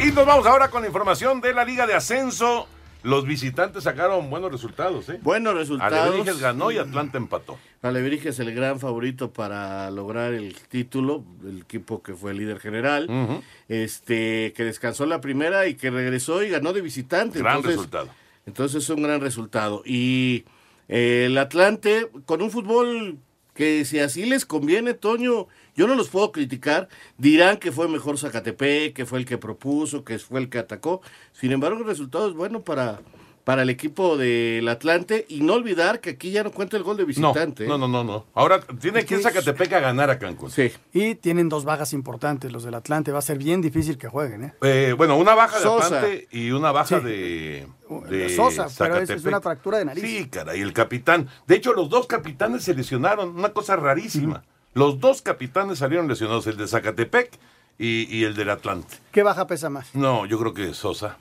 Y 0.00 0.06
nos 0.12 0.26
vamos 0.26 0.46
ahora 0.46 0.68
con 0.68 0.80
la 0.82 0.88
información 0.88 1.40
de 1.40 1.52
la 1.52 1.64
Liga 1.64 1.86
de 1.86 1.94
Ascenso. 1.94 2.66
Los 3.02 3.26
visitantes 3.26 3.84
sacaron 3.84 4.30
buenos 4.30 4.52
resultados, 4.52 5.08
¿eh? 5.08 5.18
Buenos 5.22 5.54
resultados. 5.54 6.08
Alebrijes 6.08 6.38
ganó 6.38 6.70
y 6.70 6.78
Atlanta 6.78 7.18
empató. 7.18 7.58
Alebrijes 7.82 8.38
es 8.38 8.40
el 8.40 8.54
gran 8.54 8.78
favorito 8.78 9.32
para 9.32 9.90
lograr 9.90 10.32
el 10.34 10.54
título, 10.68 11.24
el 11.44 11.62
equipo 11.62 12.02
que 12.02 12.14
fue 12.14 12.30
el 12.30 12.38
líder 12.38 12.60
general, 12.60 13.06
uh 13.08 13.12
-huh. 13.12 13.42
este 13.68 14.52
que 14.52 14.64
descansó 14.64 15.04
la 15.06 15.20
primera 15.20 15.66
y 15.66 15.74
que 15.74 15.90
regresó 15.90 16.44
y 16.44 16.50
ganó 16.50 16.72
de 16.72 16.80
visitante. 16.80 17.40
Gran 17.40 17.56
entonces, 17.56 17.76
resultado. 17.76 18.08
Entonces 18.46 18.84
es 18.84 18.90
un 18.90 19.02
gran 19.02 19.20
resultado. 19.20 19.82
Y 19.84 20.44
eh, 20.88 21.24
el 21.26 21.38
Atlante, 21.38 22.08
con 22.24 22.40
un 22.40 22.50
fútbol 22.50 23.18
que 23.54 23.84
si 23.84 23.98
así 23.98 24.24
les 24.24 24.46
conviene, 24.46 24.94
Toño, 24.94 25.48
yo 25.74 25.86
no 25.86 25.94
los 25.94 26.08
puedo 26.08 26.32
criticar, 26.32 26.88
dirán 27.18 27.58
que 27.58 27.72
fue 27.72 27.88
mejor 27.88 28.18
Zacatepec, 28.18 28.94
que 28.94 29.06
fue 29.06 29.18
el 29.18 29.24
que 29.24 29.38
propuso, 29.38 30.04
que 30.04 30.18
fue 30.18 30.40
el 30.40 30.48
que 30.48 30.58
atacó, 30.58 31.02
sin 31.32 31.52
embargo 31.52 31.80
el 31.80 31.86
resultado 31.86 32.28
es 32.28 32.34
bueno 32.34 32.62
para, 32.62 33.00
para 33.44 33.62
el 33.62 33.70
equipo 33.70 34.16
del 34.16 34.68
Atlante 34.68 35.26
y 35.28 35.40
no 35.40 35.54
olvidar 35.54 36.00
que 36.00 36.10
aquí 36.10 36.30
ya 36.30 36.44
no 36.44 36.52
cuenta 36.52 36.76
el 36.76 36.82
gol 36.84 36.96
de 36.96 37.02
No, 37.02 37.06
visitante. 37.08 37.64
¿eh? 37.64 37.68
no, 37.68 37.76
no, 37.76 37.88
no, 37.88 38.04
no. 38.04 38.26
Ahora 38.34 38.60
tiene 38.80 39.04
que 39.04 39.16
ir 39.16 39.22
Zacatepec 39.22 39.72
a 39.72 39.80
ganar 39.80 40.10
a 40.10 40.18
Cancún. 40.18 40.50
Sí. 40.50 40.70
Y 40.92 41.16
tienen 41.16 41.48
dos 41.48 41.64
bajas 41.64 41.92
importantes 41.92 42.52
los 42.52 42.62
del 42.64 42.74
Atlante. 42.74 43.10
Va 43.10 43.18
a 43.18 43.22
ser 43.22 43.38
bien 43.38 43.60
difícil 43.60 43.98
que 43.98 44.08
jueguen, 44.08 44.44
¿eh? 44.44 44.54
Eh, 44.62 44.94
bueno, 44.96 45.16
una 45.16 45.34
baja 45.34 45.56
de 45.56 45.62
Sosa. 45.64 45.86
Atlante 45.86 46.28
y 46.30 46.50
una 46.52 46.70
baja 46.72 47.00
Sí. 47.00 47.04
de, 47.04 47.66
De 48.08 48.28
Sosa, 48.28 48.68
pero 48.78 48.98
es, 48.98 49.24
una 49.24 49.40
fractura 49.40 49.78
de 49.78 49.86
nariz. 49.86 50.04
Sí, 50.04 50.28
caray, 50.28 50.60
el 50.60 50.72
capitán. 50.72 51.28
De 51.46 51.56
hecho, 51.56 51.72
los 51.72 51.88
dos 51.90 52.06
capitanes 52.06 52.62
se 52.62 52.74
lesionaron, 52.74 53.30
una 53.36 53.48
cosa 53.52 53.76
rarísima. 53.76 54.44
Los 54.74 55.00
dos 55.00 55.20
capitanes 55.20 55.78
salieron 55.80 56.08
lesionados, 56.08 56.46
el 56.46 56.56
de 56.56 56.66
Zacatepec 56.66 57.30
y, 57.78 58.04
y 58.16 58.24
el 58.24 58.34
del 58.36 58.50
Atlante. 58.50 58.96
¿Qué 59.10 59.22
baja 59.22 59.46
pesa 59.46 59.68
más? 59.68 59.94
No, 59.94 60.24
yo 60.26 60.38
creo 60.38 60.54
que 60.54 60.72
Sosa. 60.74 61.18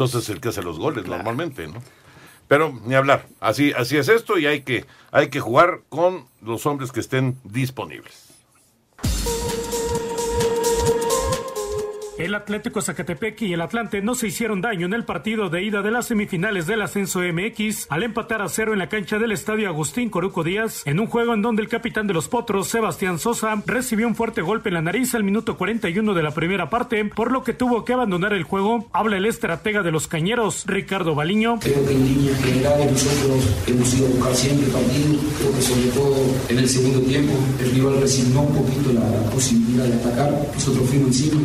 Sosa 0.00 0.20
es 0.20 0.30
el 0.30 0.40
que 0.40 0.48
hace 0.48 0.62
los 0.62 0.78
goles 0.78 1.06
normalmente, 1.06 1.66
¿no? 1.68 1.82
Pero 2.48 2.72
ni 2.86 2.94
hablar, 2.94 3.26
así, 3.38 3.74
así 3.76 3.98
es 3.98 4.08
esto 4.08 4.38
y 4.38 4.46
hay 4.46 4.62
que, 4.62 4.86
hay 5.12 5.28
que 5.28 5.40
jugar 5.40 5.82
con 5.90 6.24
los 6.40 6.64
hombres 6.64 6.90
que 6.90 7.00
estén 7.00 7.38
disponibles. 7.44 8.29
El 12.20 12.34
Atlético 12.34 12.82
Zacatepec 12.82 13.40
y 13.40 13.54
el 13.54 13.62
Atlante 13.62 14.02
no 14.02 14.14
se 14.14 14.26
hicieron 14.26 14.60
daño 14.60 14.84
en 14.84 14.92
el 14.92 15.06
partido 15.06 15.48
de 15.48 15.62
ida 15.62 15.80
de 15.80 15.90
las 15.90 16.08
semifinales 16.08 16.66
del 16.66 16.82
ascenso 16.82 17.20
MX 17.20 17.86
al 17.88 18.02
empatar 18.02 18.42
a 18.42 18.48
cero 18.50 18.74
en 18.74 18.78
la 18.78 18.90
cancha 18.90 19.18
del 19.18 19.32
estadio 19.32 19.68
Agustín 19.68 20.10
Coruco 20.10 20.44
Díaz 20.44 20.82
en 20.84 21.00
un 21.00 21.06
juego 21.06 21.32
en 21.32 21.40
donde 21.40 21.62
el 21.62 21.68
capitán 21.68 22.06
de 22.06 22.12
los 22.12 22.28
Potros, 22.28 22.68
Sebastián 22.68 23.18
Sosa, 23.18 23.62
recibió 23.64 24.06
un 24.06 24.14
fuerte 24.14 24.42
golpe 24.42 24.68
en 24.68 24.74
la 24.74 24.82
nariz 24.82 25.14
al 25.14 25.24
minuto 25.24 25.56
41 25.56 26.12
de 26.12 26.22
la 26.22 26.32
primera 26.32 26.68
parte, 26.68 27.06
por 27.06 27.32
lo 27.32 27.42
que 27.42 27.54
tuvo 27.54 27.86
que 27.86 27.94
abandonar 27.94 28.34
el 28.34 28.44
juego. 28.44 28.86
Habla 28.92 29.16
el 29.16 29.24
estratega 29.24 29.82
de 29.82 29.90
los 29.90 30.06
Cañeros, 30.06 30.64
Ricardo 30.66 31.14
Baliño. 31.14 31.58
Creo 31.60 31.86
que 31.86 31.94
en 31.94 32.04
líneas 32.04 32.38
generales 32.42 32.92
nosotros 32.92 33.48
hemos 33.66 33.94
ido 33.94 34.06
a 34.06 34.10
buscar 34.10 34.34
siempre 34.34 34.66
el 34.66 34.72
partido. 34.72 35.20
Creo 35.38 35.62
sobre 35.62 35.88
todo 35.88 36.16
en 36.50 36.58
el 36.58 36.68
segundo 36.68 37.00
tiempo 37.00 37.32
el 37.60 37.70
rival 37.70 37.98
resignó 37.98 38.42
un 38.42 38.54
poquito 38.54 38.92
la 38.92 39.30
posibilidad 39.30 39.86
de 39.86 39.94
atacar. 39.94 40.50
Encima, 40.90 41.40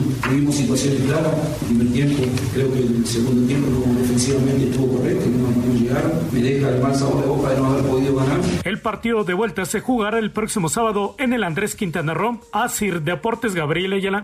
situaciones 0.66 1.02
claras. 1.04 1.34
El 1.62 1.78
primer 1.78 1.94
tiempo, 1.94 2.24
creo 2.54 2.74
que 2.74 2.80
el 2.80 3.06
segundo 3.06 3.48
tiempo 3.48 3.70
no, 3.70 4.00
defensivamente 4.00 4.70
estuvo 4.70 4.98
correcto, 4.98 5.26
no, 5.28 5.50
no 5.50 5.80
llegaron. 5.80 6.12
Me 6.32 6.42
deja 6.42 6.70
el 6.70 6.82
mal 6.82 6.96
sabor 6.96 7.22
de 7.22 7.28
boca 7.28 7.50
de 7.50 7.58
no 7.58 7.66
haber 7.68 7.86
podido 7.86 8.16
ganar. 8.16 8.40
El 8.64 8.80
partido 8.80 9.24
de 9.24 9.34
vuelta 9.34 9.66
se 9.66 9.82
jugará 9.82 10.20
el 10.20 10.32
próximo 10.32 10.70
sábado 10.70 11.16
en 11.18 11.34
el 11.34 11.44
Andrés 11.44 11.76
Quintana 11.76 12.14
Roo. 12.14 12.40
Asir 12.52 13.02
Deportes 13.02 13.54
Gabriel 13.56 13.94
Ayala. 13.94 14.24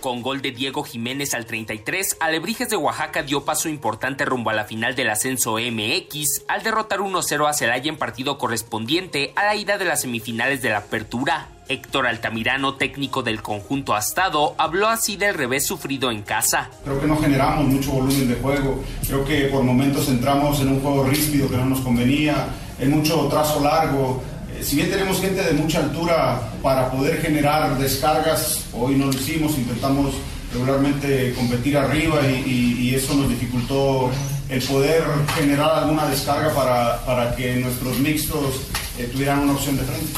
Con 0.00 0.20
gol 0.20 0.42
de 0.42 0.50
Diego 0.50 0.82
Jiménez 0.82 1.32
al 1.32 1.46
33, 1.46 2.16
Alebrijes 2.18 2.68
de 2.68 2.74
Oaxaca 2.74 3.22
dio 3.22 3.44
paso 3.44 3.68
importante 3.68 4.24
rumbo 4.24 4.50
a 4.50 4.52
la 4.52 4.64
final 4.64 4.96
del 4.96 5.08
ascenso 5.10 5.58
MX 5.58 6.42
al 6.48 6.64
derrotar 6.64 6.98
1-0 6.98 7.48
a 7.48 7.52
Celaya 7.52 7.88
en 7.88 7.96
partido 7.96 8.36
correspondiente 8.36 9.32
a 9.36 9.44
la 9.44 9.54
ida 9.54 9.78
de 9.78 9.84
las 9.84 10.00
semifinales 10.00 10.60
de 10.60 10.70
la 10.70 10.78
Apertura. 10.78 11.51
Héctor 11.68 12.06
Altamirano, 12.06 12.74
técnico 12.74 13.22
del 13.22 13.40
conjunto 13.42 13.94
Astado, 13.94 14.54
habló 14.58 14.88
así 14.88 15.16
del 15.16 15.34
revés 15.34 15.64
sufrido 15.66 16.10
en 16.10 16.22
casa. 16.22 16.68
Creo 16.84 17.00
que 17.00 17.06
no 17.06 17.16
generamos 17.18 17.64
mucho 17.66 17.92
volumen 17.92 18.28
de 18.28 18.34
juego. 18.36 18.82
Creo 19.06 19.24
que 19.24 19.44
por 19.46 19.62
momentos 19.62 20.08
entramos 20.08 20.60
en 20.60 20.68
un 20.68 20.80
juego 20.80 21.04
ríspido 21.04 21.48
que 21.48 21.56
no 21.56 21.66
nos 21.66 21.80
convenía, 21.80 22.46
en 22.78 22.90
mucho 22.90 23.26
trazo 23.28 23.60
largo. 23.60 24.22
Eh, 24.54 24.62
Si 24.64 24.76
bien 24.76 24.90
tenemos 24.90 25.20
gente 25.20 25.42
de 25.42 25.52
mucha 25.54 25.80
altura 25.80 26.40
para 26.62 26.90
poder 26.90 27.20
generar 27.22 27.78
descargas, 27.78 28.64
hoy 28.72 28.96
no 28.96 29.06
lo 29.06 29.12
hicimos, 29.12 29.56
intentamos 29.56 30.14
regularmente 30.52 31.32
competir 31.34 31.76
arriba 31.78 32.20
y, 32.28 32.42
y- 32.50 32.88
y 32.90 32.94
eso 32.94 33.14
nos 33.14 33.28
dificultó 33.30 34.10
el 34.50 34.62
poder 34.62 35.02
generar 35.34 35.70
alguna 35.78 36.06
descarga 36.06 36.52
para, 36.54 37.02
para 37.06 37.34
que 37.34 37.56
nuestros 37.56 37.98
mixtos 38.00 38.60
eh, 38.98 39.08
tuvieran 39.10 39.38
una 39.40 39.52
opción 39.52 39.76
de 39.78 39.82
frente. 39.84 40.12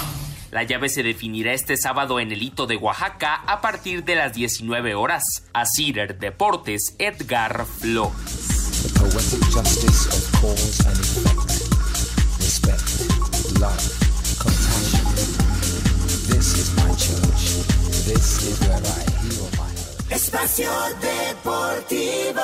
La 0.54 0.62
llave 0.62 0.88
se 0.88 1.02
definirá 1.02 1.52
este 1.52 1.76
sábado 1.76 2.20
en 2.20 2.30
el 2.30 2.40
hito 2.40 2.68
de 2.68 2.76
Oaxaca 2.76 3.34
a 3.34 3.60
partir 3.60 4.04
de 4.04 4.14
las 4.14 4.34
19 4.34 4.94
horas. 4.94 5.24
A 5.52 5.66
Cider 5.66 6.16
Deportes, 6.16 6.94
Edgar 7.00 7.66
Flo. 7.66 8.12
The 8.84 9.00
poetic 9.00 9.42
justice 9.52 10.06
of 10.06 10.40
cause 10.40 10.86
and 10.86 11.00
effect. 11.00 11.58
Respect, 12.38 13.58
love, 13.58 13.82
compassion. 14.38 15.04
This 16.28 16.54
is 16.56 16.72
my 16.76 16.90
church. 16.94 17.66
This 18.06 18.46
is 18.46 18.60
where 18.60 18.78
I 18.78 19.10
heal 19.26 19.50
my 19.58 20.14
Espacio 20.14 20.70
Deportivo. 21.00 22.42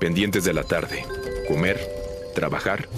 Pendientes 0.00 0.44
de 0.44 0.54
la 0.54 0.62
tarde. 0.62 1.04
Comer, 1.46 1.78
trabajar. 2.34 2.88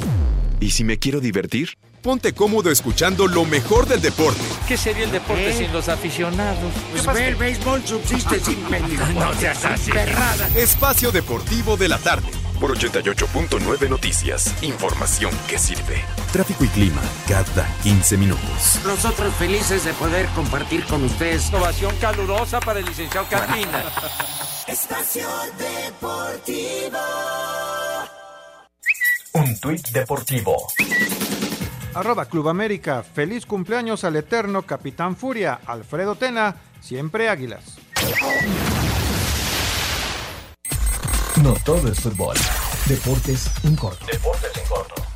¿Y 0.61 0.71
si 0.71 0.85
me 0.85 0.99
quiero 0.99 1.21
divertir? 1.21 1.77
Ponte 2.03 2.35
cómodo 2.35 2.71
escuchando 2.71 3.27
lo 3.27 3.45
mejor 3.47 3.87
del 3.87 4.03
deporte. 4.03 4.43
¿Qué 4.69 4.77
sería 4.77 5.05
el 5.05 5.11
deporte 5.11 5.53
sin 5.57 5.73
los 5.73 5.89
aficionados? 5.89 6.73
Pues 6.91 7.03
pasa? 7.03 7.19
ve, 7.19 7.29
el 7.29 7.37
béisbol 7.37 7.83
subsiste 7.87 8.41
sin 8.41 8.63
No 9.15 9.33
seas 9.35 9.65
así. 9.65 9.91
Espacio 10.55 11.13
Deportivo 11.13 11.79
de 11.79 11.89
la 11.89 11.99
tarde. 11.99 12.29
Por 12.61 12.77
88.9 12.77 13.89
Noticias. 13.89 14.55
Información 14.63 15.33
que 15.49 15.59
sirve. 15.59 16.05
Tráfico 16.31 16.65
y 16.65 16.69
clima 16.69 17.01
cada 17.27 17.67
15 17.83 18.19
minutos. 18.19 18.81
Nosotros 18.85 19.35
felices 19.37 19.85
de 19.85 19.93
poder 19.95 20.27
compartir 20.35 20.85
con 20.85 21.05
ustedes. 21.05 21.53
Ovación 21.55 21.95
calurosa 22.03 22.61
para 22.61 22.81
el 22.81 22.85
licenciado 22.85 23.27
Carpina. 23.29 23.83
Espacio 24.69 25.27
Deportivo. 25.59 26.99
Un 29.37 29.59
tuit 29.59 29.89
deportivo. 29.91 30.69
Arroba 31.95 32.27
Club 32.27 32.49
América. 32.49 33.03
Feliz 33.03 33.47
cumpleaños 33.47 34.05
al 34.05 34.15
eterno 34.15 34.63
Capitán 34.63 35.17
Furia, 35.17 35.61
Alfredo 35.67 36.15
Tena, 36.15 36.55
siempre 36.81 37.29
Águilas. 37.29 37.79
No 41.43 41.55
todo 41.65 41.91
es 41.91 41.99
fútbol. 41.99 42.37
Deportes 42.87 43.51
en 43.65 43.75
corto. 43.75 44.07
Deportes 44.07 44.57
en 44.57 44.69
corto. 44.69 45.14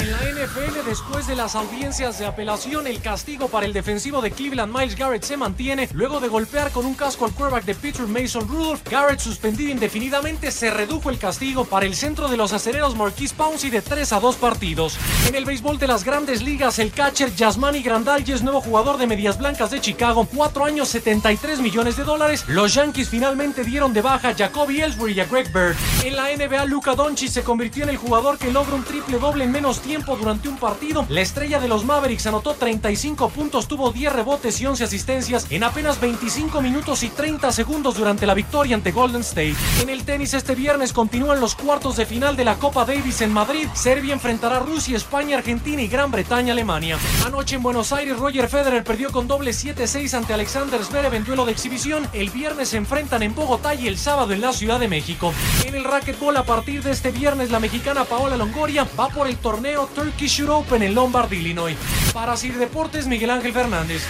En 0.00 0.12
la 0.12 0.18
NFL, 0.18 0.86
después 0.86 1.26
de 1.26 1.34
las 1.34 1.56
audiencias 1.56 2.20
de 2.20 2.26
apelación, 2.26 2.86
el 2.86 3.00
castigo 3.00 3.48
para 3.48 3.66
el 3.66 3.72
defensivo 3.72 4.22
de 4.22 4.30
Cleveland, 4.30 4.72
Miles 4.72 4.94
Garrett, 4.94 5.24
se 5.24 5.36
mantiene. 5.36 5.88
Luego 5.92 6.20
de 6.20 6.28
golpear 6.28 6.70
con 6.70 6.86
un 6.86 6.94
casco 6.94 7.24
al 7.24 7.32
quarterback 7.32 7.64
de 7.64 7.74
Peter 7.74 8.06
Mason 8.06 8.46
Rudolph, 8.46 8.80
Garrett 8.88 9.18
suspendido 9.18 9.72
indefinidamente, 9.72 10.52
se 10.52 10.70
redujo 10.70 11.10
el 11.10 11.18
castigo 11.18 11.64
para 11.64 11.84
el 11.84 11.96
centro 11.96 12.28
de 12.28 12.36
los 12.36 12.52
acereros 12.52 12.94
Marquise 12.94 13.34
Pouncey 13.34 13.70
de 13.70 13.82
3 13.82 14.12
a 14.12 14.20
2 14.20 14.36
partidos. 14.36 14.96
En 15.26 15.34
el 15.34 15.44
béisbol 15.44 15.78
de 15.78 15.88
las 15.88 16.04
grandes 16.04 16.42
ligas, 16.42 16.78
el 16.78 16.92
catcher 16.92 17.34
Yasmani 17.34 17.82
Grandalles, 17.82 18.42
nuevo 18.42 18.60
jugador 18.60 18.98
de 18.98 19.08
Medias 19.08 19.36
Blancas 19.36 19.72
de 19.72 19.80
Chicago, 19.80 20.28
4 20.32 20.64
años 20.64 20.88
73 20.90 21.58
millones 21.58 21.96
de 21.96 22.04
dólares. 22.04 22.44
Los 22.46 22.74
Yankees 22.74 23.08
finalmente 23.08 23.64
dieron 23.64 23.92
de 23.92 24.02
baja 24.02 24.28
a 24.28 24.34
Jacoby 24.34 24.80
Ellsbury 24.80 25.14
y 25.14 25.20
a 25.20 25.24
Greg 25.24 25.52
Bird. 25.52 25.74
En 26.04 26.14
la 26.14 26.28
NBA, 26.28 26.66
Luka 26.66 26.94
Doncic 26.94 27.30
se 27.30 27.42
convirtió 27.42 27.82
en 27.82 27.90
el 27.90 27.96
jugador 27.96 28.38
que 28.38 28.52
logra 28.52 28.76
un 28.76 28.84
triple 28.84 29.18
doble 29.18 29.42
en 29.42 29.50
menos 29.50 29.80
tiempo 29.80 29.87
durante 29.96 30.50
un 30.50 30.58
partido. 30.58 31.06
La 31.08 31.22
estrella 31.22 31.58
de 31.58 31.66
los 31.66 31.84
Mavericks 31.84 32.26
anotó 32.26 32.52
35 32.52 33.30
puntos, 33.30 33.68
tuvo 33.68 33.90
10 33.90 34.12
rebotes 34.12 34.60
y 34.60 34.66
11 34.66 34.84
asistencias 34.84 35.46
en 35.50 35.64
apenas 35.64 35.98
25 35.98 36.60
minutos 36.60 37.02
y 37.02 37.08
30 37.08 37.50
segundos 37.52 37.96
durante 37.96 38.26
la 38.26 38.34
victoria 38.34 38.76
ante 38.76 38.92
Golden 38.92 39.22
State. 39.22 39.54
En 39.80 39.88
el 39.88 40.04
tenis 40.04 40.34
este 40.34 40.54
viernes 40.54 40.92
continúan 40.92 41.40
los 41.40 41.54
cuartos 41.54 41.96
de 41.96 42.04
final 42.04 42.36
de 42.36 42.44
la 42.44 42.56
Copa 42.56 42.84
Davis 42.84 43.22
en 43.22 43.32
Madrid. 43.32 43.66
Serbia 43.72 44.12
enfrentará 44.12 44.58
a 44.58 44.60
Rusia, 44.60 44.96
España, 44.96 45.38
Argentina 45.38 45.80
y 45.80 45.88
Gran 45.88 46.10
Bretaña, 46.10 46.52
Alemania. 46.52 46.98
Anoche 47.24 47.56
en 47.56 47.62
Buenos 47.62 47.90
Aires, 47.92 48.18
Roger 48.18 48.48
Federer 48.48 48.84
perdió 48.84 49.10
con 49.10 49.26
doble 49.26 49.52
7-6 49.52 50.12
ante 50.12 50.34
Alexander 50.34 50.84
Zverev 50.84 51.14
en 51.14 51.24
duelo 51.24 51.46
de 51.46 51.52
exhibición. 51.52 52.06
El 52.12 52.28
viernes 52.28 52.68
se 52.68 52.76
enfrentan 52.76 53.22
en 53.22 53.34
Bogotá 53.34 53.74
y 53.74 53.88
el 53.88 53.96
sábado 53.96 54.34
en 54.34 54.42
la 54.42 54.52
Ciudad 54.52 54.78
de 54.80 54.88
México. 54.88 55.32
En 55.64 55.74
el 55.74 55.84
racquetball 55.84 56.36
a 56.36 56.44
partir 56.44 56.82
de 56.82 56.90
este 56.90 57.10
viernes 57.10 57.50
la 57.50 57.58
mexicana 57.58 58.04
Paola 58.04 58.36
Longoria 58.36 58.86
va 58.98 59.08
por 59.08 59.26
el 59.26 59.36
torneo 59.38 59.77
Turkish 59.86 60.38
Shoot 60.38 60.50
Open 60.50 60.82
en 60.82 60.94
Lombard, 60.94 61.32
Illinois. 61.32 61.76
Para 62.12 62.36
Sir 62.36 62.54
Deportes, 62.58 63.06
Miguel 63.06 63.30
Ángel 63.30 63.52
Fernández. 63.52 64.02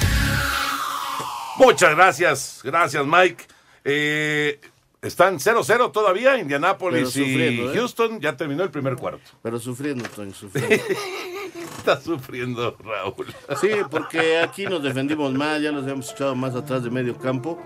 Muchas 1.59 1.95
gracias, 1.95 2.61
gracias 2.63 3.05
Mike. 3.07 3.45
Eh, 3.85 4.61
están 5.03 5.39
0-0 5.39 5.93
todavía, 5.93 6.39
Indianápolis 6.39 7.17
y 7.17 7.41
¿eh? 7.41 7.71
Houston. 7.75 8.21
Ya 8.21 8.37
terminó 8.37 8.63
el 8.63 8.71
primer 8.71 8.97
cuarto. 8.97 9.21
Pero 9.43 9.59
sufriendo, 9.59 10.05
Toño, 10.09 10.33
sufriendo. 10.33 10.75
Está 11.79 12.01
sufriendo 12.01 12.77
Raúl. 12.83 13.27
Sí, 13.61 13.71
porque 13.91 14.39
aquí 14.39 14.67
nos 14.67 14.83
defendimos 14.83 15.33
más, 15.33 15.63
ya 15.63 15.71
los 15.71 15.85
habíamos 15.85 16.11
echado 16.11 16.35
más 16.35 16.55
atrás 16.55 16.83
de 16.83 16.91
medio 16.91 17.17
campo. 17.17 17.59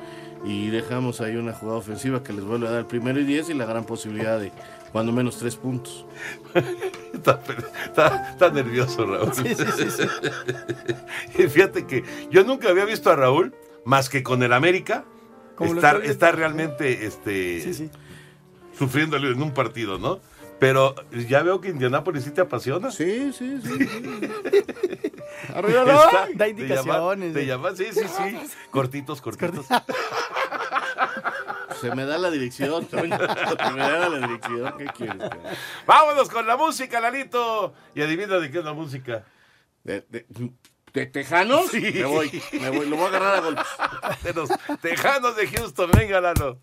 y 0.44 0.68
dejamos 0.68 1.20
ahí 1.20 1.36
una 1.36 1.53
jugada 1.53 1.78
ofensiva 1.78 2.22
que 2.22 2.32
les 2.32 2.44
vuelve 2.44 2.66
a 2.66 2.70
dar 2.72 2.80
el 2.80 2.86
primero 2.86 3.20
y 3.20 3.24
diez 3.24 3.48
y 3.48 3.55
la 3.55 3.64
gran 3.64 3.84
posibilidad 3.84 4.38
de 4.40 4.53
cuando 4.93 5.11
menos 5.12 5.38
tres 5.38 5.57
puntos. 5.57 6.07
está, 7.14 7.40
está- 7.86 8.30
está 8.30 8.51
nervioso, 8.51 9.07
Raúl. 9.07 9.32
Sí, 9.34 9.55
sí, 9.55 9.64
sí, 9.76 9.90
sí. 9.90 10.09
Y 11.43 11.49
fíjate 11.49 11.86
que 11.86 12.05
yo 12.30 12.45
nunca 12.45 12.68
había 12.68 12.84
visto 12.84 13.11
a 13.11 13.16
Raúl 13.16 13.55
más 13.84 14.09
que 14.09 14.22
con 14.22 14.43
el 14.43 14.53
América 14.53 15.05
Como 15.57 15.74
estar, 15.80 16.36
realmente 16.36 17.07
este, 17.07 17.61
Sí, 17.62 17.74
sí. 17.74 17.90
sufriéndolo 18.78 19.30
en 19.30 19.43
un 19.43 19.53
partido, 19.53 19.99
¿no? 19.99 20.20
Pero 20.61 20.95
ya 21.28 21.43
veo 21.43 21.61
que 21.61 21.70
Indianápolis 21.70 22.22
sí 22.22 22.30
te 22.30 22.40
apasiona. 22.40 22.93
Sí, 22.93 23.32
sí, 23.32 23.61
sí. 23.61 23.70
Arriba, 25.55 25.84
no, 25.84 26.05
Está- 26.05 26.28
da 26.34 26.49
indicaciones. 26.49 27.34
Te 27.34 27.47
llaman, 27.47 27.76
sí, 27.76 27.86
sí, 27.93 28.03
sí. 28.07 28.38
Cortitos, 28.70 29.20
cortitos. 29.20 29.66
Se 31.83 31.95
me 31.95 32.05
da 32.05 32.16
la 32.18 32.30
dirección, 32.30 32.87
Toño. 32.87 33.18
Se 33.18 33.70
me 33.72 33.80
da 33.80 34.09
la 34.09 34.18
dirección. 34.26 34.78
¿Qué 34.78 34.87
quieres? 34.87 35.18
cara? 35.18 35.39
Vámonos 35.87 36.28
con 36.30 36.47
la 36.47 36.57
música, 36.57 37.01
Lalito. 37.01 37.74
Y 37.95 38.03
adivina 38.03 38.39
de 38.39 38.51
qué 38.51 38.59
es 38.61 38.64
la 38.64 38.72
música. 38.72 39.24
¿De, 39.85 40.05
de, 40.09 40.26
de 40.93 41.07
Tejanos? 41.07 41.70
Sí. 41.70 41.80
Me 41.80 42.05
voy, 42.05 42.43
me 42.53 42.70
voy. 42.70 42.87
Lo 42.89 42.97
voy 42.97 43.07
a 43.07 43.09
agarrar 43.09 43.35
a 43.37 43.41
golpes. 43.41 43.66
De 44.22 44.33
los 44.33 44.49
Tejanos 44.80 45.37
de 45.37 45.49
Houston. 45.49 45.91
Venga, 45.91 46.20
Lalo. 46.20 46.61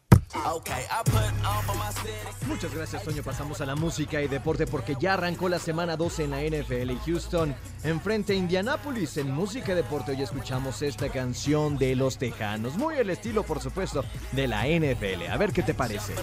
Muchas 2.47 2.73
gracias, 2.73 3.03
Toño. 3.03 3.23
Pasamos 3.23 3.61
a 3.61 3.65
la 3.65 3.75
música 3.75 4.21
y 4.21 4.27
deporte 4.27 4.67
porque 4.67 4.95
ya 4.99 5.13
arrancó 5.15 5.49
la 5.49 5.59
semana 5.59 5.97
12 5.97 6.25
en 6.25 6.32
la 6.32 6.41
NFL 6.41 6.91
y 6.91 6.99
Houston 7.05 7.55
enfrente 7.84 8.34
a 8.34 8.36
Indianapolis. 8.36 9.17
En 9.17 9.32
música 9.32 9.71
y 9.71 9.75
deporte 9.75 10.11
hoy 10.11 10.21
escuchamos 10.21 10.82
esta 10.82 11.09
canción 11.09 11.77
de 11.77 11.95
los 11.95 12.17
Tejanos. 12.17 12.77
Muy 12.77 12.95
el 12.95 13.09
estilo, 13.09 13.43
por 13.43 13.59
supuesto, 13.59 14.03
de 14.32 14.47
la 14.47 14.67
NFL. 14.67 15.32
A 15.32 15.38
ver 15.38 15.51
qué 15.51 15.63
te 15.63 15.73
parece. 15.73 16.13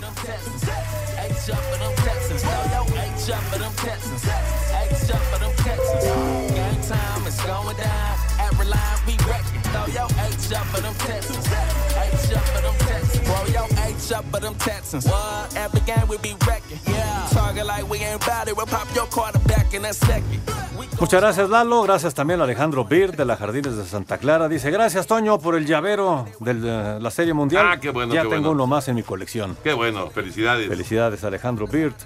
Muchas 21.01 21.21
gracias, 21.21 21.51
Lalo. 21.51 21.83
Gracias 21.83 22.15
también 22.15 22.41
a 22.41 22.45
Alejandro 22.45 22.85
Bir 22.85 23.17
de 23.17 23.25
la 23.25 23.37
Jardines 23.37 23.77
de 23.77 23.85
Santa 23.85 24.19
Clara. 24.19 24.49
Dice, 24.49 24.71
gracias, 24.71 25.07
Toño, 25.07 25.39
por 25.39 25.55
el 25.55 25.67
llavero 25.67 26.27
de 26.41 26.55
la 27.01 27.11
Serie 27.11 27.35
Mundial. 27.35 27.67
Ah, 27.69 27.81
qué 27.81 27.91
bueno, 27.91 28.15
Ya 28.15 28.23
qué 28.23 28.29
tengo 28.29 28.49
bueno. 28.49 28.53
uno 28.53 28.67
más 28.67 28.89
en 28.89 28.95
mi 28.97 29.03
colección. 29.03 29.57
Qué 29.63 29.73
bueno, 29.73 30.11
felicidades. 30.11 30.69
Felicidades, 30.69 31.23
Alejandro 31.25 31.67
Birt. 31.67 31.97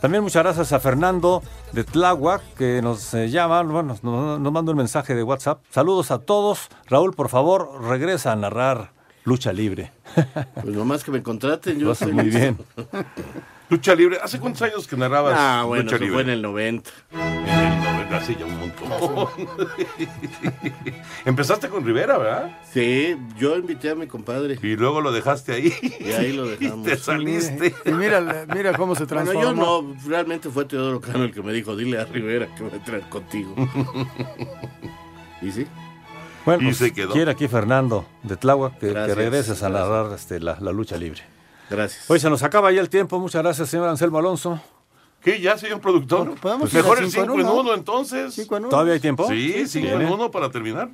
También 0.00 0.22
muchas 0.22 0.44
gracias 0.44 0.72
a 0.72 0.78
Fernando 0.78 1.42
de 1.72 1.82
Tláhuac, 1.82 2.42
que 2.54 2.80
nos 2.82 3.12
eh, 3.14 3.28
llama, 3.30 3.62
bueno, 3.62 3.98
nos, 4.00 4.04
nos 4.40 4.52
manda 4.52 4.70
un 4.70 4.78
mensaje 4.78 5.14
de 5.16 5.24
WhatsApp. 5.24 5.60
Saludos 5.70 6.12
a 6.12 6.20
todos. 6.20 6.68
Raúl, 6.86 7.14
por 7.14 7.28
favor, 7.28 7.82
regresa 7.82 8.30
a 8.30 8.36
narrar 8.36 8.92
lucha 9.24 9.52
libre. 9.52 9.92
Pues 10.62 10.74
nomás 10.74 11.02
que 11.02 11.10
me 11.10 11.22
contraten, 11.22 11.78
yo 11.78 11.86
Lo 11.86 11.92
haces 11.92 12.12
muy 12.12 12.30
bien. 12.30 12.56
Lucha 13.70 13.94
libre. 13.94 14.18
¿Hace 14.22 14.38
cuántos 14.40 14.62
años 14.62 14.86
que 14.86 14.96
narrabas 14.96 15.34
Ah, 15.36 15.64
bueno, 15.66 15.84
lucha 15.84 15.96
eso 15.96 16.04
libre? 16.04 16.14
fue 16.14 16.22
en 16.22 16.30
el 16.30 16.42
90. 16.42 16.90
En 17.12 17.18
el 17.20 17.78
90, 17.84 18.16
hace 18.16 18.34
ya 18.36 18.46
un 18.46 18.58
montón. 18.58 19.28
Empezaste 21.24 21.68
con 21.68 21.84
Rivera, 21.84 22.16
¿verdad? 22.18 22.58
Sí, 22.72 23.16
yo 23.38 23.56
invité 23.56 23.90
a 23.90 23.94
mi 23.94 24.06
compadre. 24.06 24.58
Y 24.62 24.76
luego 24.76 25.00
lo 25.00 25.12
dejaste 25.12 25.52
ahí. 25.52 25.72
Y 26.00 26.12
ahí 26.12 26.32
lo 26.32 26.46
Y 26.52 26.56
dejamos. 26.56 26.86
te 26.86 26.96
saliste. 26.96 27.74
Y 27.84 27.90
mira, 27.92 28.46
mira 28.54 28.72
cómo 28.76 28.94
se 28.94 29.04
Bueno, 29.04 29.24
transformó. 29.30 29.42
yo 29.42 29.52
no, 29.54 29.96
realmente 30.06 30.48
fue 30.48 30.64
Teodoro 30.64 31.00
Cano 31.00 31.24
el 31.24 31.32
que 31.32 31.42
me 31.42 31.52
dijo, 31.52 31.76
dile 31.76 31.98
a 31.98 32.04
Rivera 32.06 32.46
que 32.54 32.62
va 32.64 32.70
a 32.72 32.76
entrar 32.76 33.08
contigo. 33.10 33.54
¿Y 35.42 35.52
sí? 35.52 35.66
Bueno, 36.46 36.62
Y 36.62 36.66
pues, 36.66 36.78
se 36.78 36.92
quedó. 36.94 37.12
quiere 37.12 37.30
aquí 37.30 37.46
Fernando 37.48 38.06
de 38.22 38.36
Tláhuac 38.36 38.78
que, 38.78 38.92
que 38.94 39.14
regreses 39.14 39.62
a 39.62 39.68
gracias. 39.68 39.90
narrar 39.90 40.12
este, 40.14 40.40
la, 40.40 40.56
la 40.60 40.72
lucha 40.72 40.96
libre. 40.96 41.20
Gracias. 41.70 42.10
Hoy 42.10 42.18
se 42.20 42.30
nos 42.30 42.42
acaba 42.42 42.72
ya 42.72 42.80
el 42.80 42.88
tiempo. 42.88 43.18
Muchas 43.18 43.42
gracias, 43.42 43.68
señor 43.68 43.88
Anselmo 43.88 44.18
Alonso. 44.18 44.60
¿Qué? 45.22 45.40
¿Ya, 45.40 45.58
señor 45.58 45.80
productor? 45.80 46.38
¿Podemos 46.40 46.72
ir 46.72 46.80
Mejor 46.80 46.98
el 46.98 47.10
cinco 47.10 47.22
en 47.22 47.30
5 47.30 47.40
en 47.40 47.46
uno? 47.46 47.60
1 47.60 47.74
entonces. 47.74 48.34
Cinco 48.34 48.56
en 48.56 48.62
uno. 48.62 48.70
¿Todavía 48.70 48.94
hay 48.94 49.00
tiempo? 49.00 49.26
Sí, 49.28 49.66
5 49.66 49.86
en 49.86 49.98
Viene. 49.98 50.14
1 50.14 50.30
para 50.30 50.50
terminar. 50.50 50.88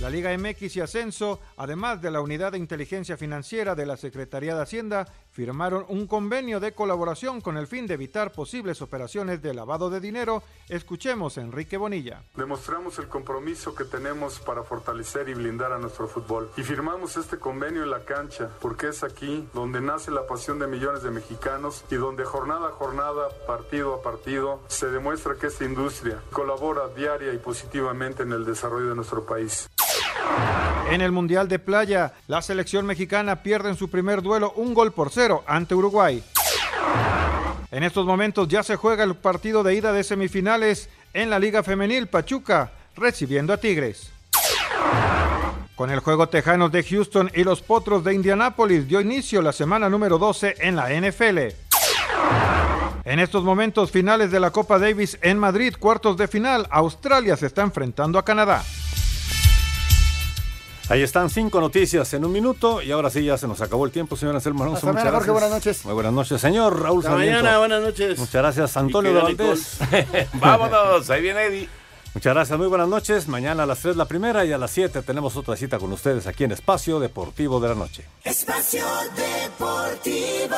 La 0.00 0.10
Liga 0.10 0.36
MX 0.36 0.76
y 0.76 0.80
Ascenso, 0.80 1.38
además 1.56 2.02
de 2.02 2.10
la 2.10 2.20
Unidad 2.20 2.50
de 2.50 2.58
Inteligencia 2.58 3.16
Financiera 3.16 3.76
de 3.76 3.86
la 3.86 3.96
Secretaría 3.96 4.56
de 4.56 4.62
Hacienda, 4.62 5.06
firmaron 5.32 5.84
un 5.88 6.06
convenio 6.06 6.60
de 6.60 6.72
colaboración 6.72 7.40
con 7.40 7.56
el 7.56 7.66
fin 7.66 7.86
de 7.86 7.94
evitar 7.94 8.32
posibles 8.32 8.82
operaciones 8.82 9.42
de 9.42 9.54
lavado 9.54 9.90
de 9.90 10.00
dinero. 10.00 10.42
Escuchemos 10.68 11.38
a 11.38 11.40
Enrique 11.40 11.76
Bonilla. 11.76 12.22
Demostramos 12.36 12.98
el 12.98 13.08
compromiso 13.08 13.74
que 13.74 13.84
tenemos 13.84 14.38
para 14.40 14.62
fortalecer 14.62 15.28
y 15.28 15.34
blindar 15.34 15.72
a 15.72 15.78
nuestro 15.78 16.06
fútbol. 16.06 16.50
Y 16.56 16.62
firmamos 16.62 17.16
este 17.16 17.38
convenio 17.38 17.82
en 17.82 17.90
la 17.90 18.04
cancha, 18.04 18.50
porque 18.60 18.88
es 18.88 19.02
aquí 19.02 19.48
donde 19.54 19.80
nace 19.80 20.10
la 20.10 20.26
pasión 20.26 20.58
de 20.58 20.66
millones 20.66 21.02
de 21.02 21.10
mexicanos 21.10 21.84
y 21.90 21.96
donde 21.96 22.24
jornada 22.24 22.68
a 22.68 22.72
jornada, 22.72 23.28
partido 23.46 23.94
a 23.94 24.02
partido, 24.02 24.60
se 24.68 24.90
demuestra 24.90 25.36
que 25.36 25.46
esta 25.46 25.64
industria 25.64 26.22
colabora 26.30 26.88
diaria 26.88 27.32
y 27.32 27.38
positivamente 27.38 28.22
en 28.22 28.32
el 28.32 28.44
desarrollo 28.44 28.90
de 28.90 28.94
nuestro 28.94 29.24
país. 29.24 29.68
En 30.90 31.00
el 31.00 31.12
Mundial 31.12 31.48
de 31.48 31.58
Playa, 31.58 32.12
la 32.26 32.42
selección 32.42 32.84
mexicana 32.84 33.42
pierde 33.42 33.70
en 33.70 33.76
su 33.76 33.88
primer 33.88 34.20
duelo 34.20 34.52
un 34.56 34.74
gol 34.74 34.92
por 34.92 35.10
cero 35.10 35.42
ante 35.46 35.74
Uruguay. 35.74 36.22
En 37.70 37.82
estos 37.82 38.04
momentos 38.04 38.48
ya 38.48 38.62
se 38.62 38.76
juega 38.76 39.02
el 39.02 39.14
partido 39.14 39.62
de 39.62 39.74
ida 39.74 39.92
de 39.92 40.04
semifinales 40.04 40.90
en 41.14 41.30
la 41.30 41.38
Liga 41.38 41.62
Femenil 41.62 42.06
Pachuca, 42.06 42.72
recibiendo 42.94 43.54
a 43.54 43.56
Tigres. 43.56 44.12
Con 45.74 45.90
el 45.90 46.00
juego 46.00 46.28
Tejanos 46.28 46.70
de 46.70 46.82
Houston 46.82 47.30
y 47.34 47.44
los 47.44 47.62
Potros 47.62 48.04
de 48.04 48.12
Indianápolis 48.12 48.86
dio 48.86 49.00
inicio 49.00 49.40
la 49.40 49.52
semana 49.52 49.88
número 49.88 50.18
12 50.18 50.56
en 50.58 50.76
la 50.76 50.90
NFL. 50.90 51.38
En 53.04 53.18
estos 53.18 53.42
momentos 53.42 53.90
finales 53.90 54.30
de 54.30 54.38
la 54.38 54.50
Copa 54.50 54.78
Davis 54.78 55.18
en 55.22 55.38
Madrid, 55.38 55.74
cuartos 55.78 56.16
de 56.18 56.28
final, 56.28 56.68
Australia 56.70 57.36
se 57.36 57.46
está 57.46 57.62
enfrentando 57.62 58.18
a 58.18 58.24
Canadá. 58.24 58.62
Ahí 60.88 61.02
están 61.02 61.30
cinco 61.30 61.60
noticias 61.60 62.12
en 62.12 62.24
un 62.24 62.32
minuto 62.32 62.82
y 62.82 62.90
ahora 62.92 63.08
sí 63.08 63.24
ya 63.24 63.38
se 63.38 63.46
nos 63.48 63.60
acabó 63.60 63.84
el 63.86 63.92
tiempo, 63.92 64.16
señor 64.16 64.34
Anselmo 64.34 64.64
Alonso. 64.64 64.78
Hasta 64.78 64.86
Muchas 64.88 65.04
mañana, 65.04 65.16
Jorge, 65.18 65.30
buenas 65.30 65.50
noches. 65.50 65.84
Muy 65.84 65.94
buenas 65.94 66.12
noches, 66.12 66.40
señor 66.40 66.82
Raúl 66.82 66.98
Hasta 66.98 67.10
Sarmiento. 67.10 67.38
mañana, 67.38 67.58
buenas 67.58 67.82
noches. 67.82 68.18
Muchas 68.18 68.34
gracias, 68.34 68.76
Antonio 68.76 69.14
Valdés. 69.14 69.78
Vámonos, 70.34 71.08
ahí 71.10 71.22
viene 71.22 71.44
Eddie. 71.44 71.68
Muchas 72.14 72.34
gracias, 72.34 72.58
muy 72.58 72.68
buenas 72.68 72.88
noches. 72.88 73.26
Mañana 73.26 73.62
a 73.62 73.66
las 73.66 73.78
3 73.78 73.96
la 73.96 74.04
primera 74.04 74.44
y 74.44 74.52
a 74.52 74.58
las 74.58 74.70
7 74.72 75.00
tenemos 75.02 75.34
otra 75.36 75.56
cita 75.56 75.78
con 75.78 75.90
ustedes 75.92 76.26
aquí 76.26 76.44
en 76.44 76.52
Espacio 76.52 77.00
Deportivo 77.00 77.58
de 77.58 77.68
la 77.70 77.74
Noche. 77.74 78.04
Espacio 78.22 78.84
Deportivo. 79.16 80.56